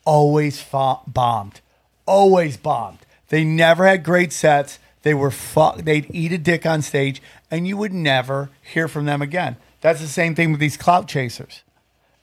[0.06, 1.60] always bombed,
[2.06, 3.00] always bombed.
[3.28, 4.78] They never had great sets.
[5.02, 5.82] They were fuck.
[5.82, 7.20] They'd eat a dick on stage,
[7.50, 9.56] and you would never hear from them again.
[9.82, 11.62] That's the same thing with these clout chasers.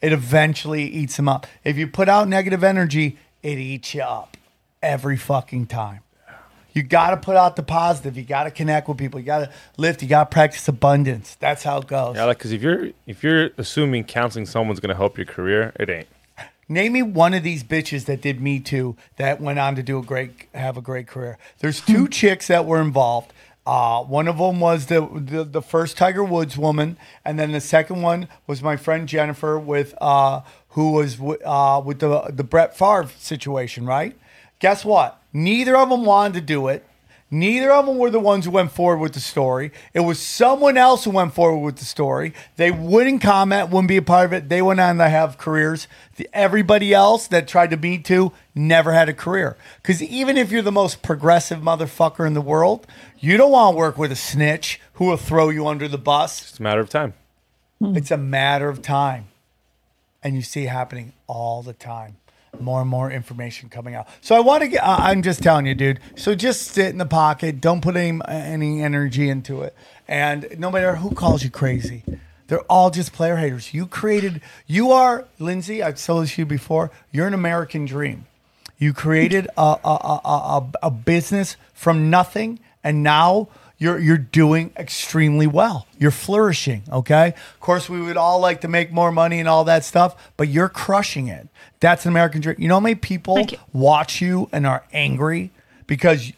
[0.01, 1.47] It eventually eats them up.
[1.63, 4.35] If you put out negative energy, it eats you up
[4.81, 5.99] every fucking time.
[6.73, 8.17] You got to put out the positive.
[8.17, 9.19] You got to connect with people.
[9.19, 10.01] You got to lift.
[10.01, 11.35] You got to practice abundance.
[11.39, 12.15] That's how it goes.
[12.15, 16.07] Yeah, because if you're if you're assuming counseling someone's gonna help your career, it ain't.
[16.69, 19.99] Name me one of these bitches that did Me Too that went on to do
[19.99, 21.37] a great, have a great career.
[21.59, 23.33] There's two chicks that were involved.
[23.65, 27.61] Uh, one of them was the, the the first Tiger Woods woman, and then the
[27.61, 32.43] second one was my friend Jennifer with uh, who was w- uh, with the the
[32.43, 33.85] Brett Favre situation.
[33.85, 34.17] Right?
[34.59, 35.21] Guess what?
[35.31, 36.85] Neither of them wanted to do it.
[37.33, 39.71] Neither of them were the ones who went forward with the story.
[39.91, 42.31] It was someone else who went forward with the story.
[42.57, 44.49] They wouldn't comment, wouldn't be a part of it.
[44.49, 45.87] They went on to have careers.
[46.17, 49.57] The, everybody else that tried to beat to never had a career.
[49.81, 52.85] Because even if you're the most progressive motherfucker in the world,
[53.17, 56.51] you don't want to work with a snitch who will throw you under the bus.
[56.51, 57.15] It's a matter of time.
[57.81, 59.29] It's a matter of time.
[60.21, 62.17] And you see it happening all the time.
[62.63, 64.07] More and more information coming out.
[64.21, 65.99] So I want to get, I- I'm just telling you, dude.
[66.15, 67.61] So just sit in the pocket.
[67.61, 69.75] Don't put any, any energy into it.
[70.07, 72.03] And no matter who calls you crazy,
[72.47, 73.73] they're all just player haters.
[73.73, 78.25] You created, you are, Lindsay, I've told this to you before, you're an American dream.
[78.77, 84.71] You created a, a, a, a, a business from nothing, and now you're you're doing
[84.77, 85.87] extremely well.
[85.97, 86.83] You're flourishing.
[86.91, 87.27] Okay.
[87.29, 90.49] Of course, we would all like to make more money and all that stuff, but
[90.49, 91.47] you're crushing it.
[91.83, 92.55] That's an American dream.
[92.59, 93.57] You know how many people you.
[93.73, 95.51] watch you and are angry
[95.85, 96.31] because,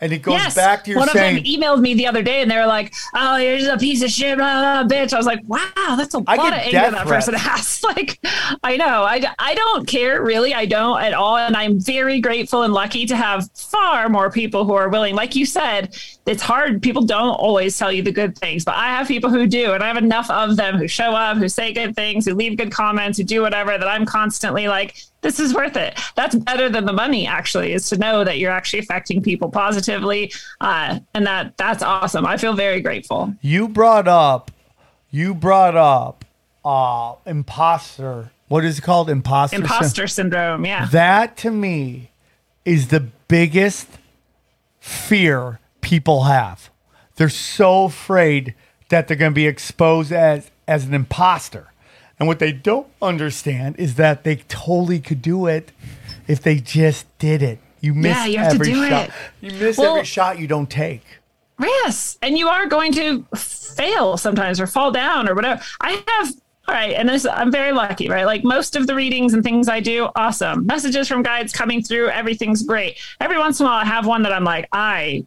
[0.00, 0.54] and it goes yes.
[0.54, 1.38] back to your One saying.
[1.38, 3.78] of them emailed me the other day and they were like, oh, you're just a
[3.78, 5.12] piece of shit, blah, blah, blah, bitch.
[5.12, 7.26] I was like, wow, that's a I lot of anger that threats.
[7.26, 7.82] person has.
[7.96, 8.20] like,
[8.62, 9.02] I know.
[9.02, 10.54] I, I don't care, really.
[10.54, 11.36] I don't at all.
[11.36, 15.16] And I'm very grateful and lucky to have far more people who are willing.
[15.16, 16.82] Like you said, it's hard.
[16.82, 19.72] People don't always tell you the good things, but I have people who do.
[19.72, 22.56] And I have enough of them who show up, who say good things, who leave
[22.56, 25.98] good comments, who do whatever that I'm constantly like, this is worth it.
[26.14, 30.32] That's better than the money, actually, is to know that you're actually affecting people positively.
[30.60, 32.24] Uh, and that that's awesome.
[32.26, 33.34] I feel very grateful.
[33.40, 34.50] you brought up,
[35.10, 36.24] you brought up,
[36.64, 38.30] uh, imposter.
[38.48, 39.10] What is it called?
[39.10, 39.56] Imposter.
[39.56, 40.64] syn- Imposter syndrome.
[40.66, 40.86] Yeah.
[40.86, 42.10] That to me
[42.64, 43.88] is the biggest
[44.80, 45.58] fear
[45.92, 46.70] people have.
[47.16, 48.54] They're so afraid
[48.88, 51.70] that they're going to be exposed as as an imposter.
[52.18, 55.70] And what they don't understand is that they totally could do it
[56.26, 57.58] if they just did it.
[57.82, 59.08] You miss Yeah, you have to every do shot.
[59.08, 59.12] it.
[59.42, 61.04] You miss Well- every shot you don't take.
[61.60, 62.16] Yes.
[62.22, 65.60] And you are going to fail sometimes or fall down or whatever.
[65.82, 66.32] I have
[66.68, 68.24] all right, and this I'm very lucky, right?
[68.24, 70.64] Like most of the readings and things I do, awesome.
[70.64, 72.96] Messages from guides coming through, everything's great.
[73.20, 75.26] Every once in a while I have one that I'm like, I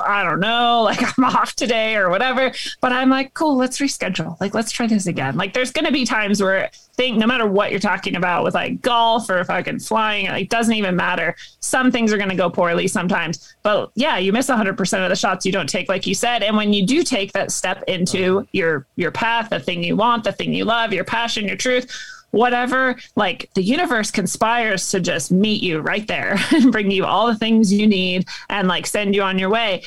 [0.00, 2.52] I don't know, like I'm off today or whatever.
[2.80, 4.40] But I'm like, cool, let's reschedule.
[4.40, 5.36] Like, let's try this again.
[5.36, 8.54] Like, there's going to be times where think no matter what you're talking about with
[8.54, 11.36] like golf or fucking flying, like, it doesn't even matter.
[11.60, 13.54] Some things are going to go poorly sometimes.
[13.62, 16.42] But yeah, you miss 100% of the shots you don't take, like you said.
[16.42, 20.24] And when you do take that step into your your path, the thing you want,
[20.24, 25.30] the thing you love, your passion, your truth whatever, like the universe conspires to just
[25.32, 29.14] meet you right there and bring you all the things you need and like send
[29.14, 29.82] you on your way.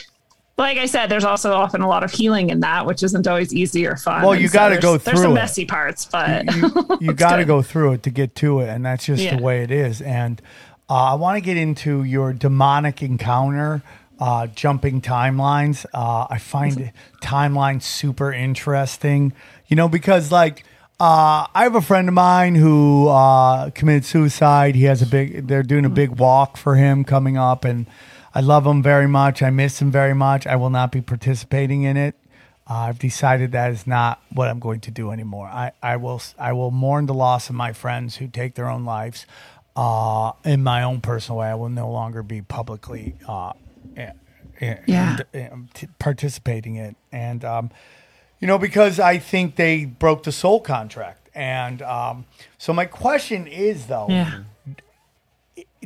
[0.57, 3.53] Like I said, there's also often a lot of healing in that, which isn't always
[3.53, 4.21] easy or fun.
[4.23, 5.13] Well, you gotta there's- go through.
[5.13, 5.35] There's some it.
[5.35, 6.71] messy parts, but you
[7.09, 9.37] it's got to go through it to get to it, and that's just Yeah.
[9.37, 10.01] the way it is.
[10.01, 10.39] And
[10.89, 13.81] uh, I want to get into your demonic encounter,
[14.19, 15.85] uh, jumping timelines.
[15.93, 16.91] Uh, I find
[17.23, 19.33] timelines super interesting,
[19.67, 20.63] you know, because like.
[21.01, 24.75] Uh, I have a friend of mine who uh, committed suicide.
[24.75, 25.47] He has a big.
[25.47, 27.87] They're doing a big walk for him coming up, and
[28.35, 29.41] I love him very much.
[29.41, 30.45] I miss him very much.
[30.45, 32.13] I will not be participating in it.
[32.69, 35.47] Uh, I've decided that is not what I'm going to do anymore.
[35.47, 38.85] I, I will I will mourn the loss of my friends who take their own
[38.85, 39.25] lives
[39.75, 41.47] uh, in my own personal way.
[41.47, 43.53] I will no longer be publicly uh,
[44.85, 45.17] Yeah.
[45.33, 47.71] eh, t- participating in it, and um,
[48.41, 51.29] you know because I think they broke the soul contract.
[51.33, 52.25] And um,
[52.57, 54.39] so my question is though, Yeah.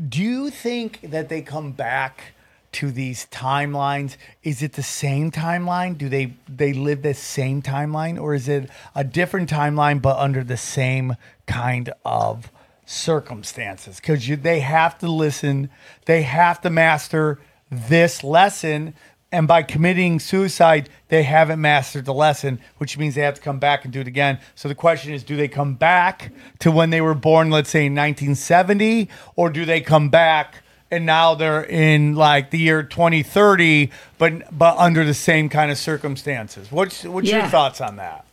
[0.10, 2.34] do you think that they come back
[2.72, 8.20] to these timelines is it the same timeline do they they live the same timeline
[8.22, 11.16] or is it a different timeline but under the same
[11.48, 12.52] kind of
[12.86, 15.70] circumstances because they have to listen
[16.04, 17.40] they have to master
[17.72, 18.94] this lesson
[19.36, 23.60] and by committing suicide they haven't mastered the lesson which means they have to come
[23.60, 24.40] back and do it again.
[24.56, 27.86] So the question is do they come back to when they were born let's say
[27.86, 33.92] in 1970 or do they come back and now they're in like the year 2030
[34.18, 36.72] but but under the same kind of circumstances?
[36.72, 38.26] What's what's your thoughts on that?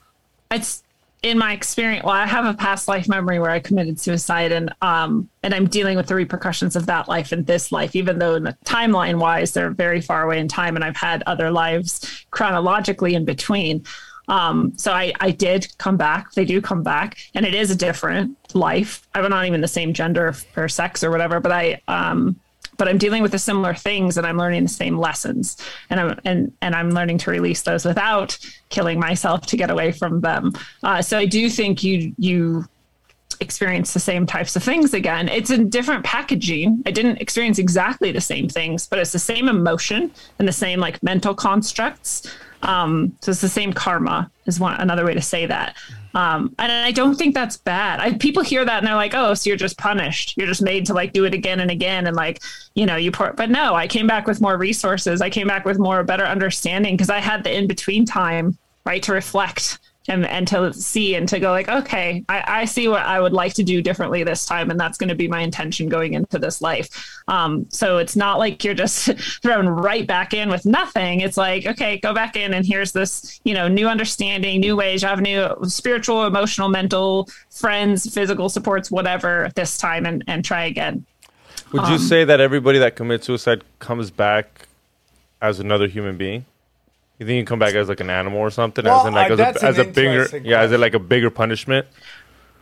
[0.51, 0.83] It's
[1.23, 4.75] in my experience, well, I have a past life memory where I committed suicide, and
[4.83, 8.35] um, and I'm dealing with the repercussions of that life and this life, even though
[8.35, 12.27] in the timeline wise they're very far away in time, and I've had other lives
[12.33, 13.85] chronologically in between.
[14.29, 16.33] Um, so I, I did come back.
[16.33, 19.07] They do come back, and it is a different life.
[19.15, 22.37] I'm not even the same gender or sex or whatever, but I um,
[22.83, 25.57] but I'm dealing with the similar things and I'm learning the same lessons
[25.89, 28.37] and I'm and and I'm learning to release those without
[28.71, 30.51] killing myself to get away from them.
[30.83, 32.65] Uh, so I do think you you
[33.39, 35.29] experience the same types of things again.
[35.29, 36.83] It's in different packaging.
[36.85, 40.11] I didn't experience exactly the same things, but it's the same emotion
[40.41, 42.27] and the same like mental constructs.
[42.63, 45.77] Um, so it's the same karma is one another way to say that.
[46.15, 48.01] Um, and I don't think that's bad.
[48.01, 50.37] I, people hear that and they're like, "Oh, so you're just punished.
[50.37, 52.43] You're just made to like do it again and again." And like,
[52.75, 53.33] you know, you pour.
[53.33, 55.21] But no, I came back with more resources.
[55.21, 59.03] I came back with more better understanding because I had the in between time, right,
[59.05, 59.79] to reflect
[60.09, 63.33] and and to see and to go like okay I, I see what i would
[63.33, 66.39] like to do differently this time and that's going to be my intention going into
[66.39, 67.23] this life.
[67.29, 69.07] Um, so it's not like you're just
[69.43, 71.21] thrown right back in with nothing.
[71.21, 75.03] It's like okay go back in and here's this you know new understanding new ways.
[75.03, 80.65] You have new spiritual emotional mental friends physical supports whatever this time and and try
[80.65, 81.07] again.
[81.73, 84.67] Would you Um, say that everybody that commits suicide comes back
[85.41, 86.45] as another human being?
[87.23, 88.85] You think you come back as like an animal or something?
[88.85, 90.95] Well, as in like uh, as a, as a bigger interesting yeah, is it like
[90.95, 91.87] a bigger punishment?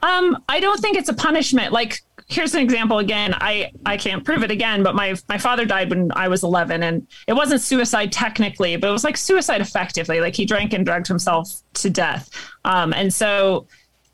[0.02, 1.72] Um, I don't think it's a punishment.
[1.72, 2.98] Like, here's an example.
[2.98, 6.42] Again, I I can't prove it again, but my my father died when I was
[6.42, 10.20] 11, and it wasn't suicide technically, but it was like suicide effectively.
[10.20, 12.30] Like he drank and drugged himself to death.
[12.64, 13.66] Um, and so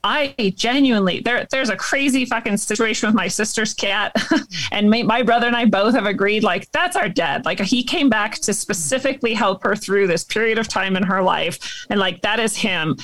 [0.07, 4.15] I genuinely there there's a crazy fucking situation with my sister's cat,
[4.73, 7.45] and my, my brother and I both have agreed like that's our dad.
[7.45, 11.23] Like he came back to specifically help her through this period of time in her
[11.23, 12.97] life, and like that is him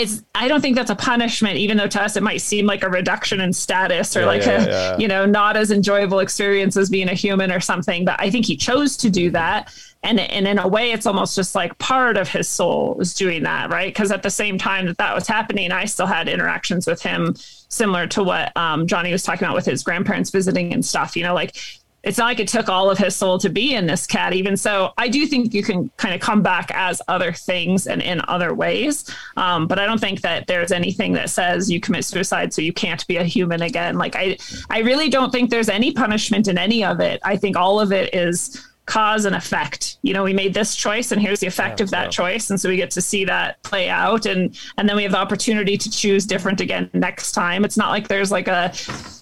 [0.00, 2.82] it's I don't think that's a punishment, even though to us it might seem like
[2.82, 4.98] a reduction in status or Yeah, like yeah, a yeah.
[4.98, 8.04] you know not as enjoyable experience as being a human or something.
[8.04, 9.72] But I think he chose to do that,
[10.02, 13.42] and and in a way, it's almost just like part of his soul was doing
[13.42, 13.92] that, right?
[13.92, 17.34] Because at the same time that that was happening, I still had interactions with him
[17.68, 21.16] similar to what um, Johnny was talking about with his grandparents visiting and stuff.
[21.16, 21.56] You know, like
[22.02, 24.56] it's not like it took all of his soul to be in this cat even.
[24.56, 28.20] So i do think you can kind of come back as other things and in
[28.28, 29.10] other ways.
[29.36, 32.72] Um, but i don't think that there's anything that says you commit suicide so you
[32.72, 33.98] can't be a human again.
[33.98, 34.36] Like i
[34.70, 37.20] i really don't think there's any punishment in any of it.
[37.24, 39.98] I think all of it is cause and effect.
[40.02, 42.50] You know we made this choice and here's the effect of that choice.
[42.50, 44.26] And so we get to see that play out.
[44.26, 47.64] And and then we have the opportunity to choose different again next time.
[47.64, 48.72] It's not like there's like a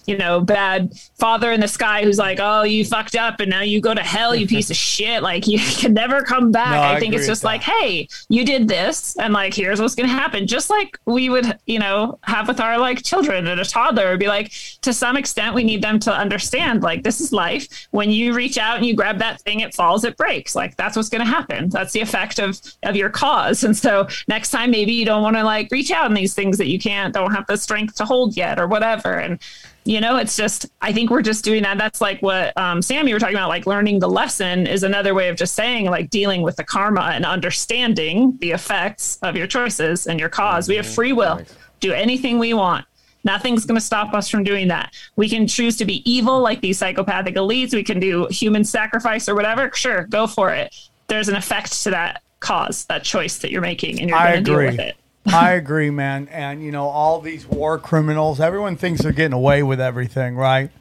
[0.07, 3.61] you know bad father in the sky who's like oh you fucked up and now
[3.61, 5.21] you go to hell you piece of shit.
[5.21, 6.71] Like you can never come back.
[6.71, 9.93] No, I i think it's just like hey you did this and like here's what's
[9.93, 10.47] going to happen.
[10.47, 14.19] Just like we would you know have with our like children and a toddler It'd
[14.19, 14.51] be like
[14.81, 17.87] to some extent we need them to understand like this is life.
[17.91, 20.55] When you reach out and you grab that thing it falls it breaks.
[20.55, 21.69] Like that's what's going to happen.
[21.69, 23.63] That's the effect of of your cause.
[23.63, 26.57] And so next time maybe you don't want to like reach out in these things
[26.57, 29.13] that you can't don't have the strength to hold yet or whatever.
[29.13, 29.39] And
[29.85, 31.77] you know it's just i think we're just doing that.
[31.77, 35.13] That's like what um, sam you were talking about like learning the lesson is another
[35.13, 39.47] way of just saying like dealing with the karma and understanding the effects of your
[39.47, 40.67] choices and your cause.
[40.67, 41.41] We have free will.
[41.79, 42.85] Do anything we want
[43.23, 44.93] Nothing's going to stop us from doing that.
[45.15, 47.73] We can choose to be evil like these psychopathic elites.
[47.73, 49.71] We can do human sacrifice or whatever.
[49.73, 50.73] Sure, go for it.
[51.07, 54.41] There's an effect to that cause, that choice that you're making, and you're going to
[54.41, 54.95] deal with it.
[55.25, 56.27] I agree, man.
[56.29, 60.71] And you know, all these war criminals, everyone thinks they're getting away with everything, right?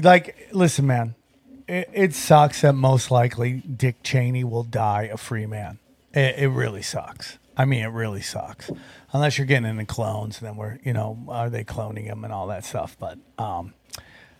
[0.00, 1.14] Like, listen, man,
[1.66, 5.78] it, it sucks that most likely Dick Cheney will die a free man.
[6.12, 7.38] It, it really sucks.
[7.56, 8.70] I mean, it really sucks.
[9.12, 12.46] Unless you're getting into clones, then we're, you know, are they cloning him and all
[12.48, 12.96] that stuff?
[12.98, 13.72] But um,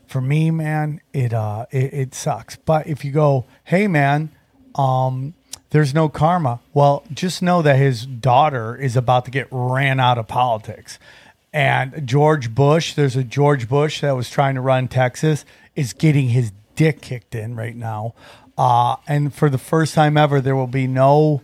[0.07, 2.57] for me, man, it uh, it, it sucks.
[2.57, 4.31] But if you go, hey, man,
[4.75, 5.35] um,
[5.71, 6.61] there's no karma.
[6.73, 10.99] Well, just know that his daughter is about to get ran out of politics.
[11.53, 16.29] And George Bush, there's a George Bush that was trying to run Texas, is getting
[16.29, 18.15] his dick kicked in right now.
[18.57, 21.43] Uh, and for the first time ever, there will be no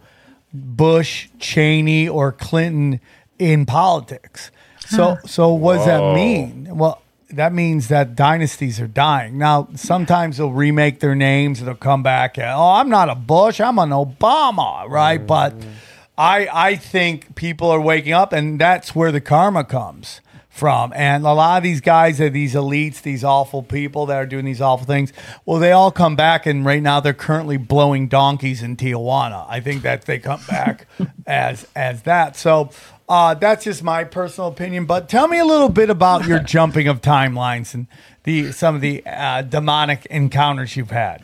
[0.55, 3.01] Bush, Cheney, or Clinton
[3.39, 4.51] in politics.
[4.86, 6.76] So, so what does that mean?
[6.76, 9.39] Well, that means that dynasties are dying.
[9.39, 12.39] Now, sometimes they'll remake their names and they'll come back.
[12.39, 13.60] and, Oh, I'm not a Bush.
[13.60, 15.24] I'm an Obama, right?
[15.26, 15.70] But mm-hmm.
[16.16, 20.20] I, I think people are waking up, and that's where the karma comes
[20.55, 20.93] from.
[20.94, 24.44] And a lot of these guys are these elites, these awful people that are doing
[24.44, 25.12] these awful things.
[25.44, 29.47] Well, they all come back, and right now they're currently blowing donkeys in Tijuana.
[29.48, 30.86] I think that they come back
[31.26, 32.36] as as that.
[32.36, 32.70] So.
[33.06, 36.89] Uh, that's just my personal opinion, but tell me a little bit about your jumping
[36.89, 37.86] of timelines and
[38.22, 41.22] the some of the uh, demonic encounters you've had.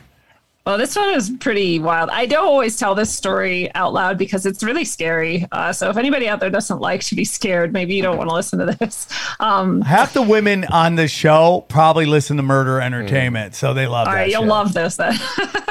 [0.65, 2.11] Well, this one is pretty wild.
[2.11, 5.47] I don't always tell this story out loud because it's really scary.
[5.51, 8.29] Uh, so if anybody out there doesn't like to be scared, maybe you don't want
[8.29, 9.07] to listen to this.
[9.39, 14.07] Um, Half the women on the show probably listen to Murder Entertainment, so they love
[14.07, 14.19] all that.
[14.19, 14.49] right, you'll shit.
[14.49, 15.17] love this then.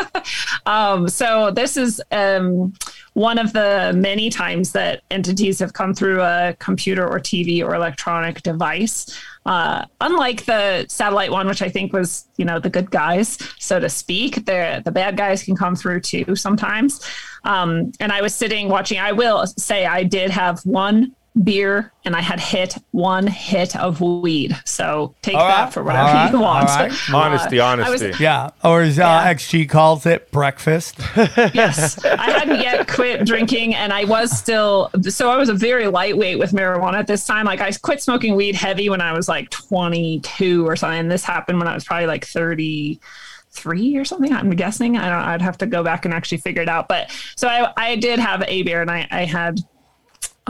[0.66, 2.72] um, so this is um,
[3.12, 7.74] one of the many times that entities have come through a computer or TV or
[7.74, 9.16] electronic device.
[9.46, 13.80] Uh, unlike the satellite one, which I think was, you know, the good guys, so
[13.80, 17.00] to speak, the the bad guys can come through too sometimes.
[17.44, 18.98] Um, and I was sitting watching.
[18.98, 24.00] I will say I did have one beer and I had hit one hit of
[24.00, 24.56] weed.
[24.64, 26.68] So take All that right, for whatever all right, you want.
[26.68, 26.92] all right.
[27.14, 28.22] Honesty, Uh, I was- honesty.
[28.22, 30.98] Yeah, or as uh, XG calls it, breakfast.
[31.54, 35.86] yes i hadn't yet quit drinking and i was still so i was a very
[35.86, 39.28] lightweight with marijuana at this time like i quit smoking weed heavy when i was
[39.28, 44.50] like 22 or something this happened when i was probably like 33 or something i'm
[44.50, 47.48] guessing i don't i'd have to go back and actually figure it out but so
[47.48, 49.60] i, I did have a beer and i, I had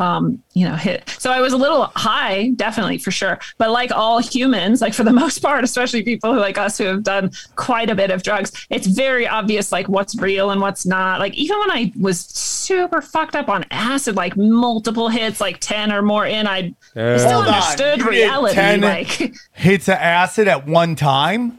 [0.01, 1.09] um, you know, hit.
[1.19, 3.39] So I was a little high, definitely for sure.
[3.59, 6.85] But like all humans, like for the most part, especially people who like us who
[6.85, 10.87] have done quite a bit of drugs, it's very obvious like what's real and what's
[10.87, 11.21] not.
[11.21, 15.93] Like even when I was super fucked up on acid, like multiple hits, like 10
[15.93, 17.19] or more in, I Yeah.
[17.19, 18.55] still Hold on, understood reality.
[18.55, 21.59] 10 Like Hits of acid at one time.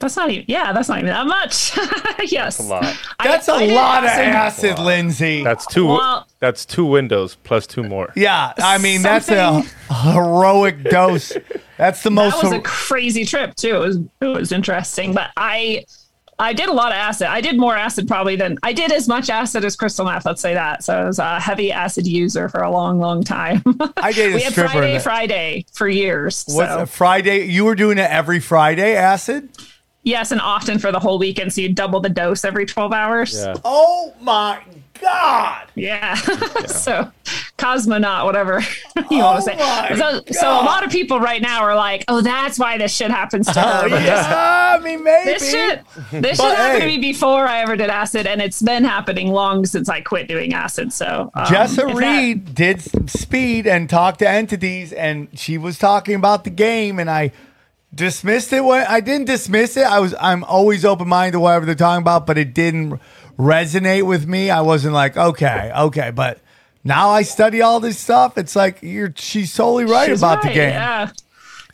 [0.00, 1.76] That's not even yeah, that's not even that much.
[2.32, 2.56] yes.
[2.56, 2.98] that's a lot.
[3.22, 5.44] That's a I did lot of acid- acid, Lindsay.
[5.44, 5.86] That's two.
[5.86, 8.12] Well- that's two windows plus two more.
[8.16, 9.62] yeah, I mean that's a
[9.92, 11.32] heroic dose.
[11.76, 12.40] That's the most.
[12.40, 13.76] that was a crazy trip too.
[13.76, 15.84] It was it was interesting, but I
[16.38, 17.26] I did a lot of acid.
[17.26, 20.24] I did more acid probably than I did as much acid as crystal meth.
[20.24, 20.82] Let's say that.
[20.82, 23.62] So I was a heavy acid user for a long, long time.
[23.98, 26.46] I dated a we had stripper Friday, Friday for years.
[26.48, 27.44] What's so Friday?
[27.44, 29.50] You were doing it every Friday, acid.
[30.02, 31.52] Yes, and often for the whole weekend.
[31.52, 33.34] So you double the dose every twelve hours.
[33.34, 33.54] Yeah.
[33.64, 34.62] Oh my
[35.00, 35.66] god!
[35.74, 36.14] Yeah.
[36.66, 37.10] so
[37.58, 38.60] cosmonaut, whatever
[39.10, 39.56] you want to Oh
[39.88, 39.96] say.
[39.96, 43.10] So, so a lot of people right now are like, "Oh, that's why this shit
[43.10, 45.30] happens to her." Oh, this- yeah, I mean maybe.
[45.32, 45.82] This shit,
[46.12, 46.90] this But shit happened hey.
[46.90, 50.28] to me before I ever did acid, and it's been happening long since I quit
[50.28, 50.92] doing acid.
[50.92, 55.78] So, um, Jessa if that- Reed did speed and talked to entities, and she was
[55.78, 57.32] talking about the game, and I
[57.94, 58.64] dismissed it.
[58.64, 62.02] When I didn't dismiss it, I was I'm always open minded to whatever they're talking
[62.02, 63.00] about, but it didn't
[63.38, 64.50] resonate with me.
[64.50, 66.40] I wasn't like okay, okay, but
[66.84, 68.38] now I study all this stuff.
[68.38, 70.70] It's like you're she's totally right She's about the game.
[70.70, 71.10] Yeah.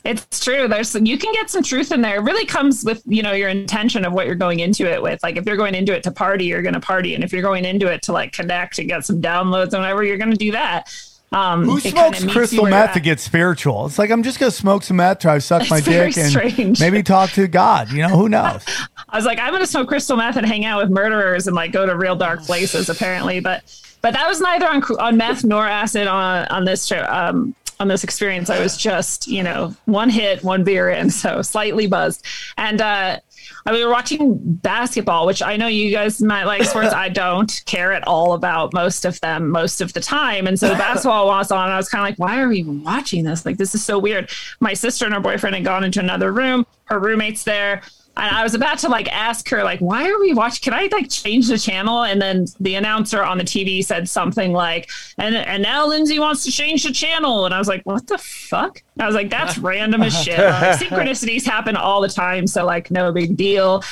[0.04, 0.68] It's true.
[0.68, 2.18] There's you can get some truth in there.
[2.18, 5.20] It really comes with you know your intention of what you're going into it with.
[5.24, 7.42] Like if you're going into it to party, you're going to party, and if you're
[7.42, 10.36] going into it to like connect and get some downloads and whatever, you're going to
[10.36, 10.92] do that.
[11.32, 13.86] Um, Who smokes crystal meth to get spiritual?
[13.86, 16.18] It's like I'm just gonna smoke some meth, try to suck my It's very dick,
[16.22, 16.80] and strange.
[16.80, 17.90] maybe talk to God.
[17.90, 18.64] You know, who knows?
[19.08, 21.72] I was like, I'm gonna smoke crystal meth and hang out with murderers and like
[21.72, 23.40] go to real dark places, apparently.
[23.40, 23.62] But
[24.02, 27.04] but that was neither on on meth nor acid on on this trip.
[27.10, 31.42] Um, on this experience, I was just you know one hit, one beer in, so
[31.42, 32.24] slightly buzzed,
[32.56, 33.18] and uh,
[33.64, 36.92] I we were watching basketball, which I know you guys might like sports.
[36.94, 40.68] I don't care at all about most of them most of the time, and so
[40.68, 41.64] the basketball was on.
[41.64, 43.44] And I was kind of like, why are we even watching this?
[43.44, 44.30] Like this is so weird.
[44.60, 46.66] My sister and her boyfriend had gone into another room.
[46.84, 47.82] Her roommate's there.
[48.18, 50.62] And I was about to like ask her, like, why are we watching?
[50.62, 52.04] Can I like change the channel?
[52.04, 54.88] And then the announcer on the TV said something like,
[55.18, 57.44] and and now Lindsay wants to change the channel.
[57.44, 58.82] And I was like, what the fuck?
[58.98, 60.38] I was like, that's random as shit.
[60.38, 62.46] Like, synchronicities happen all the time.
[62.46, 63.84] So like no big deal.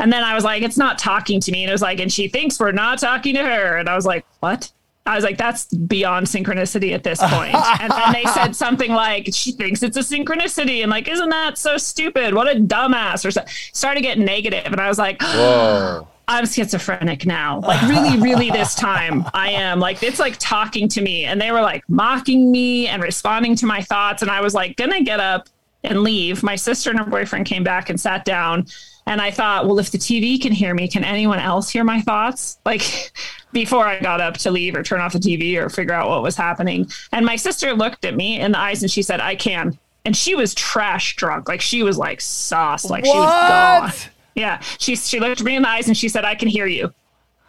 [0.00, 1.62] And then I was like, it's not talking to me.
[1.62, 3.76] And it was like, and she thinks we're not talking to her.
[3.76, 4.70] And I was like, what?
[5.06, 7.54] I was like, that's beyond synchronicity at this point.
[7.80, 10.80] and then they said something like, she thinks it's a synchronicity.
[10.82, 12.34] And like, isn't that so stupid?
[12.34, 13.24] What a dumbass.
[13.24, 13.44] Or so.
[13.72, 16.08] started getting negative, And I was like, Whoa.
[16.26, 17.60] I'm schizophrenic now.
[17.60, 19.78] Like really, really this time I am.
[19.78, 21.26] Like it's like talking to me.
[21.26, 24.22] And they were like mocking me and responding to my thoughts.
[24.22, 25.50] And I was like gonna get up
[25.84, 26.42] and leave.
[26.42, 28.66] My sister and her boyfriend came back and sat down.
[29.06, 32.00] And I thought, well, if the TV can hear me, can anyone else hear my
[32.00, 32.58] thoughts?
[32.64, 33.12] Like
[33.52, 36.22] before I got up to leave or turn off the TV or figure out what
[36.22, 36.88] was happening.
[37.12, 39.78] And my sister looked at me in the eyes and she said, I can.
[40.06, 41.48] And she was trash drunk.
[41.48, 42.88] Like she was like sauce.
[42.88, 43.92] Like she was gone.
[44.34, 44.60] Yeah.
[44.78, 46.92] She she looked me in the eyes and she said, I can hear you.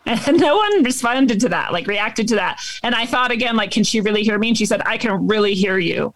[0.07, 2.61] And no one responded to that, like reacted to that.
[2.83, 4.49] And I thought again, like, can she really hear me?
[4.49, 6.13] And she said, I can really hear you.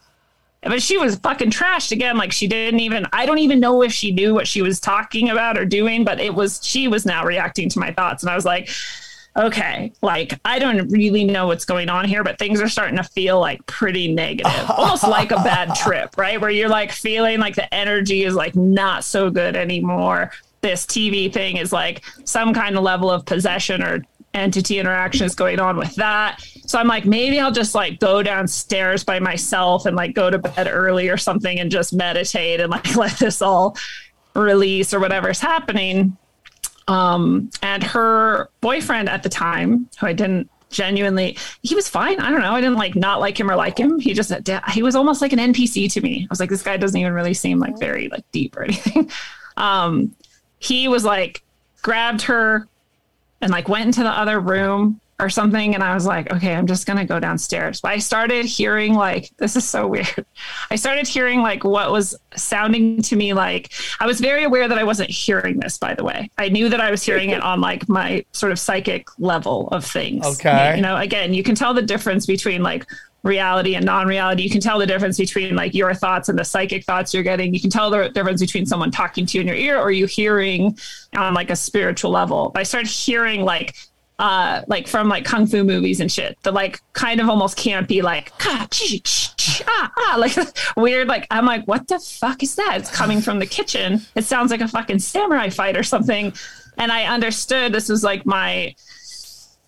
[0.62, 2.18] But she was fucking trashed again.
[2.18, 5.30] Like she didn't even, I don't even know if she knew what she was talking
[5.30, 8.24] about or doing, but it was, she was now reacting to my thoughts.
[8.24, 8.70] And I was like,
[9.38, 13.04] okay, like I don't really know what's going on here, but things are starting to
[13.04, 16.40] feel like pretty negative, almost like a bad trip, right?
[16.40, 20.32] Where you're like feeling like the energy is like not so good anymore.
[20.62, 24.04] This TV thing is like some kind of level of possession or
[24.34, 26.46] entity interaction is going on with that.
[26.70, 30.38] So I'm like, maybe I'll just like go downstairs by myself and like go to
[30.38, 33.76] bed early or something and just meditate and like let this all
[34.36, 36.16] release or whatever's happening.
[36.88, 42.20] Um, and her boyfriend at the time, who I didn't genuinely, he was fine.
[42.20, 42.54] I don't know.
[42.54, 44.00] I didn't like not like him or like him.
[44.00, 44.32] He just,
[44.72, 46.22] he was almost like an NPC to me.
[46.22, 49.10] I was like, this guy doesn't even really seem like very like deep or anything.
[49.58, 50.16] Um,
[50.60, 51.42] he was like,
[51.82, 52.68] grabbed her
[53.42, 55.76] and like went into the other room or something.
[55.76, 57.82] And I was like, okay, I'm just going to go downstairs.
[57.82, 60.26] But I started hearing like, this is so weird.
[60.72, 64.78] I started hearing like what was sounding to me like, I was very aware that
[64.78, 66.32] I wasn't hearing this, by the way.
[66.38, 69.86] I knew that I was hearing it on like my sort of psychic level of
[69.86, 70.26] things.
[70.26, 70.76] Okay.
[70.78, 72.86] You know, again, you can tell the difference between like,
[73.24, 76.86] reality and non-reality you can tell the difference between like your thoughts and the psychic
[76.86, 79.58] thoughts you're getting you can tell the difference between someone talking to you in your
[79.58, 80.78] ear or you hearing
[81.18, 83.76] on like a spiritual level but i started hearing like
[84.20, 86.38] uh, like from like kung fu movies and shit.
[86.44, 88.68] The like kind of almost campy, like ah,
[89.66, 90.36] ah, ah, like
[90.78, 91.08] weird.
[91.08, 92.78] Like I'm like, what the fuck is that?
[92.80, 94.02] It's coming from the kitchen.
[94.16, 96.34] It sounds like a fucking samurai fight or something.
[96.78, 98.76] And I understood this was like my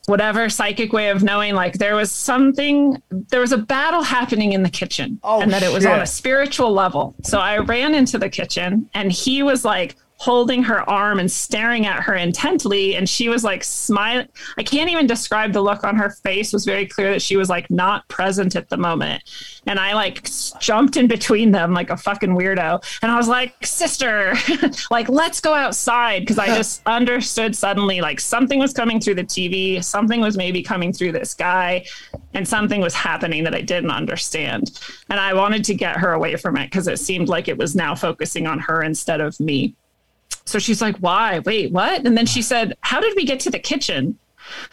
[0.08, 4.64] whatever psychic way of knowing like there was something there was a battle happening in
[4.64, 8.18] the kitchen Oh, and that it was on a spiritual level so i ran into
[8.18, 12.96] the kitchen and he was like holding her arm and staring at her intently.
[12.96, 16.50] And she was like smiling i can't even describe the look on her face.
[16.50, 19.24] It was very clear that she was like not present at the moment.
[19.66, 20.30] And i like
[20.60, 22.84] jumped in between them like a fucking weirdo.
[23.02, 24.36] And i was like sister
[24.92, 26.20] like let's go outside.
[26.20, 30.62] Because i just understood suddenly like something was coming through the tv something was maybe
[30.62, 31.84] coming through this guy.
[32.36, 34.80] And something was happening that i didn't understand.
[35.10, 37.76] And i wanted to get her away from it because it seemed like it was
[37.76, 39.76] now focusing on her instead of me
[40.46, 41.40] so she's like, why?
[41.40, 42.06] Wait, what?
[42.06, 44.18] And then she said, how did we get to the kitchen?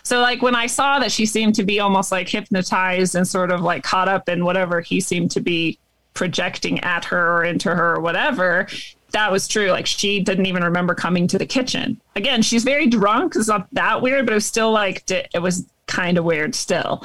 [0.03, 3.53] So, like, when I saw that she seemed to be almost like hypnotized and sort
[3.53, 5.79] of like caught up in whatever he seemed to be
[6.15, 8.67] projecting at her or into her or whatever,
[9.13, 9.71] that was true.
[9.71, 12.01] Like, she didn't even remember coming to the kitchen.
[12.17, 13.37] Again, she's very drunk.
[13.37, 17.05] It's not that weird, but it was still like, it was kind of weird still.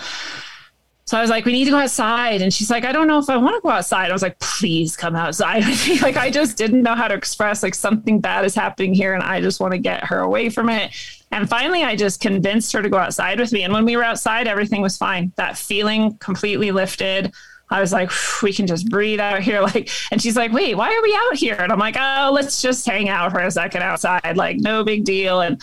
[1.06, 2.42] So I was like, we need to go outside.
[2.42, 4.10] And she's like, I don't know if I want to go outside.
[4.10, 5.66] I was like, please come outside.
[5.68, 8.94] with me." like, I just didn't know how to express like something bad is happening
[8.94, 9.14] here.
[9.14, 10.92] And I just want to get her away from it.
[11.32, 13.64] And finally, I just convinced her to go outside with me.
[13.64, 15.34] And when we were outside, everything was fine.
[15.36, 17.34] That feeling completely lifted.
[17.70, 18.12] I was like,
[18.44, 19.62] we can just breathe out here.
[19.74, 21.56] Like, and she's like, wait, why are we out here?
[21.56, 24.38] And I'm like, oh, let's just hang out for a second outside.
[24.38, 25.42] Like, no big deal.
[25.42, 25.60] And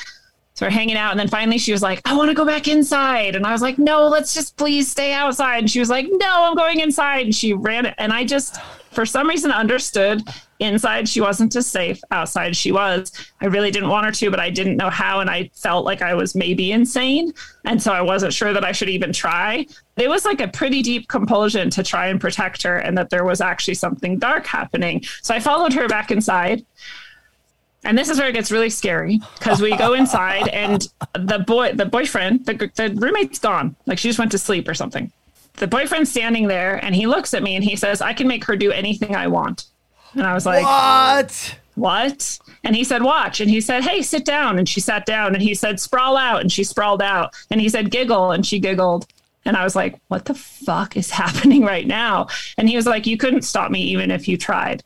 [0.60, 1.10] so we're hanging out.
[1.10, 3.34] And then finally she was like, I want to go back inside.
[3.34, 5.60] And I was like, no, let's just please stay outside.
[5.60, 7.24] And she was like, no, I'm going inside.
[7.24, 7.86] And she ran.
[7.86, 8.60] And I just,
[8.90, 10.22] for some reason, understood
[10.58, 11.98] inside she wasn't as safe.
[12.10, 13.10] Outside she was.
[13.40, 15.20] I really didn't want her to, but I didn't know how.
[15.20, 17.32] And I felt like I was maybe insane.
[17.64, 19.66] And so I wasn't sure that I should even try.
[19.96, 23.24] It was like a pretty deep compulsion to try and protect her and that there
[23.24, 25.04] was actually something dark happening.
[25.22, 26.66] So I followed her back inside.
[27.84, 31.72] And this is where it gets really scary because we go inside and the boy,
[31.72, 33.74] the boyfriend, the, the roommate's gone.
[33.86, 35.10] Like she just went to sleep or something.
[35.54, 38.44] The boyfriend's standing there and he looks at me and he says, I can make
[38.44, 39.64] her do anything I want.
[40.14, 41.56] And I was like, What?
[41.74, 42.38] What?
[42.64, 43.40] And he said, Watch.
[43.40, 44.58] And he said, Hey, sit down.
[44.58, 45.34] And she sat down.
[45.34, 46.40] And he said, Sprawl out.
[46.40, 47.34] And she sprawled out.
[47.50, 48.32] And he said, Giggle.
[48.32, 49.06] And she giggled.
[49.44, 52.28] And I was like, What the fuck is happening right now?
[52.58, 54.82] And he was like, You couldn't stop me even if you tried.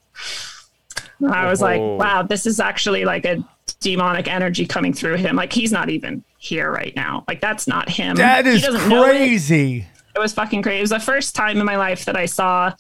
[1.29, 1.81] I was like.
[1.81, 3.43] Wow, this is actually like a
[3.81, 5.37] demonic energy coming through him.
[5.37, 7.25] Like he's not even here right now.
[7.29, 8.17] Like that's not him.
[8.17, 9.87] That He doesn't know it crazy.
[10.15, 10.79] it was fucking crazy.
[10.79, 12.73] It was the first time in my life that I saw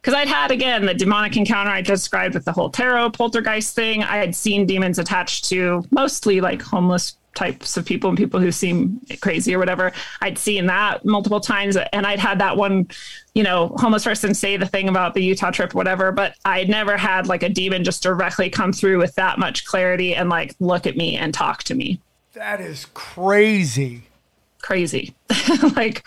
[0.00, 4.02] because I'd had again the demonic encounter I described with the whole tarot poltergeist thing.
[4.02, 8.50] I had seen demons attached to mostly like homeless types of people and people who
[8.50, 9.92] seem crazy or whatever.
[10.20, 12.88] I'd seen that multiple times, and I'd had that one,
[13.34, 16.10] you know, homeless person say the thing about the Utah trip, whatever.
[16.10, 20.14] But I'd never had like a demon just directly come through with that much clarity
[20.16, 22.00] and like look at me and talk to me
[22.34, 24.02] That is crazy.
[24.60, 25.14] crazy.
[25.76, 26.06] like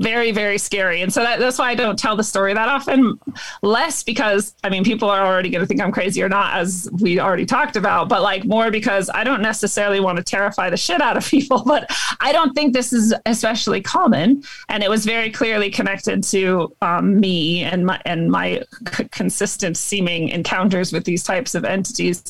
[0.00, 1.02] very very scary.
[1.02, 3.18] And so that, that's why i don't tell the story that often
[3.62, 6.88] less because i mean people are already going to think i'm crazy or not as
[7.00, 10.76] we already talked about but like more because i don't necessarily want to terrify the
[10.76, 11.90] shit out of people but
[12.20, 14.42] i don't think this is especially common.
[14.68, 18.62] And it was very clearly connected to um, me and my and my
[18.94, 22.22] c- consistent seeming encounters with these types of entities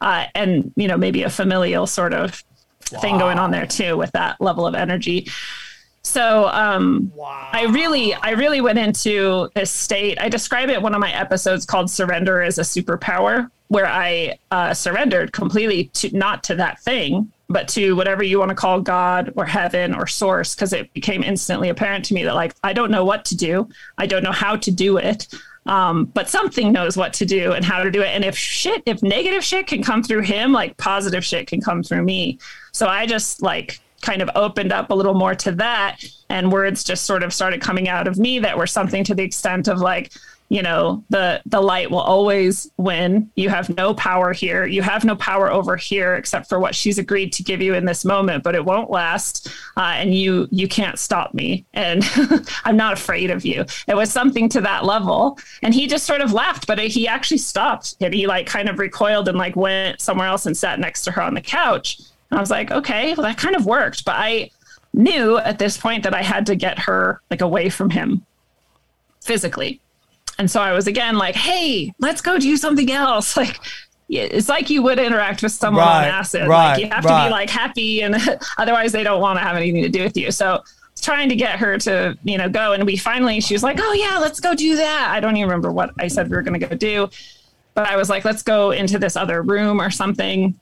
[0.00, 2.42] uh, and you know maybe a familial sort of
[2.80, 5.26] thing going on there too with that level of energy
[6.06, 10.20] so um, I really, I really went into this state.
[10.20, 14.72] I describe it one of my episodes called "Surrender as a Superpower," where I uh,
[14.72, 19.32] surrendered completely to not to that thing, but to whatever you want to call God
[19.34, 22.92] or heaven or source, because it became instantly apparent to me that like I don't
[22.92, 23.68] know what to do,
[23.98, 25.26] I don't know how to do it.
[25.66, 28.10] Um, but something knows what to do and how to do it.
[28.10, 31.82] And if shit, if negative shit can come through him, like positive shit can come
[31.82, 32.38] through me.
[32.70, 35.96] So I just like kind of opened up a little more to that.
[36.28, 39.24] And words just sort of started coming out of me that were something to the
[39.24, 40.12] extent of like
[40.48, 43.28] you know the the light will always win.
[43.34, 44.64] You have no power here.
[44.64, 47.84] You have no power over here except for what she's agreed to give you in
[47.84, 49.48] this moment but it won't last.
[49.76, 51.64] Uh, and you you can't stop me.
[51.74, 52.04] And
[52.64, 53.64] i'm not afraid of you.
[53.88, 55.36] It was something to that level.
[55.62, 57.96] And he just sort of laughed but he actually stopped.
[58.00, 61.10] And he like kind of recoiled and like went somewhere else and sat next to
[61.10, 61.98] her on the couch
[62.30, 64.04] and I was like, okay, well, that kind of worked.
[64.04, 64.50] But I
[64.92, 68.24] knew at this point that I had to get her like away from him
[69.22, 69.80] physically.
[70.38, 73.36] And so I was again like, hey, let's go do something else.
[73.46, 73.58] Like,
[74.08, 76.46] it's like you would interact with someone Right, on acid.
[76.46, 78.14] right, like, you have to be like happy, and
[78.58, 80.30] otherwise, they don't want to have anything to do with you.
[80.30, 80.62] So,
[81.02, 82.72] trying to get her to, you know, go.
[82.72, 85.08] And we finally, she was like, oh, yeah, let's go do that.
[85.10, 87.10] I don't even remember what I said we were going to go do.
[87.74, 90.54] But I was like, let's go into this other room or something.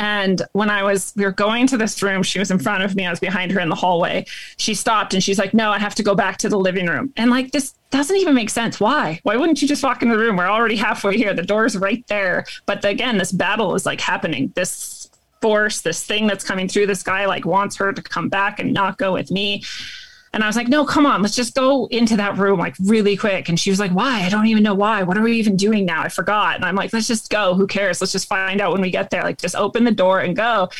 [0.00, 2.96] And when I was, we were going to this room, she was in front of
[2.96, 4.24] me, I was behind her in the hallway.
[4.56, 7.12] She stopped and she's like, No, I have to go back to the living room.
[7.18, 8.80] And like, this doesn't even make sense.
[8.80, 9.20] Why?
[9.24, 10.36] Why wouldn't you just walk into the room?
[10.36, 11.34] We're already halfway here.
[11.34, 12.46] The door's right there.
[12.64, 14.50] But again, this battle is like happening.
[14.56, 15.10] This
[15.42, 18.72] force, this thing that's coming through this guy, like wants her to come back and
[18.72, 19.62] not go with me.
[20.32, 23.16] And I was like, no, come on, let's just go into that room like really
[23.16, 23.48] quick.
[23.48, 24.22] And she was like, why?
[24.22, 25.02] I don't even know why.
[25.02, 26.02] What are we even doing now?
[26.02, 26.54] I forgot.
[26.54, 27.54] And I'm like, let's just go.
[27.54, 28.00] Who cares?
[28.00, 29.24] Let's just find out when we get there.
[29.24, 30.70] Like, just open the door and go.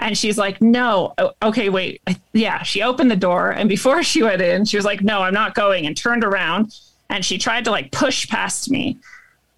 [0.00, 1.14] And she's like, no.
[1.40, 2.02] Okay, wait.
[2.32, 3.52] Yeah, she opened the door.
[3.52, 5.86] And before she went in, she was like, no, I'm not going.
[5.86, 6.76] And turned around
[7.08, 8.98] and she tried to like push past me.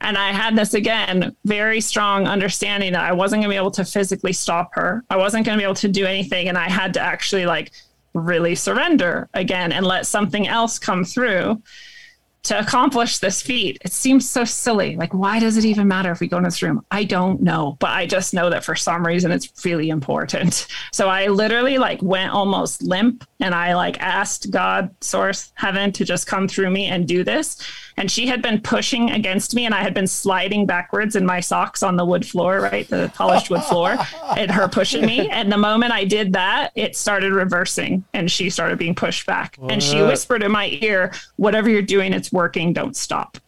[0.00, 3.72] And I had this again, very strong understanding that I wasn't going to be able
[3.72, 5.02] to physically stop her.
[5.10, 6.48] I wasn't going to be able to do anything.
[6.48, 7.72] And I had to actually like
[8.18, 11.62] really surrender again and let something else come through
[12.44, 13.78] to accomplish this feat.
[13.84, 14.96] It seems so silly.
[14.96, 16.84] Like, why does it even matter if we go in this room?
[16.90, 20.66] I don't know, but I just know that for some reason it's really important.
[20.90, 26.04] So I literally like went almost limp and I like asked God, source, heaven to
[26.04, 27.62] just come through me and do this.
[27.96, 31.40] And she had been pushing against me and I had been sliding backwards in my
[31.40, 32.88] socks on the wood floor, right?
[32.88, 33.96] The polished wood floor,
[34.36, 35.28] and her pushing me.
[35.28, 39.56] And the moment I did that, it started reversing and she started being pushed back.
[39.68, 42.72] And she whispered in my ear, Whatever you're doing, it's working.
[42.72, 43.38] Don't stop.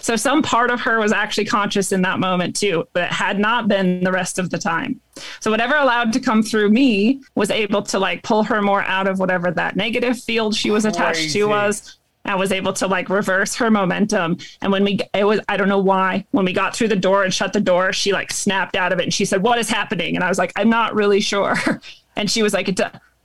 [0.00, 3.68] So some part of her was actually conscious in that moment too, but had not
[3.68, 5.00] been the rest of the time.
[5.40, 9.08] So whatever allowed to come through me was able to like pull her more out
[9.08, 11.40] of whatever that negative field she was attached Crazy.
[11.40, 11.98] to was.
[12.24, 14.36] I was able to like reverse her momentum.
[14.60, 17.24] And when we, it was, I don't know why, when we got through the door
[17.24, 19.68] and shut the door, she like snapped out of it and she said, What is
[19.68, 20.14] happening?
[20.14, 21.56] And I was like, I'm not really sure.
[22.14, 22.68] And she was like,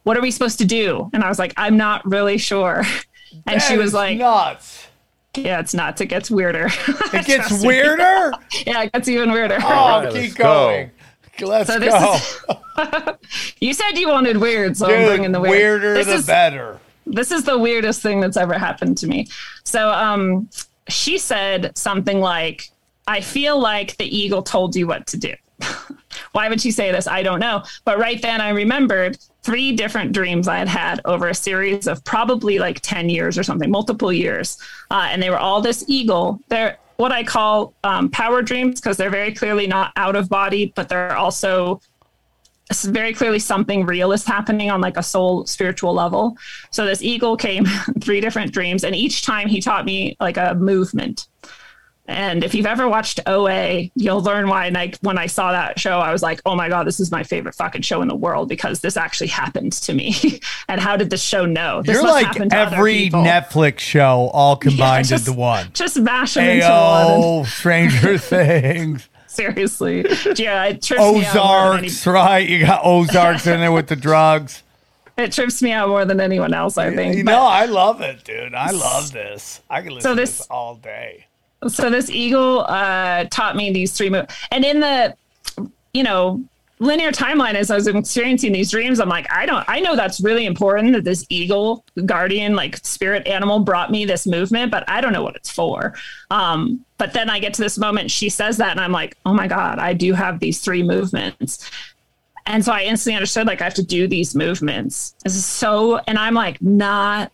[0.03, 1.09] What are we supposed to do?
[1.11, 2.83] And I was like, I'm not really sure.
[3.45, 4.86] And she was like, nuts.
[5.37, 6.01] Yeah, it's nuts.
[6.01, 6.67] It gets weirder.
[7.13, 7.67] It gets Trust me.
[7.67, 8.33] weirder.
[8.65, 9.57] yeah, it gets even weirder.
[9.61, 9.65] Oh,
[10.03, 10.43] right, keep let's go.
[10.43, 10.91] going.
[11.39, 12.13] Let's So this go.
[12.15, 15.81] is- You said you wanted weird, so I'm bringing the weird.
[15.81, 16.79] weirder this the is, better.
[17.05, 19.27] This is the weirdest thing that's ever happened to me.
[19.63, 20.49] So, um,
[20.89, 22.69] she said something like,
[23.07, 25.33] "I feel like the eagle told you what to do."
[26.33, 27.07] Why would she say this?
[27.07, 27.63] I don't know.
[27.85, 29.17] But right then, I remembered
[29.47, 33.43] three different dreams I had had over a series of probably like 10 years or
[33.43, 34.57] something, multiple years.
[34.91, 36.41] Uh, and they were all this eagle.
[36.49, 40.73] They're what I call um, power dreams because they're very clearly not out of body,
[40.75, 41.79] but they're also
[42.83, 46.35] very clearly something real is happening on like a soul spiritual level.
[46.71, 47.63] So this eagle came
[48.01, 51.27] three different dreams, and each time he taught me like a movement.
[52.09, 54.67] And if you've ever watched OA, you'll learn why.
[54.67, 57.11] And I, when I saw that show, I was like, oh my God, this is
[57.11, 60.15] my favorite fucking show in the world because this actually happened to me.
[60.69, 61.81] and how did the show know?
[61.81, 63.09] This You're like to every.
[63.09, 65.69] Netflix show all combined just- into one.
[65.73, 66.73] Just mash them into one.
[66.73, 70.01] Ayo, Stranger Things, Seriously.
[70.35, 72.49] Yeah, it trips me out more than any- right?
[72.49, 74.63] You got Ozarks in there with the drugs.
[75.17, 77.17] It trips me out more than anyone else, I think.
[77.17, 78.53] You know, I love it, dude.
[78.55, 79.61] I love this.
[79.69, 81.25] I can listen So to this- this all day.
[81.67, 85.15] So this eagle uh, taught me these three moves and in the
[85.93, 86.43] you know
[86.79, 90.21] linear timeline as i was experiencing these dreams i'm like i don't i know that's
[90.21, 95.01] really important that this eagle guardian like spirit animal brought me this movement but i
[95.01, 95.95] don't know what it's for.
[96.29, 99.33] Um, but then i get to this moment she says that and i'm like oh
[99.33, 101.69] my god i do have these three movements.
[102.45, 105.15] And so i instantly understood like i have to do these movements.
[105.23, 107.31] This is so and i'm like not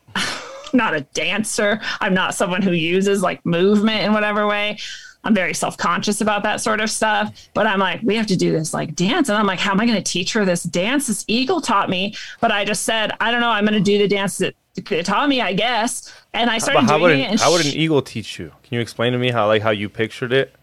[0.73, 1.79] not a dancer.
[2.01, 4.79] I'm not someone who uses like movement in whatever way.
[5.25, 7.49] I'm very self conscious about that sort of stuff.
[7.53, 9.29] But I'm like, we have to do this like dance.
[9.29, 11.07] And I'm like, how am I going to teach her this dance?
[11.07, 12.15] This eagle taught me.
[12.41, 13.49] But I just said, I don't know.
[13.49, 16.13] I'm going to do the dance that it taught me, I guess.
[16.33, 17.23] And I started But how doing would it.
[17.23, 18.51] an, And how would an eagle teach you?
[18.63, 20.53] Can you explain to me how like how you pictured it?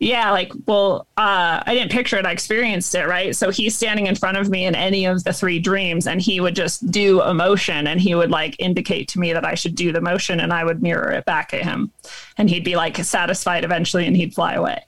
[0.00, 2.24] Yeah, like, well, uh, I didn't picture it.
[2.26, 3.36] I experienced it, right?
[3.36, 6.40] So he's standing in front of me in any of the three dreams, and he
[6.40, 9.74] would just do a motion and he would like indicate to me that I should
[9.74, 11.92] do the motion and I would mirror it back at him.
[12.38, 14.82] And he'd be like satisfied eventually and he'd fly away.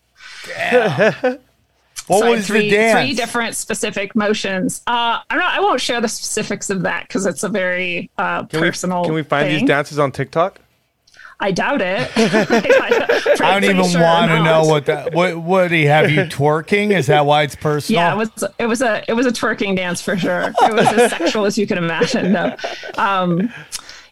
[2.08, 2.98] What So I had was three, the dance?
[3.06, 4.82] Three different specific motions.
[4.88, 5.52] Uh, I'm not.
[5.56, 9.02] I won't share the specifics of that because it's a very uh, Can personal.
[9.02, 9.60] we can we find thing.
[9.60, 10.58] these dances on TikTok?
[11.42, 12.08] I doubt it.
[12.16, 15.12] I don't even want to know what that.
[15.12, 16.96] What would he have you twerking?
[16.96, 18.00] Is that why it's personal?
[18.00, 20.54] Yeah, it was it was a it was a twerking dance for sure.
[20.62, 22.32] It was as sexual as you can imagine.
[22.32, 22.56] No,
[22.96, 23.52] um,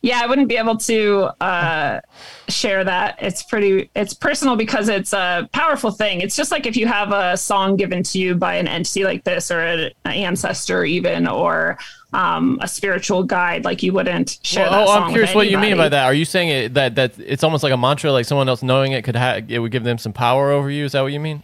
[0.02, 2.00] yeah, I wouldn't be able to uh,
[2.48, 3.18] share that.
[3.22, 6.22] It's pretty it's personal because it's a powerful thing.
[6.22, 9.22] It's just like if you have a song given to you by an entity like
[9.22, 11.78] this, or an ancestor, even, or
[12.12, 13.64] um, a spiritual guide.
[13.64, 14.68] Like you wouldn't share.
[14.70, 16.04] Well, that oh, I'm with curious what you mean by that.
[16.04, 18.92] Are you saying it, that that it's almost like a mantra, like someone else knowing
[18.92, 20.84] it could ha- it would give them some power over you?
[20.84, 21.42] Is that what you mean?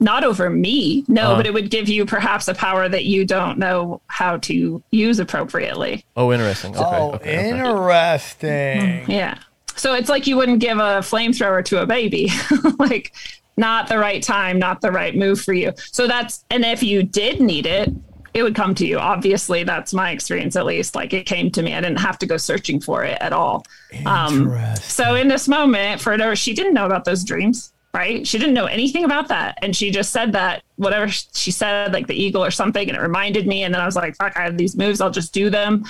[0.00, 1.36] not over me no Uh-huh.
[1.38, 5.18] but it would give you perhaps a power that you don't know how to use
[5.18, 6.76] appropriately Oh, interesting.
[6.76, 6.84] Okay.
[6.86, 7.48] oh, okay, okay.
[7.48, 9.04] interesting.
[9.10, 9.38] yeah
[9.74, 12.30] so it's like you wouldn't give a flamethrower to a baby
[12.78, 13.12] like
[13.56, 17.02] not the right time not the right move for you so that's and if you
[17.02, 17.90] did need it
[18.34, 18.98] it would come to you.
[18.98, 20.94] Obviously that's my experience at least.
[20.94, 21.74] Like it came to me.
[21.74, 23.64] I didn't have to go searching for it at all.
[24.06, 28.26] Um so in this moment for her she didn't know about those dreams right?
[28.26, 29.58] She didn't know anything about that.
[29.62, 33.00] And she just said that whatever she said like the eagle or something and it
[33.00, 33.64] reminded me.
[33.64, 35.00] And then i was like fuck i have these moves.
[35.00, 35.84] I'll just do them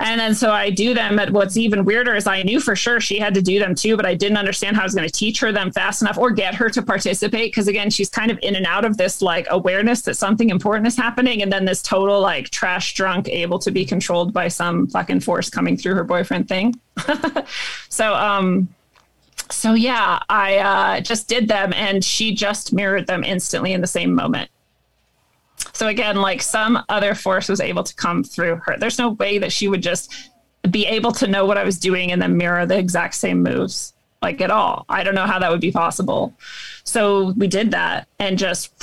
[0.00, 1.16] and then so I do them.
[1.16, 3.96] But what's even weirder is I knew for sure she had to do them too,
[3.96, 6.30] but I didn't understand how I was going to teach her them fast enough or
[6.30, 7.52] get her to participate.
[7.52, 10.86] Because again, she's kind of in and out of this like awareness that something important
[10.86, 14.86] is happening, and then this total like trash drunk, able to be controlled by some
[14.88, 16.74] fucking force coming through her boyfriend thing.
[17.90, 18.68] so um,
[19.50, 23.86] so yeah, I uh, just did them, and she just mirrored them instantly in the
[23.86, 24.50] same moment.
[25.80, 28.76] So again, like some other force was able to come through her.
[28.78, 30.12] There's no way that she would just
[30.70, 33.94] be able to know what I was doing and then mirror the exact same moves,
[34.20, 34.84] like at all.
[34.90, 36.34] I don't know how that would be possible.
[36.84, 38.74] So we did that and just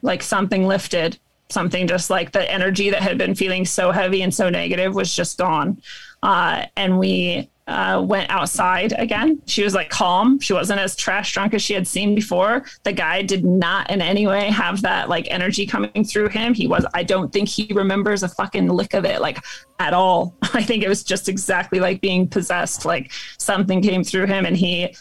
[0.00, 1.18] like something lifted,
[1.50, 5.14] something just like the energy that had been feeling so heavy and so negative was
[5.14, 5.82] just gone.
[6.22, 9.42] Uh, and we uh, went outside again.
[9.46, 10.38] She was like calm.
[10.38, 12.64] She wasn't as trash drunk as she had seen before.
[12.84, 16.54] The guy did not in any way have that like energy coming through him.
[16.54, 19.38] He was, I don't think he remembers a fucking lick of it, like
[19.80, 20.36] at all.
[20.54, 22.84] I think it was just exactly like being possessed.
[22.84, 24.94] Like something came through him and he,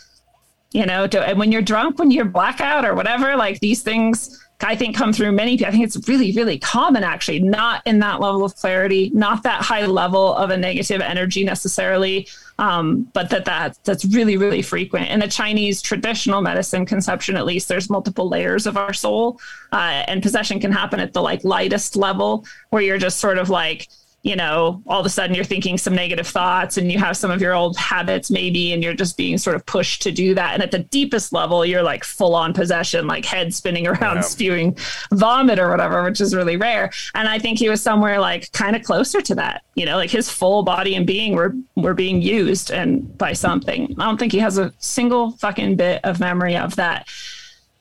[0.71, 4.41] you know, to, and when you're drunk, when you're blackout or whatever, like these things,
[4.61, 5.67] I think come through many people.
[5.67, 9.61] I think it's really, really common actually, not in that level of clarity, not that
[9.61, 15.09] high level of a negative energy necessarily, um, but that, that that's really, really frequent.
[15.09, 19.39] In the Chinese traditional medicine conception, at least, there's multiple layers of our soul,
[19.71, 23.49] uh, and possession can happen at the like lightest level where you're just sort of
[23.49, 23.89] like,
[24.25, 27.29] you know, all of a sudden you're thinking some negative thoughts and you have some
[27.29, 30.55] of your old habits maybe, and you're just being sort of pushed to do that.
[30.55, 34.21] And at the deepest level, you're like full on possession, like head spinning around, Yeah.
[34.21, 34.77] spewing
[35.13, 36.91] vomit or whatever, which is really rare.
[37.13, 40.09] And I think he was somewhere like kind of closer to that, you know, like
[40.09, 43.93] his full body and being were, were being used and by something.
[43.99, 47.07] I don't think he has a single fucking bit of memory of that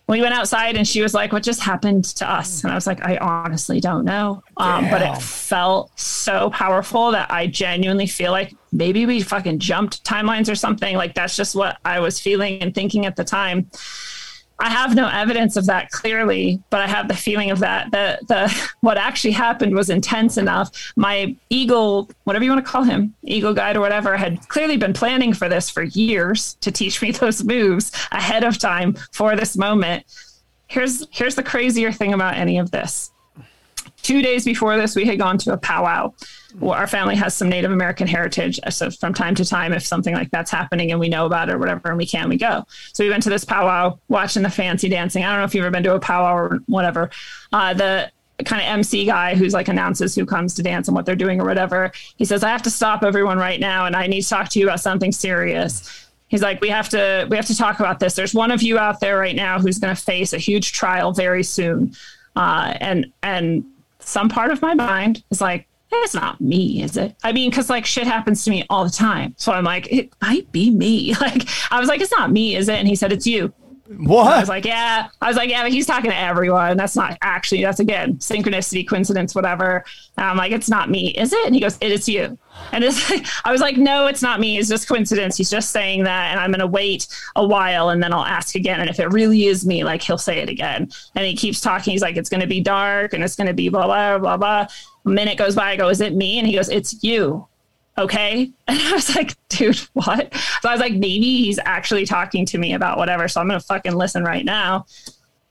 [0.06, 2.62] we went outside and she was like, What just happened to us?
[2.62, 4.42] And I was like, I honestly don't know.
[4.56, 10.04] Um, but it felt so powerful that I genuinely feel like maybe we fucking jumped
[10.04, 10.96] timelines or something.
[10.96, 13.70] Like that's just what I was feeling and thinking at the time.
[14.64, 17.90] I have no evidence of that clearly, but I have the feeling of that.
[17.90, 20.94] that the what actually happened was intense enough.
[20.96, 24.94] My eagle, whatever you want to call him, eagle guide or whatever, had clearly been
[24.94, 29.54] planning for this for years to teach me those moves ahead of time for this
[29.54, 30.06] moment.
[30.66, 33.12] Here's here's the crazier thing about any of this.
[34.00, 36.14] two days before this, we had gone to a powwow.
[36.62, 38.60] Our family has some Native American heritage.
[38.70, 41.54] So from time to time, if something like that's happening and we know about it
[41.54, 42.64] or whatever, and we can, we go.
[42.92, 45.24] So we went to this powwow, watching the fancy dancing.
[45.24, 47.10] I don't know if you've ever been to a powwow or whatever.
[47.52, 48.10] Uh, the
[48.44, 51.40] kind of MC guy who's like announces who comes to dance and what they're doing
[51.40, 51.92] or whatever.
[52.16, 54.58] He says, I have to stop everyone right now and I need to talk to
[54.58, 56.08] you about something serious.
[56.28, 58.14] He's like, we have to we have to talk about this.
[58.14, 61.12] There's one of you out there right now who's going to face a huge trial
[61.12, 61.94] very soon,
[62.34, 63.64] uh, and and
[64.00, 65.68] some part of my mind is like,
[66.02, 67.16] it's not me, is it?
[67.22, 69.34] I mean, because like shit happens to me all the time.
[69.36, 71.14] So I'm like, it might be me.
[71.24, 72.78] Like I was like, it's not me, is it?
[72.78, 73.52] And he said, it's you.
[73.86, 74.32] What?
[74.32, 75.08] I was like, yeah.
[75.20, 76.76] I was like, yeah, but he's talking to everyone.
[76.76, 79.84] That's not actually, that's again, synchronicity, coincidence, whatever.
[80.16, 81.46] And I'm like, it's not me, is it?
[81.46, 82.38] And he goes, it is you.
[82.72, 84.58] And it's like, I was like, no, it's not me.
[84.58, 85.36] It's just coincidence.
[85.36, 86.30] He's just saying that.
[86.30, 87.06] And I'm going to wait
[87.36, 88.80] a while and then I'll ask again.
[88.80, 90.88] And if it really is me, like he'll say it again.
[91.14, 91.92] And he keeps talking.
[91.92, 94.36] He's like, it's going to be dark and it's going to be blah, blah, blah,
[94.38, 94.66] blah.
[95.04, 95.70] A minute goes by.
[95.70, 96.38] I go, is it me?
[96.38, 97.46] And he goes, it's you
[97.98, 98.50] okay.
[98.68, 100.34] And I was like, dude, what?
[100.34, 103.28] So I was like, maybe he's actually talking to me about whatever.
[103.28, 104.86] So I'm going to fucking listen right now.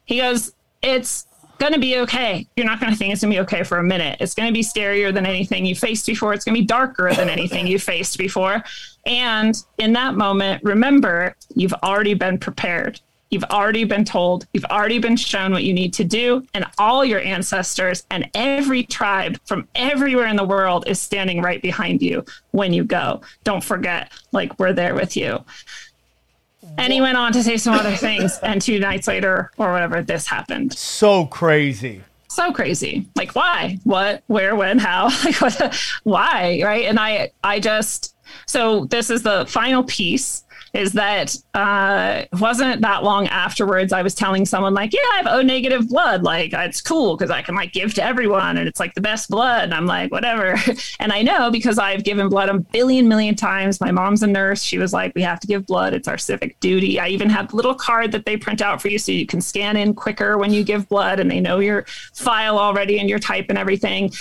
[0.06, 0.52] He goes,
[0.82, 1.26] it's
[1.60, 2.48] going to be okay.
[2.58, 4.18] You're not going to think it's going to be okay for a minute.
[4.20, 6.34] It's going to be scarier than anything you faced before.
[6.34, 8.64] It's going to be darker than anything you faced before.
[9.06, 13.00] And in that moment, remember, you've already been prepared.
[13.34, 17.04] You've already been told, you've already been shown what you need to do, and all
[17.04, 22.24] your ancestors and every tribe from everywhere in the world is standing right behind you
[22.52, 23.22] when you go.
[23.44, 25.44] Don't forget, like, we're there with you.
[26.78, 30.04] And he went on to say some other things, and two nights later, or whatever,
[30.04, 30.74] this happened.
[30.78, 32.04] So crazy.
[32.30, 33.08] So crazy.
[33.16, 33.80] Like, why?
[33.84, 34.22] What?
[34.28, 34.56] Where?
[34.56, 34.78] When?
[34.78, 35.10] How?
[35.26, 35.76] Like, what?
[36.04, 36.62] Why?
[36.64, 36.86] Right?
[36.86, 38.16] And I, I just.
[38.46, 40.43] So this is the final piece
[40.74, 45.28] is that uh, wasn't that long afterwards I was telling someone like, yeah, I have
[45.28, 46.24] O negative blood.
[46.24, 49.30] Like it's cool because I can like give to everyone and it's like the best
[49.30, 49.66] blood.
[49.66, 50.58] And I'm like, whatever.
[51.00, 53.80] and I know because I've given blood a billion million times.
[53.80, 54.64] My mom's a nurse.
[54.64, 55.94] She was like, we have to give blood.
[55.94, 57.00] It's our civic duty.
[57.00, 59.42] I even have a little card that they print out for you so you can
[59.42, 63.20] scan in quicker when you give blood and they know your file already and your
[63.20, 64.12] type and everything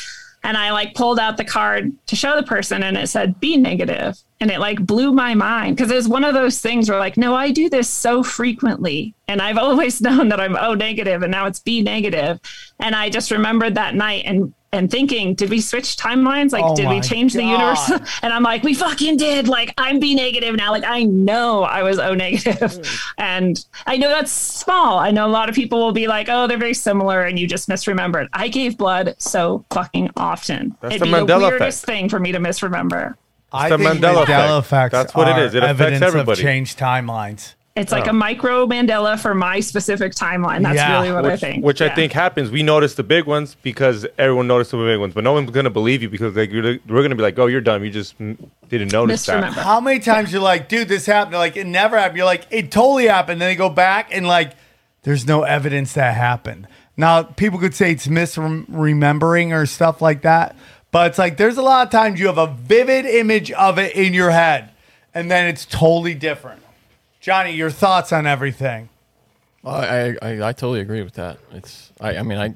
[0.44, 3.56] and I like pulled out the card to show the person and it said B
[3.56, 7.16] negative and it like blew my mind because it's one of those things where like
[7.16, 11.30] no I do this so frequently and I've always known that I'm O negative and
[11.30, 12.40] now it's B negative.
[12.80, 16.50] And I just remembered that night and and thinking did we switch timelines?
[16.50, 17.88] Like Oh did we change the universe?
[18.22, 19.46] And I'm like we fucking did.
[19.46, 20.72] Like I'm B negative now.
[20.72, 22.58] Like I know I was O negative.
[22.58, 23.12] Mm.
[23.18, 24.98] And I know that's small.
[24.98, 27.46] I know a lot of people will be like oh they're very similar and you
[27.46, 30.74] just misremembered I gave blood so fucking often.
[30.80, 31.86] That's it'd the be the weirdest effect.
[31.86, 33.16] thing for me to misremember
[33.52, 34.66] I the think Mandela Mandela, effect.
[34.66, 35.54] effects That's what it are is.
[35.54, 36.40] It affects evidence everybody.
[36.40, 37.54] Of changed timelines.
[37.74, 38.10] it's like Oh.
[38.10, 40.92] a micro Mandela for my specific timeline that's Yeah.
[41.00, 42.50] really what I think which I think happens.
[42.50, 45.70] We notice the big ones because everyone noticed the big ones, but no one's gonna
[45.70, 47.82] believe you because like you're, we're gonna be like, "Oh, you're dumb.
[47.82, 51.32] You just didn't notice that." How many times you're like, dude, this happened?
[51.32, 52.18] They're like, it never happened.
[52.18, 53.40] You're like, it totally happened.
[53.40, 54.52] Then they go back and like,
[55.04, 56.66] there's no evidence that happened.
[56.94, 60.54] Now, people could say it's misremembering or stuff like that,
[60.92, 63.96] but it's like there's a lot of times you have a vivid image of it
[63.96, 64.70] in your head,
[65.14, 66.62] and then it's totally different.
[67.20, 68.88] Johnny, your thoughts on everything?
[69.64, 71.38] I, I, I, I totally agree with that.
[71.52, 72.54] It's I, I mean I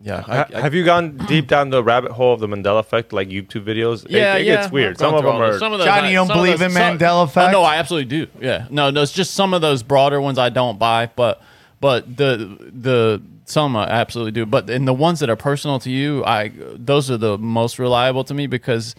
[0.00, 3.12] yeah I, I- have you gone deep down the rabbit hole of the Mandela effect,
[3.12, 4.04] like YouTube videos?
[4.04, 4.56] It- Yeah, it, yeah.
[4.56, 4.98] gets weird.
[4.98, 5.58] Some of them are.
[5.58, 7.52] Some of those Johnny, you don't some believe those- in some- Mandela Oh, effect?
[7.52, 8.26] no, I absolutely do.
[8.40, 11.40] Yeah, no, no, it's just some of those broader ones I don't buy, but
[11.80, 14.46] but the the some I absolutely do.
[14.46, 18.24] But in the ones that are personal to you, I those are the most reliable
[18.24, 18.94] to me because.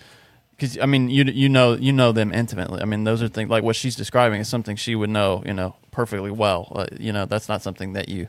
[0.51, 2.81] Because I mean, you you know you know them intimately.
[2.81, 5.53] I mean, those are things like what she's describing is something she would know, you
[5.53, 6.73] know, perfectly well.
[6.75, 8.27] Uh, you know, that's not something that you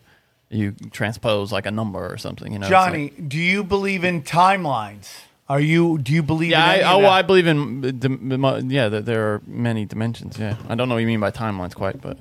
[0.48, 2.52] you transpose like a number or something.
[2.52, 5.08] You know, It's like- Johnny, do you believe in timelines?
[5.48, 5.98] Are you?
[5.98, 6.52] Do you believe?
[6.52, 7.06] Yeah, in I, oh?
[7.06, 7.84] I believe in.
[7.84, 10.38] uh, dim- Yeah, that there are many dimensions.
[10.38, 12.16] Yeah, I don't know what you mean by timelines quite, but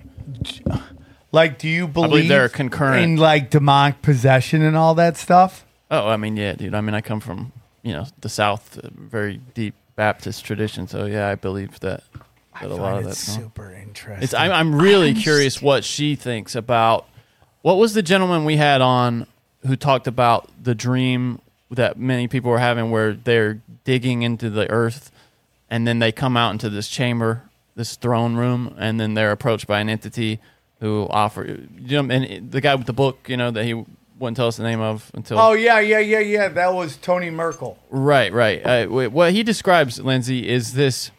[1.31, 3.03] Like, do you believe, they're concurrent.
[3.03, 5.65] in like demonic possession and all that stuff?
[5.91, 6.75] oh, I mean, yeah, dude.
[6.75, 7.51] I mean, I come from
[7.83, 12.03] you know the South, uh, very deep Baptist tradition, so yeah, I believe that
[12.59, 14.23] that a lot of that's going- super interesting.
[14.23, 17.07] It's I'm, I'm really curious what she thinks about
[17.61, 19.27] what was the gentleman we had on
[19.65, 21.41] who talked about the dream
[21.71, 25.11] that many people were having where they're digging into the earth
[25.69, 27.43] and then they come out into this chamber,
[27.75, 30.39] this throne room, and then they're approached by an entity
[30.79, 34.35] who offered you know and the guy with the book, you know, that he wouldn't
[34.37, 36.47] tell us the name of until oh yeah, yeah, yeah, yeah.
[36.49, 37.77] That was Tony Merkel.
[37.89, 38.65] Right, right.
[38.65, 41.11] Uh, what he describes, Lindsay, is this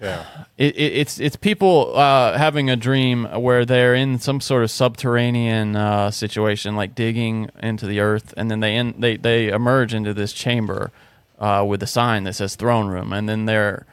[0.00, 0.24] Yeah.
[0.56, 4.70] it, it, it's it's people uh, having a dream where they're in some sort of
[4.70, 9.92] subterranean uh, situation, like digging into the earth, and then they in, they they emerge
[9.92, 10.90] into this chamber
[11.38, 13.84] uh, with a sign that says throne room, and then they're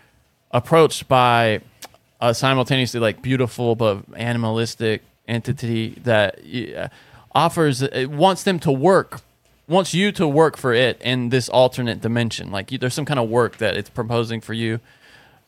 [0.51, 1.59] approached by
[2.19, 6.39] a simultaneously like beautiful but animalistic entity that
[6.75, 6.87] uh,
[7.33, 9.21] offers it wants them to work
[9.67, 12.51] wants you to work for it in this alternate dimension.
[12.51, 14.79] Like you, there's some kind of work that it's proposing for you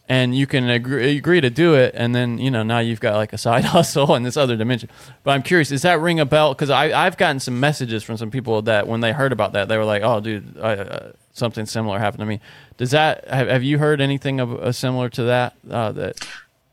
[0.09, 3.15] and you can agree, agree to do it and then you know now you've got
[3.15, 4.89] like a side hustle in this other dimension.
[5.23, 6.53] But i'm curious does that ring a bell?
[6.53, 9.77] Because i've gotten some messages from some people that when they heard about that they
[9.77, 12.39] were like oh dude I, uh, something similar happened to me.
[12.77, 16.27] Does that have, have you heard anything of uh, similar to that uh, that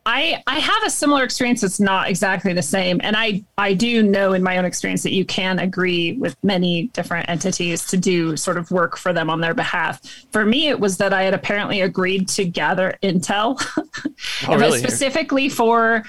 [0.07, 3.01] I, I have a similar experience It's not exactly the same.
[3.03, 6.87] And I, I do know in my own experience that you can agree with many
[6.89, 10.01] different entities to do sort of work for them on their behalf.
[10.31, 13.61] For me, it was that I had apparently agreed to gather intel,
[14.49, 14.79] Oh, really?
[14.79, 16.05] specifically for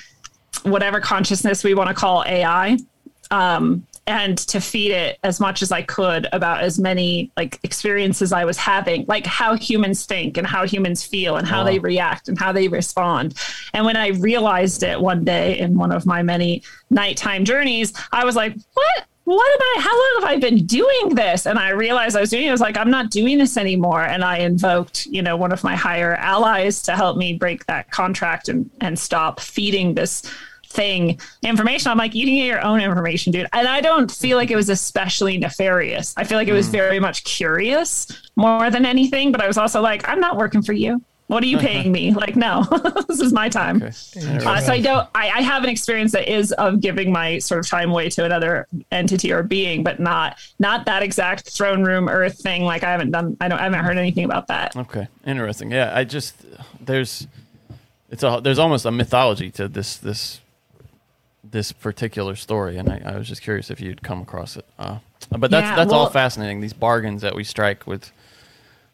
[0.61, 2.77] whatever consciousness we want to call AI.
[3.31, 8.31] Um, and to feed it as much as I could about as many like experiences
[8.31, 12.29] I was having, like how humans think and how humans feel and how they react
[12.29, 13.35] and how they respond.
[13.73, 18.23] And when I realized it one day in one of my many nighttime journeys, I
[18.23, 19.05] was like, what?
[19.25, 19.81] What am I?
[19.81, 21.45] How long have I been doing this?
[21.45, 22.47] And I realized I was doing it.
[22.47, 24.01] I was like, I'm not doing this anymore.
[24.03, 27.91] And I invoked, you know, one of my higher allies to help me break that
[27.91, 30.23] contract and and stop feeding this
[30.77, 31.91] thing information.
[31.91, 33.47] I'm like, you can get your own information, dude.
[33.51, 36.13] And I don't feel like it was especially nefarious.
[36.15, 39.33] I feel like it was very much curious more than anything.
[39.33, 41.01] But I was also like, I'm not working for you.
[41.27, 42.13] What are you paying me?
[42.13, 42.63] Like, no,
[43.09, 43.83] this is my time.
[43.83, 45.09] Uh, so I don't.
[45.13, 48.23] I, I have an experience that is of giving my sort of time away to
[48.23, 52.63] another entity or being, but not not that exact throne room earth thing.
[52.63, 53.35] Like I haven't done.
[53.41, 53.59] I don't.
[53.59, 54.73] I haven't heard anything about that.
[54.77, 55.69] Okay, interesting.
[55.69, 56.33] Yeah, I just
[56.79, 57.27] there's
[58.09, 60.39] it's a there's almost a mythology to this this
[61.51, 64.65] this particular story, and I, I was just curious if you'd come across it.
[64.77, 64.97] Uh,
[65.31, 66.61] but that's Yeah, that's all fascinating.
[66.61, 68.11] These bargains that we strike with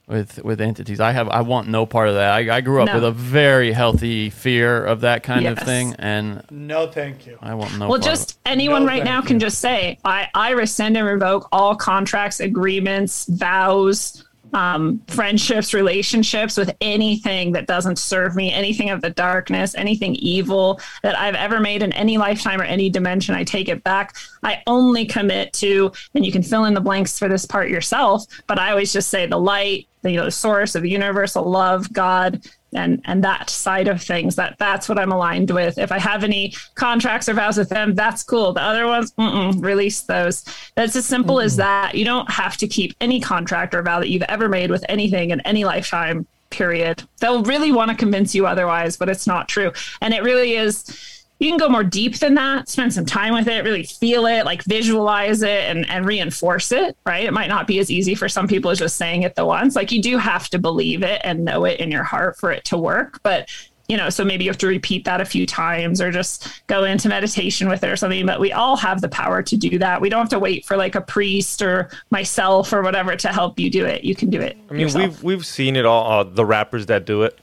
[0.07, 0.99] with with entities.
[0.99, 2.31] I have I want no part of that.
[2.33, 2.95] I, I grew up No.
[2.95, 7.37] with a very healthy fear of that kind of thing, and No, thank you.
[7.41, 7.87] I want no.
[7.87, 9.27] well, part of just anyone No, right now you.
[9.27, 16.57] can just say, I, I rescind and revoke all contracts, agreements, vows, um, friendships, relationships
[16.57, 21.59] with anything that doesn't serve me, anything of the darkness, anything evil that I've ever
[21.59, 23.35] made in any lifetime or any dimension.
[23.35, 24.15] I take it back.
[24.43, 28.25] I only commit to, and you can fill in the blanks for this part yourself,
[28.47, 31.91] but I always just say the light, the, you know, the source of universal love,
[31.91, 35.77] God, and and that side of things that that's what i'm aligned with.
[35.77, 38.53] If i have any contracts or vows with them that's cool.
[38.53, 40.43] The other ones release those.
[40.75, 41.61] That's as simple as mm-hmm.
[41.61, 41.95] that.
[41.95, 45.31] You don't have to keep any contract or vow that you've ever made with anything
[45.31, 47.03] in any lifetime period.
[47.19, 49.71] They'll really want to convince you otherwise but it's not true.
[50.01, 53.47] And it really is you can go more deep than that spend some time with
[53.47, 57.67] it really feel it like visualize it and, and reinforce it right it might not
[57.67, 60.17] be as easy for some people as just saying it the once like you do
[60.17, 63.49] have to believe it and know it in your heart for it to work but
[63.89, 66.85] you know so maybe you have to repeat that a few times or just go
[66.85, 69.99] into meditation with it or something but we all have the power to do that
[69.99, 73.59] we don't have to wait for like a priest or myself or whatever to help
[73.59, 75.03] you do it you can do it I mean, yourself.
[75.03, 76.11] we've we've seen it all.
[76.11, 77.37] Uh, the rappers that do it,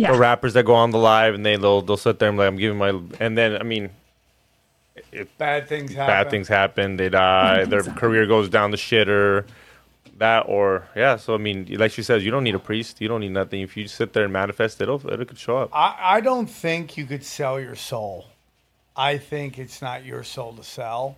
[0.00, 2.38] yeah the rappers that go on the live and they they'll they'll sit there and
[2.38, 3.90] like I'm giving my and then I mean,
[5.12, 6.06] if Bad things happen.
[6.06, 7.70] bad things happen, they die, mm-hmm.
[7.70, 9.44] their career goes down the shitter.
[10.18, 13.08] That or yeah, so I mean, like she says, you don't need a priest, you
[13.08, 13.62] don't need nothing.
[13.62, 15.70] If you sit there and manifest, it'll it could show up.
[15.72, 18.26] I, I don't think you could sell your soul.
[18.96, 21.16] I think it's not your soul to sell,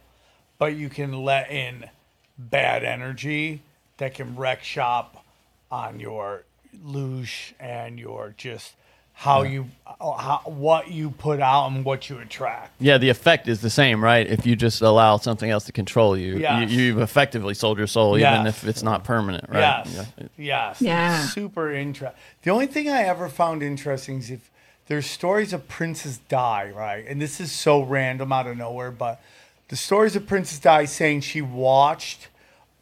[0.59, 1.91] but you can let in
[2.39, 3.63] bad energy
[3.97, 5.25] that can wreck shop
[5.71, 6.45] on your
[6.85, 8.75] loosh and your just
[9.15, 12.73] how you how, what you put out and what you attract.
[12.81, 14.27] Yeah, the effect is the same, right?
[14.27, 16.71] If you just allow something else to control you, Yes.
[16.71, 19.83] you you've effectively sold your soul, even if it's not permanent, right?
[19.87, 20.13] Yes.
[20.19, 20.27] Yeah.
[20.37, 20.83] Yes.
[20.83, 21.27] Yeah.
[21.27, 22.19] Super interesting.
[22.43, 24.51] The only thing I ever found interesting is if
[24.87, 27.05] there's stories of Princess Di, right?
[27.07, 29.21] And this is so random out of nowhere, but
[29.69, 32.29] the stories of Princess Di saying she watched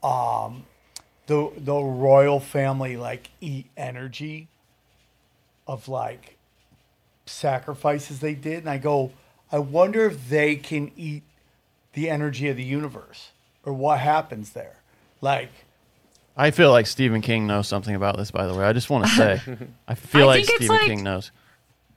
[0.03, 0.65] um,
[1.31, 4.49] the the royal family like eat energy
[5.69, 6.37] of like
[7.25, 9.13] sacrifices they did, and I go,
[9.53, 11.23] I wonder if they can eat
[11.93, 13.31] the energy of the universe
[13.65, 14.77] or what happens there,
[15.21, 15.51] like.
[16.37, 18.31] I feel like Stephen King knows something about this.
[18.33, 19.41] By the way, I just want to say,
[19.87, 21.31] I feel I like Stephen like- King knows.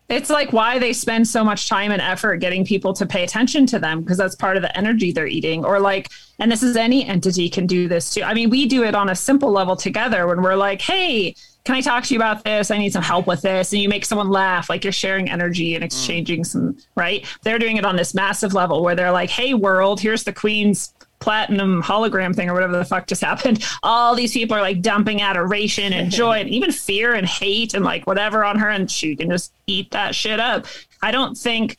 [0.10, 3.66] It's like why they spend so much time and effort getting people to pay attention
[3.68, 5.64] to them because that's part of the energy they're eating.
[5.64, 6.10] Or like,
[6.40, 8.24] and this is any entity can do this too.
[8.24, 11.76] I mean, we do it on a simple level together when we're like, hey, can
[11.76, 12.72] I talk to you about this?
[12.72, 13.72] I need some help with this.
[13.72, 15.86] And you make someone laugh, like you're sharing energy and mm.
[15.86, 17.26] exchanging some, right?
[17.44, 20.94] They're doing it on this massive level where they're like, hey, world, here's the queen's
[21.24, 23.66] platinum hologram thing or whatever the fuck just happened.
[23.82, 27.86] All these people are like dumping adoration and joy and even fear and hate and
[27.86, 28.70] like whatever on her.
[28.70, 30.66] And she can just eat that shit up.
[31.02, 31.78] I don't think,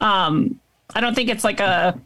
[0.00, 0.58] um,
[0.94, 2.00] I don't think it's like a,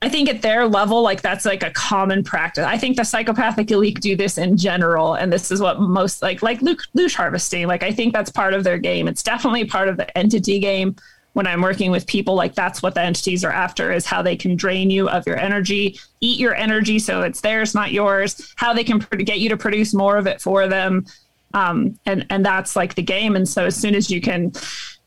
[0.00, 2.64] I think at their level, like that's like a common practice.
[2.64, 6.42] I think the psychopathic elite do this in general, and this is what most like
[6.42, 7.66] like loosh loosh harvesting.
[7.66, 9.08] Like I think that's part of their game.
[9.08, 10.96] It's definitely part of the entity game.
[11.32, 14.36] When I'm working with people, like that's what the entities are after is how they
[14.36, 18.52] can drain you of your energy, eat your energy so it's theirs, not yours.
[18.56, 21.06] How they can pr- get you to produce more of it for them,
[21.54, 23.36] um, and and that's like the game.
[23.36, 24.52] And so as soon as you can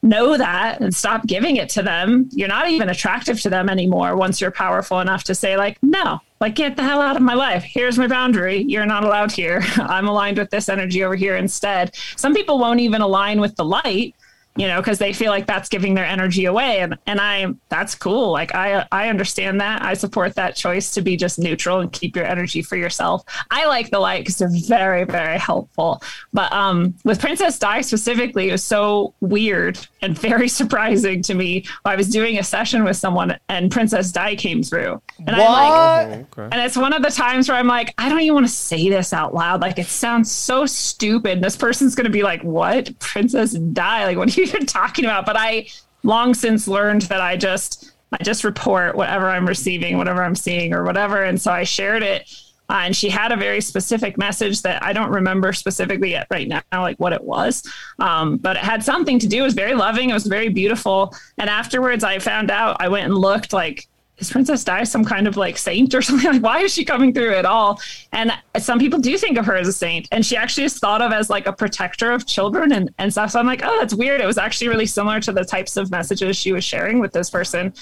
[0.04, 4.16] know that and stop giving it to them, you're not even attractive to them anymore
[4.16, 7.34] once you're powerful enough to say, like, no, like, get the hell out of my
[7.34, 7.64] life.
[7.64, 8.64] Here's my boundary.
[8.64, 9.62] You're not allowed here.
[9.78, 11.96] I'm aligned with this energy over here instead.
[12.18, 14.14] Some people won't even align with the light
[14.56, 16.80] you know, because they feel like that's giving their energy away.
[16.80, 18.32] And and I that's cool.
[18.32, 19.82] Like I I understand that.
[19.82, 23.24] I support that choice to be just neutral and keep your energy for yourself.
[23.50, 26.04] I like the light because they're very, very helpful.
[26.34, 31.66] But um with Princess Di specifically, it was so weird and very surprising to me.
[31.86, 35.02] I was doing a session with someone and Princess Di came through.
[35.26, 36.54] And I'm like, What?
[36.54, 38.90] and it's one of the times where I'm like, I don't even want to say
[38.90, 39.62] this out loud.
[39.62, 41.42] Like it sounds so stupid.
[41.42, 42.98] This person's gonna be like, What?
[43.00, 44.06] Princess Di?
[44.06, 45.26] Like, what are you even talking about?
[45.26, 45.68] But I
[46.04, 50.74] long since learned that I just I just report whatever I'm receiving, whatever I'm seeing,
[50.74, 51.24] or whatever.
[51.24, 52.30] And so I shared it.
[52.70, 56.48] Uh, and she had a very specific message that I don't remember specifically yet right
[56.48, 57.62] now, like what it was.
[58.00, 59.40] Um, but it had something to do.
[59.40, 60.10] It was very loving.
[60.10, 61.14] It was very beautiful.
[61.38, 62.78] And afterwards, I found out.
[62.80, 63.88] I went and looked like
[64.18, 66.32] is Princess Di some kind of like saint or something?
[66.32, 67.80] Like, why is she coming through at all?
[68.12, 71.02] And some people do think of her as a saint, and she actually is thought
[71.02, 73.32] of as like a protector of children and, and stuff.
[73.32, 74.22] So I'm like, oh, that's weird.
[74.22, 77.30] It was actually really similar to the types of messages she was sharing with this
[77.30, 77.74] person,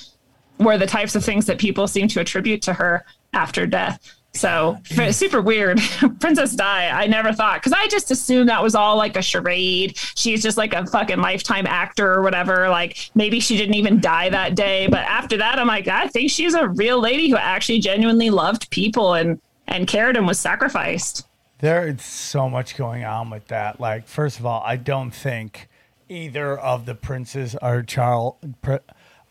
[0.59, 4.20] were the types of things that people seem to attribute to her after death.
[4.33, 4.77] So
[5.11, 5.79] super weird.
[6.19, 9.97] Princess Di, I never thought because I just assumed that was all like a charade.
[10.15, 12.69] She's just like a fucking lifetime actor or whatever.
[12.69, 14.87] Like maybe she didn't even die that day.
[14.87, 18.69] But after that, I'm like, I think she's a real lady who actually genuinely loved
[18.69, 21.25] people and and cared and was sacrificed.
[21.59, 23.79] There is so much going on with that.
[23.79, 25.69] Like, first of all, I don't think
[26.09, 28.35] either of the princes are Charles,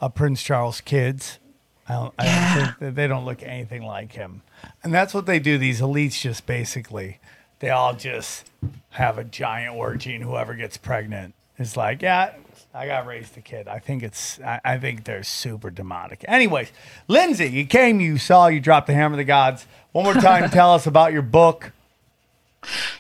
[0.01, 1.39] uh, Prince Charles' kids.
[1.89, 4.43] I don't, I don't think they don't look anything like him,
[4.83, 5.59] and that's what they do.
[5.59, 7.19] These elites just basically,
[7.61, 8.51] they all just
[8.91, 12.35] have a giant orgy, and whoever gets pregnant is like, yeah,
[12.73, 13.69] I got raised a kid.
[13.69, 16.25] I think it's, I, I think they're super demonic.
[16.29, 16.73] Anyways,
[17.09, 19.67] Lindsay, you came, you saw, you dropped the hammer of the gods.
[19.93, 21.73] One more time, tell us about your book.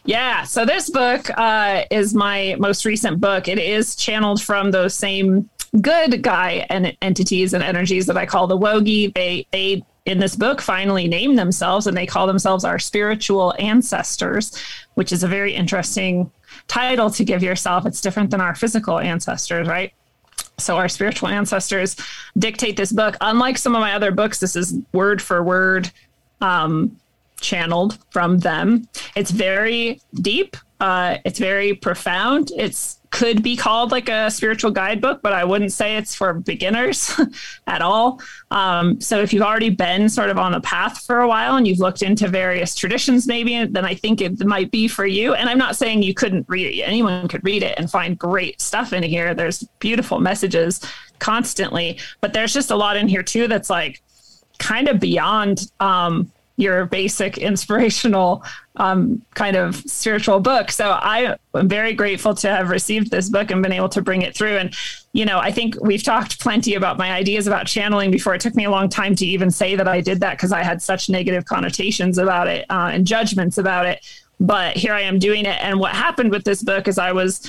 [0.05, 0.45] Yeah.
[0.45, 3.47] So this book uh, is my most recent book.
[3.47, 5.49] It is channeled from those same
[5.81, 9.13] good guy and entities and energies that I call the Wogi.
[9.15, 14.57] They they in this book finally name themselves and they call themselves our spiritual ancestors,
[14.95, 16.31] which is a very interesting
[16.69, 17.87] title to give yourself.
[17.87, 19.93] It's different than our physical ancestors, right?
[20.59, 21.97] So our spiritual ancestors
[22.39, 23.17] dictate this book.
[23.21, 25.91] Unlike some of my other books, this is word for word
[26.41, 26.99] um,
[27.41, 28.89] channeled from them.
[29.17, 30.57] It's very deep.
[30.79, 32.51] Uh, it's very profound.
[32.57, 37.13] It's could be called like a spiritual guidebook, but I wouldn't say it's for beginners
[37.67, 38.21] at all.
[38.51, 41.67] Um, so if you've already been sort of on the path for a while and
[41.67, 45.35] you've looked into various traditions, maybe, then I think it might be for you.
[45.35, 46.83] And I'm not saying you couldn't read it.
[46.83, 49.35] Anyone could read it and find great stuff in here.
[49.35, 50.81] There's beautiful messages
[51.19, 54.03] constantly, but there's just a lot in here too that's like
[54.59, 56.31] kind of beyond um,
[56.61, 58.45] your basic inspirational
[58.77, 60.71] um, kind of spiritual book.
[60.71, 64.23] So I am very grateful to have received this book and been able to bring
[64.23, 64.57] it through.
[64.57, 64.75] And,
[65.13, 68.35] you know, I think we've talked plenty about my ideas about channeling before.
[68.35, 70.63] It took me a long time to even say that I did that because I
[70.63, 74.07] had such negative connotations about it uh, and judgments about it.
[74.39, 75.63] But here I am doing it.
[75.63, 77.43] And what happened with this book is I was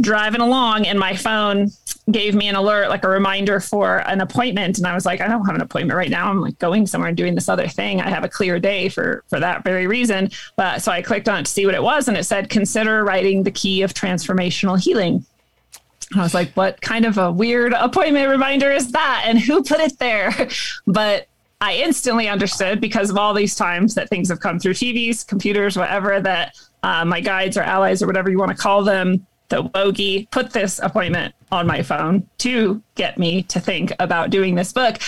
[0.00, 1.68] driving along and my phone
[2.10, 4.78] gave me an alert like a reminder for an appointment.
[4.78, 6.28] And i was like i don't have an appointment right now.
[6.28, 8.00] I'm like going somewhere and doing this other thing.
[8.00, 10.30] I have a clear day for for that very reason.
[10.56, 13.04] But so i clicked on it to see what it was and it said consider
[13.04, 15.24] writing the key of transformational healing.
[16.16, 19.24] I was like, what kind of a weird appointment reminder is that?
[19.26, 20.32] And who put it there?
[20.86, 21.28] But
[21.60, 25.76] I instantly understood because of all these times that things have come through TVs, computers,
[25.76, 29.64] whatever, that uh, my guides or allies or whatever you want to call them, the
[29.64, 34.72] Wogi put this appointment on my phone to get me to think about doing this
[34.72, 34.98] book.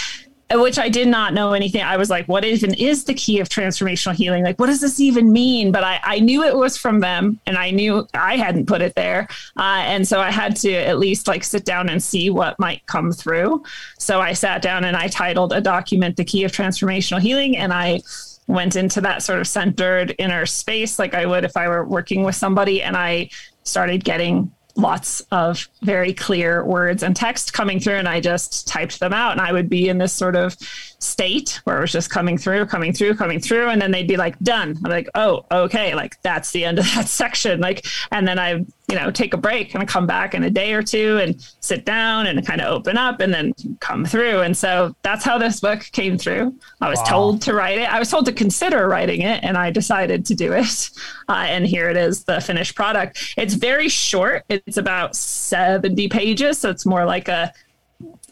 [0.55, 1.83] which I did not know anything.
[1.83, 4.45] I was like, what even is the key of transformational healing?
[4.45, 5.73] Like, what does this even mean?
[5.73, 8.95] But I, I knew it was from them and I knew I hadn't put it
[8.95, 9.29] there.
[9.57, 12.85] Uh, and so I had to at least like sit down and see what might
[12.87, 13.63] come through.
[13.99, 17.57] So I sat down and I titled a document, The Key of Transformational Healing.
[17.57, 18.01] And I
[18.49, 22.25] went into that sort of centered inner space like I would if I were working
[22.25, 22.83] with somebody.
[22.83, 23.31] And I
[23.65, 29.01] started getting lots of very clear words and text coming through and I just typed
[29.01, 30.57] them out and I would be in this sort of
[31.03, 34.17] state where it was just coming through, coming through, coming through and then they'd be
[34.17, 34.79] like done.
[34.85, 38.65] I'm like, "Oh, okay, like that's the end of that section." Like and then I,
[38.89, 41.85] you know, take a break and come back in a day or two and sit
[41.85, 44.41] down and kind of open up and then come through.
[44.41, 46.55] And so that's how this book came through.
[46.81, 47.05] I was Wow.
[47.05, 47.93] told to write it.
[47.93, 50.91] I was told to consider writing it and I decided to do it.
[51.29, 53.35] Uh, and here it is, the finished product.
[53.39, 54.45] It's very short.
[54.51, 56.59] It's about 70 pages.
[56.59, 57.53] So it's more like a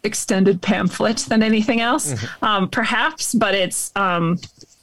[0.03, 4.39] extended pamphlet than anything else, um, perhaps, but it's um,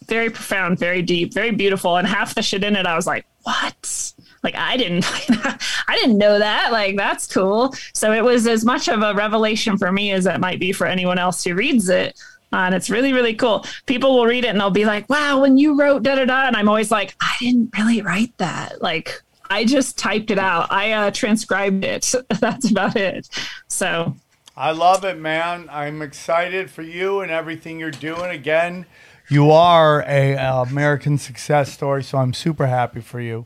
[0.07, 1.97] very profound, very deep, very beautiful.
[1.97, 4.13] And half the shit in it, I was like, what?
[4.43, 5.05] Like I didn't,
[5.87, 6.71] I didn't know that.
[6.71, 7.73] Like that's cool.
[7.93, 10.87] So it was as much of a revelation for me as it might be for
[10.87, 12.19] anyone else who reads it.
[12.53, 13.65] Uh, and it's really, really cool.
[13.87, 16.47] People will read it and they'll be like, wow, when you wrote da da da.
[16.47, 18.81] And I'm always like, I didn't really write that.
[18.81, 20.71] Like, I just typed it out.
[20.71, 22.13] I uh, transcribed it.
[22.39, 23.27] That's about it.
[23.67, 24.15] So
[24.59, 25.69] I love it, man.
[25.71, 28.31] I'm excited for you and everything you're doing.
[28.31, 28.87] Again,
[29.29, 33.45] you are a uh, American success story, so I'm super happy for you.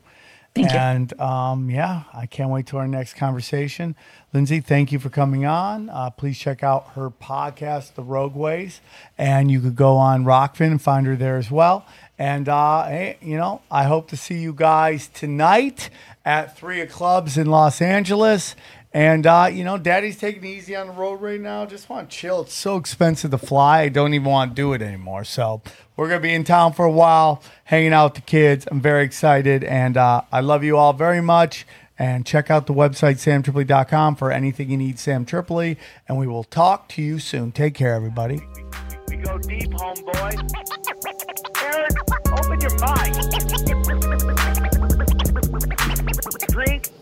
[0.54, 0.78] Thank you.
[0.78, 3.94] and um, yeah, I can't wait to our next conversation.
[4.32, 5.90] Lindsay, thank you for coming on.
[5.90, 8.80] Uh, please check out her podcast, The Rogue Ways,
[9.18, 11.86] and you could go on Rokfin and find her there as well.
[12.18, 15.90] And uh, hey, you know, I hope to see you guys tonight
[16.24, 18.56] at three of clubs in Los Angeles.
[18.94, 21.64] And uh, you know, Daddy's taking it easy on the road right now.
[21.64, 22.42] Just want to chill.
[22.42, 23.82] It's so expensive to fly.
[23.82, 25.24] I don't even want to do it anymore.
[25.24, 25.62] So
[25.96, 28.66] we're gonna be in town for a while, hanging out with the kids.
[28.70, 31.66] I'm very excited, and uh, I love you all very much.
[31.98, 35.78] And check out the website samtripoli.com for anything you need, Sam Tripoli.
[36.08, 37.52] And we will talk to you soon.
[37.52, 38.42] Take care, everybody.
[39.08, 40.34] We go deep, homeboy.
[41.62, 41.94] Aaron,
[42.32, 43.14] open your mind.
[46.48, 47.01] Drink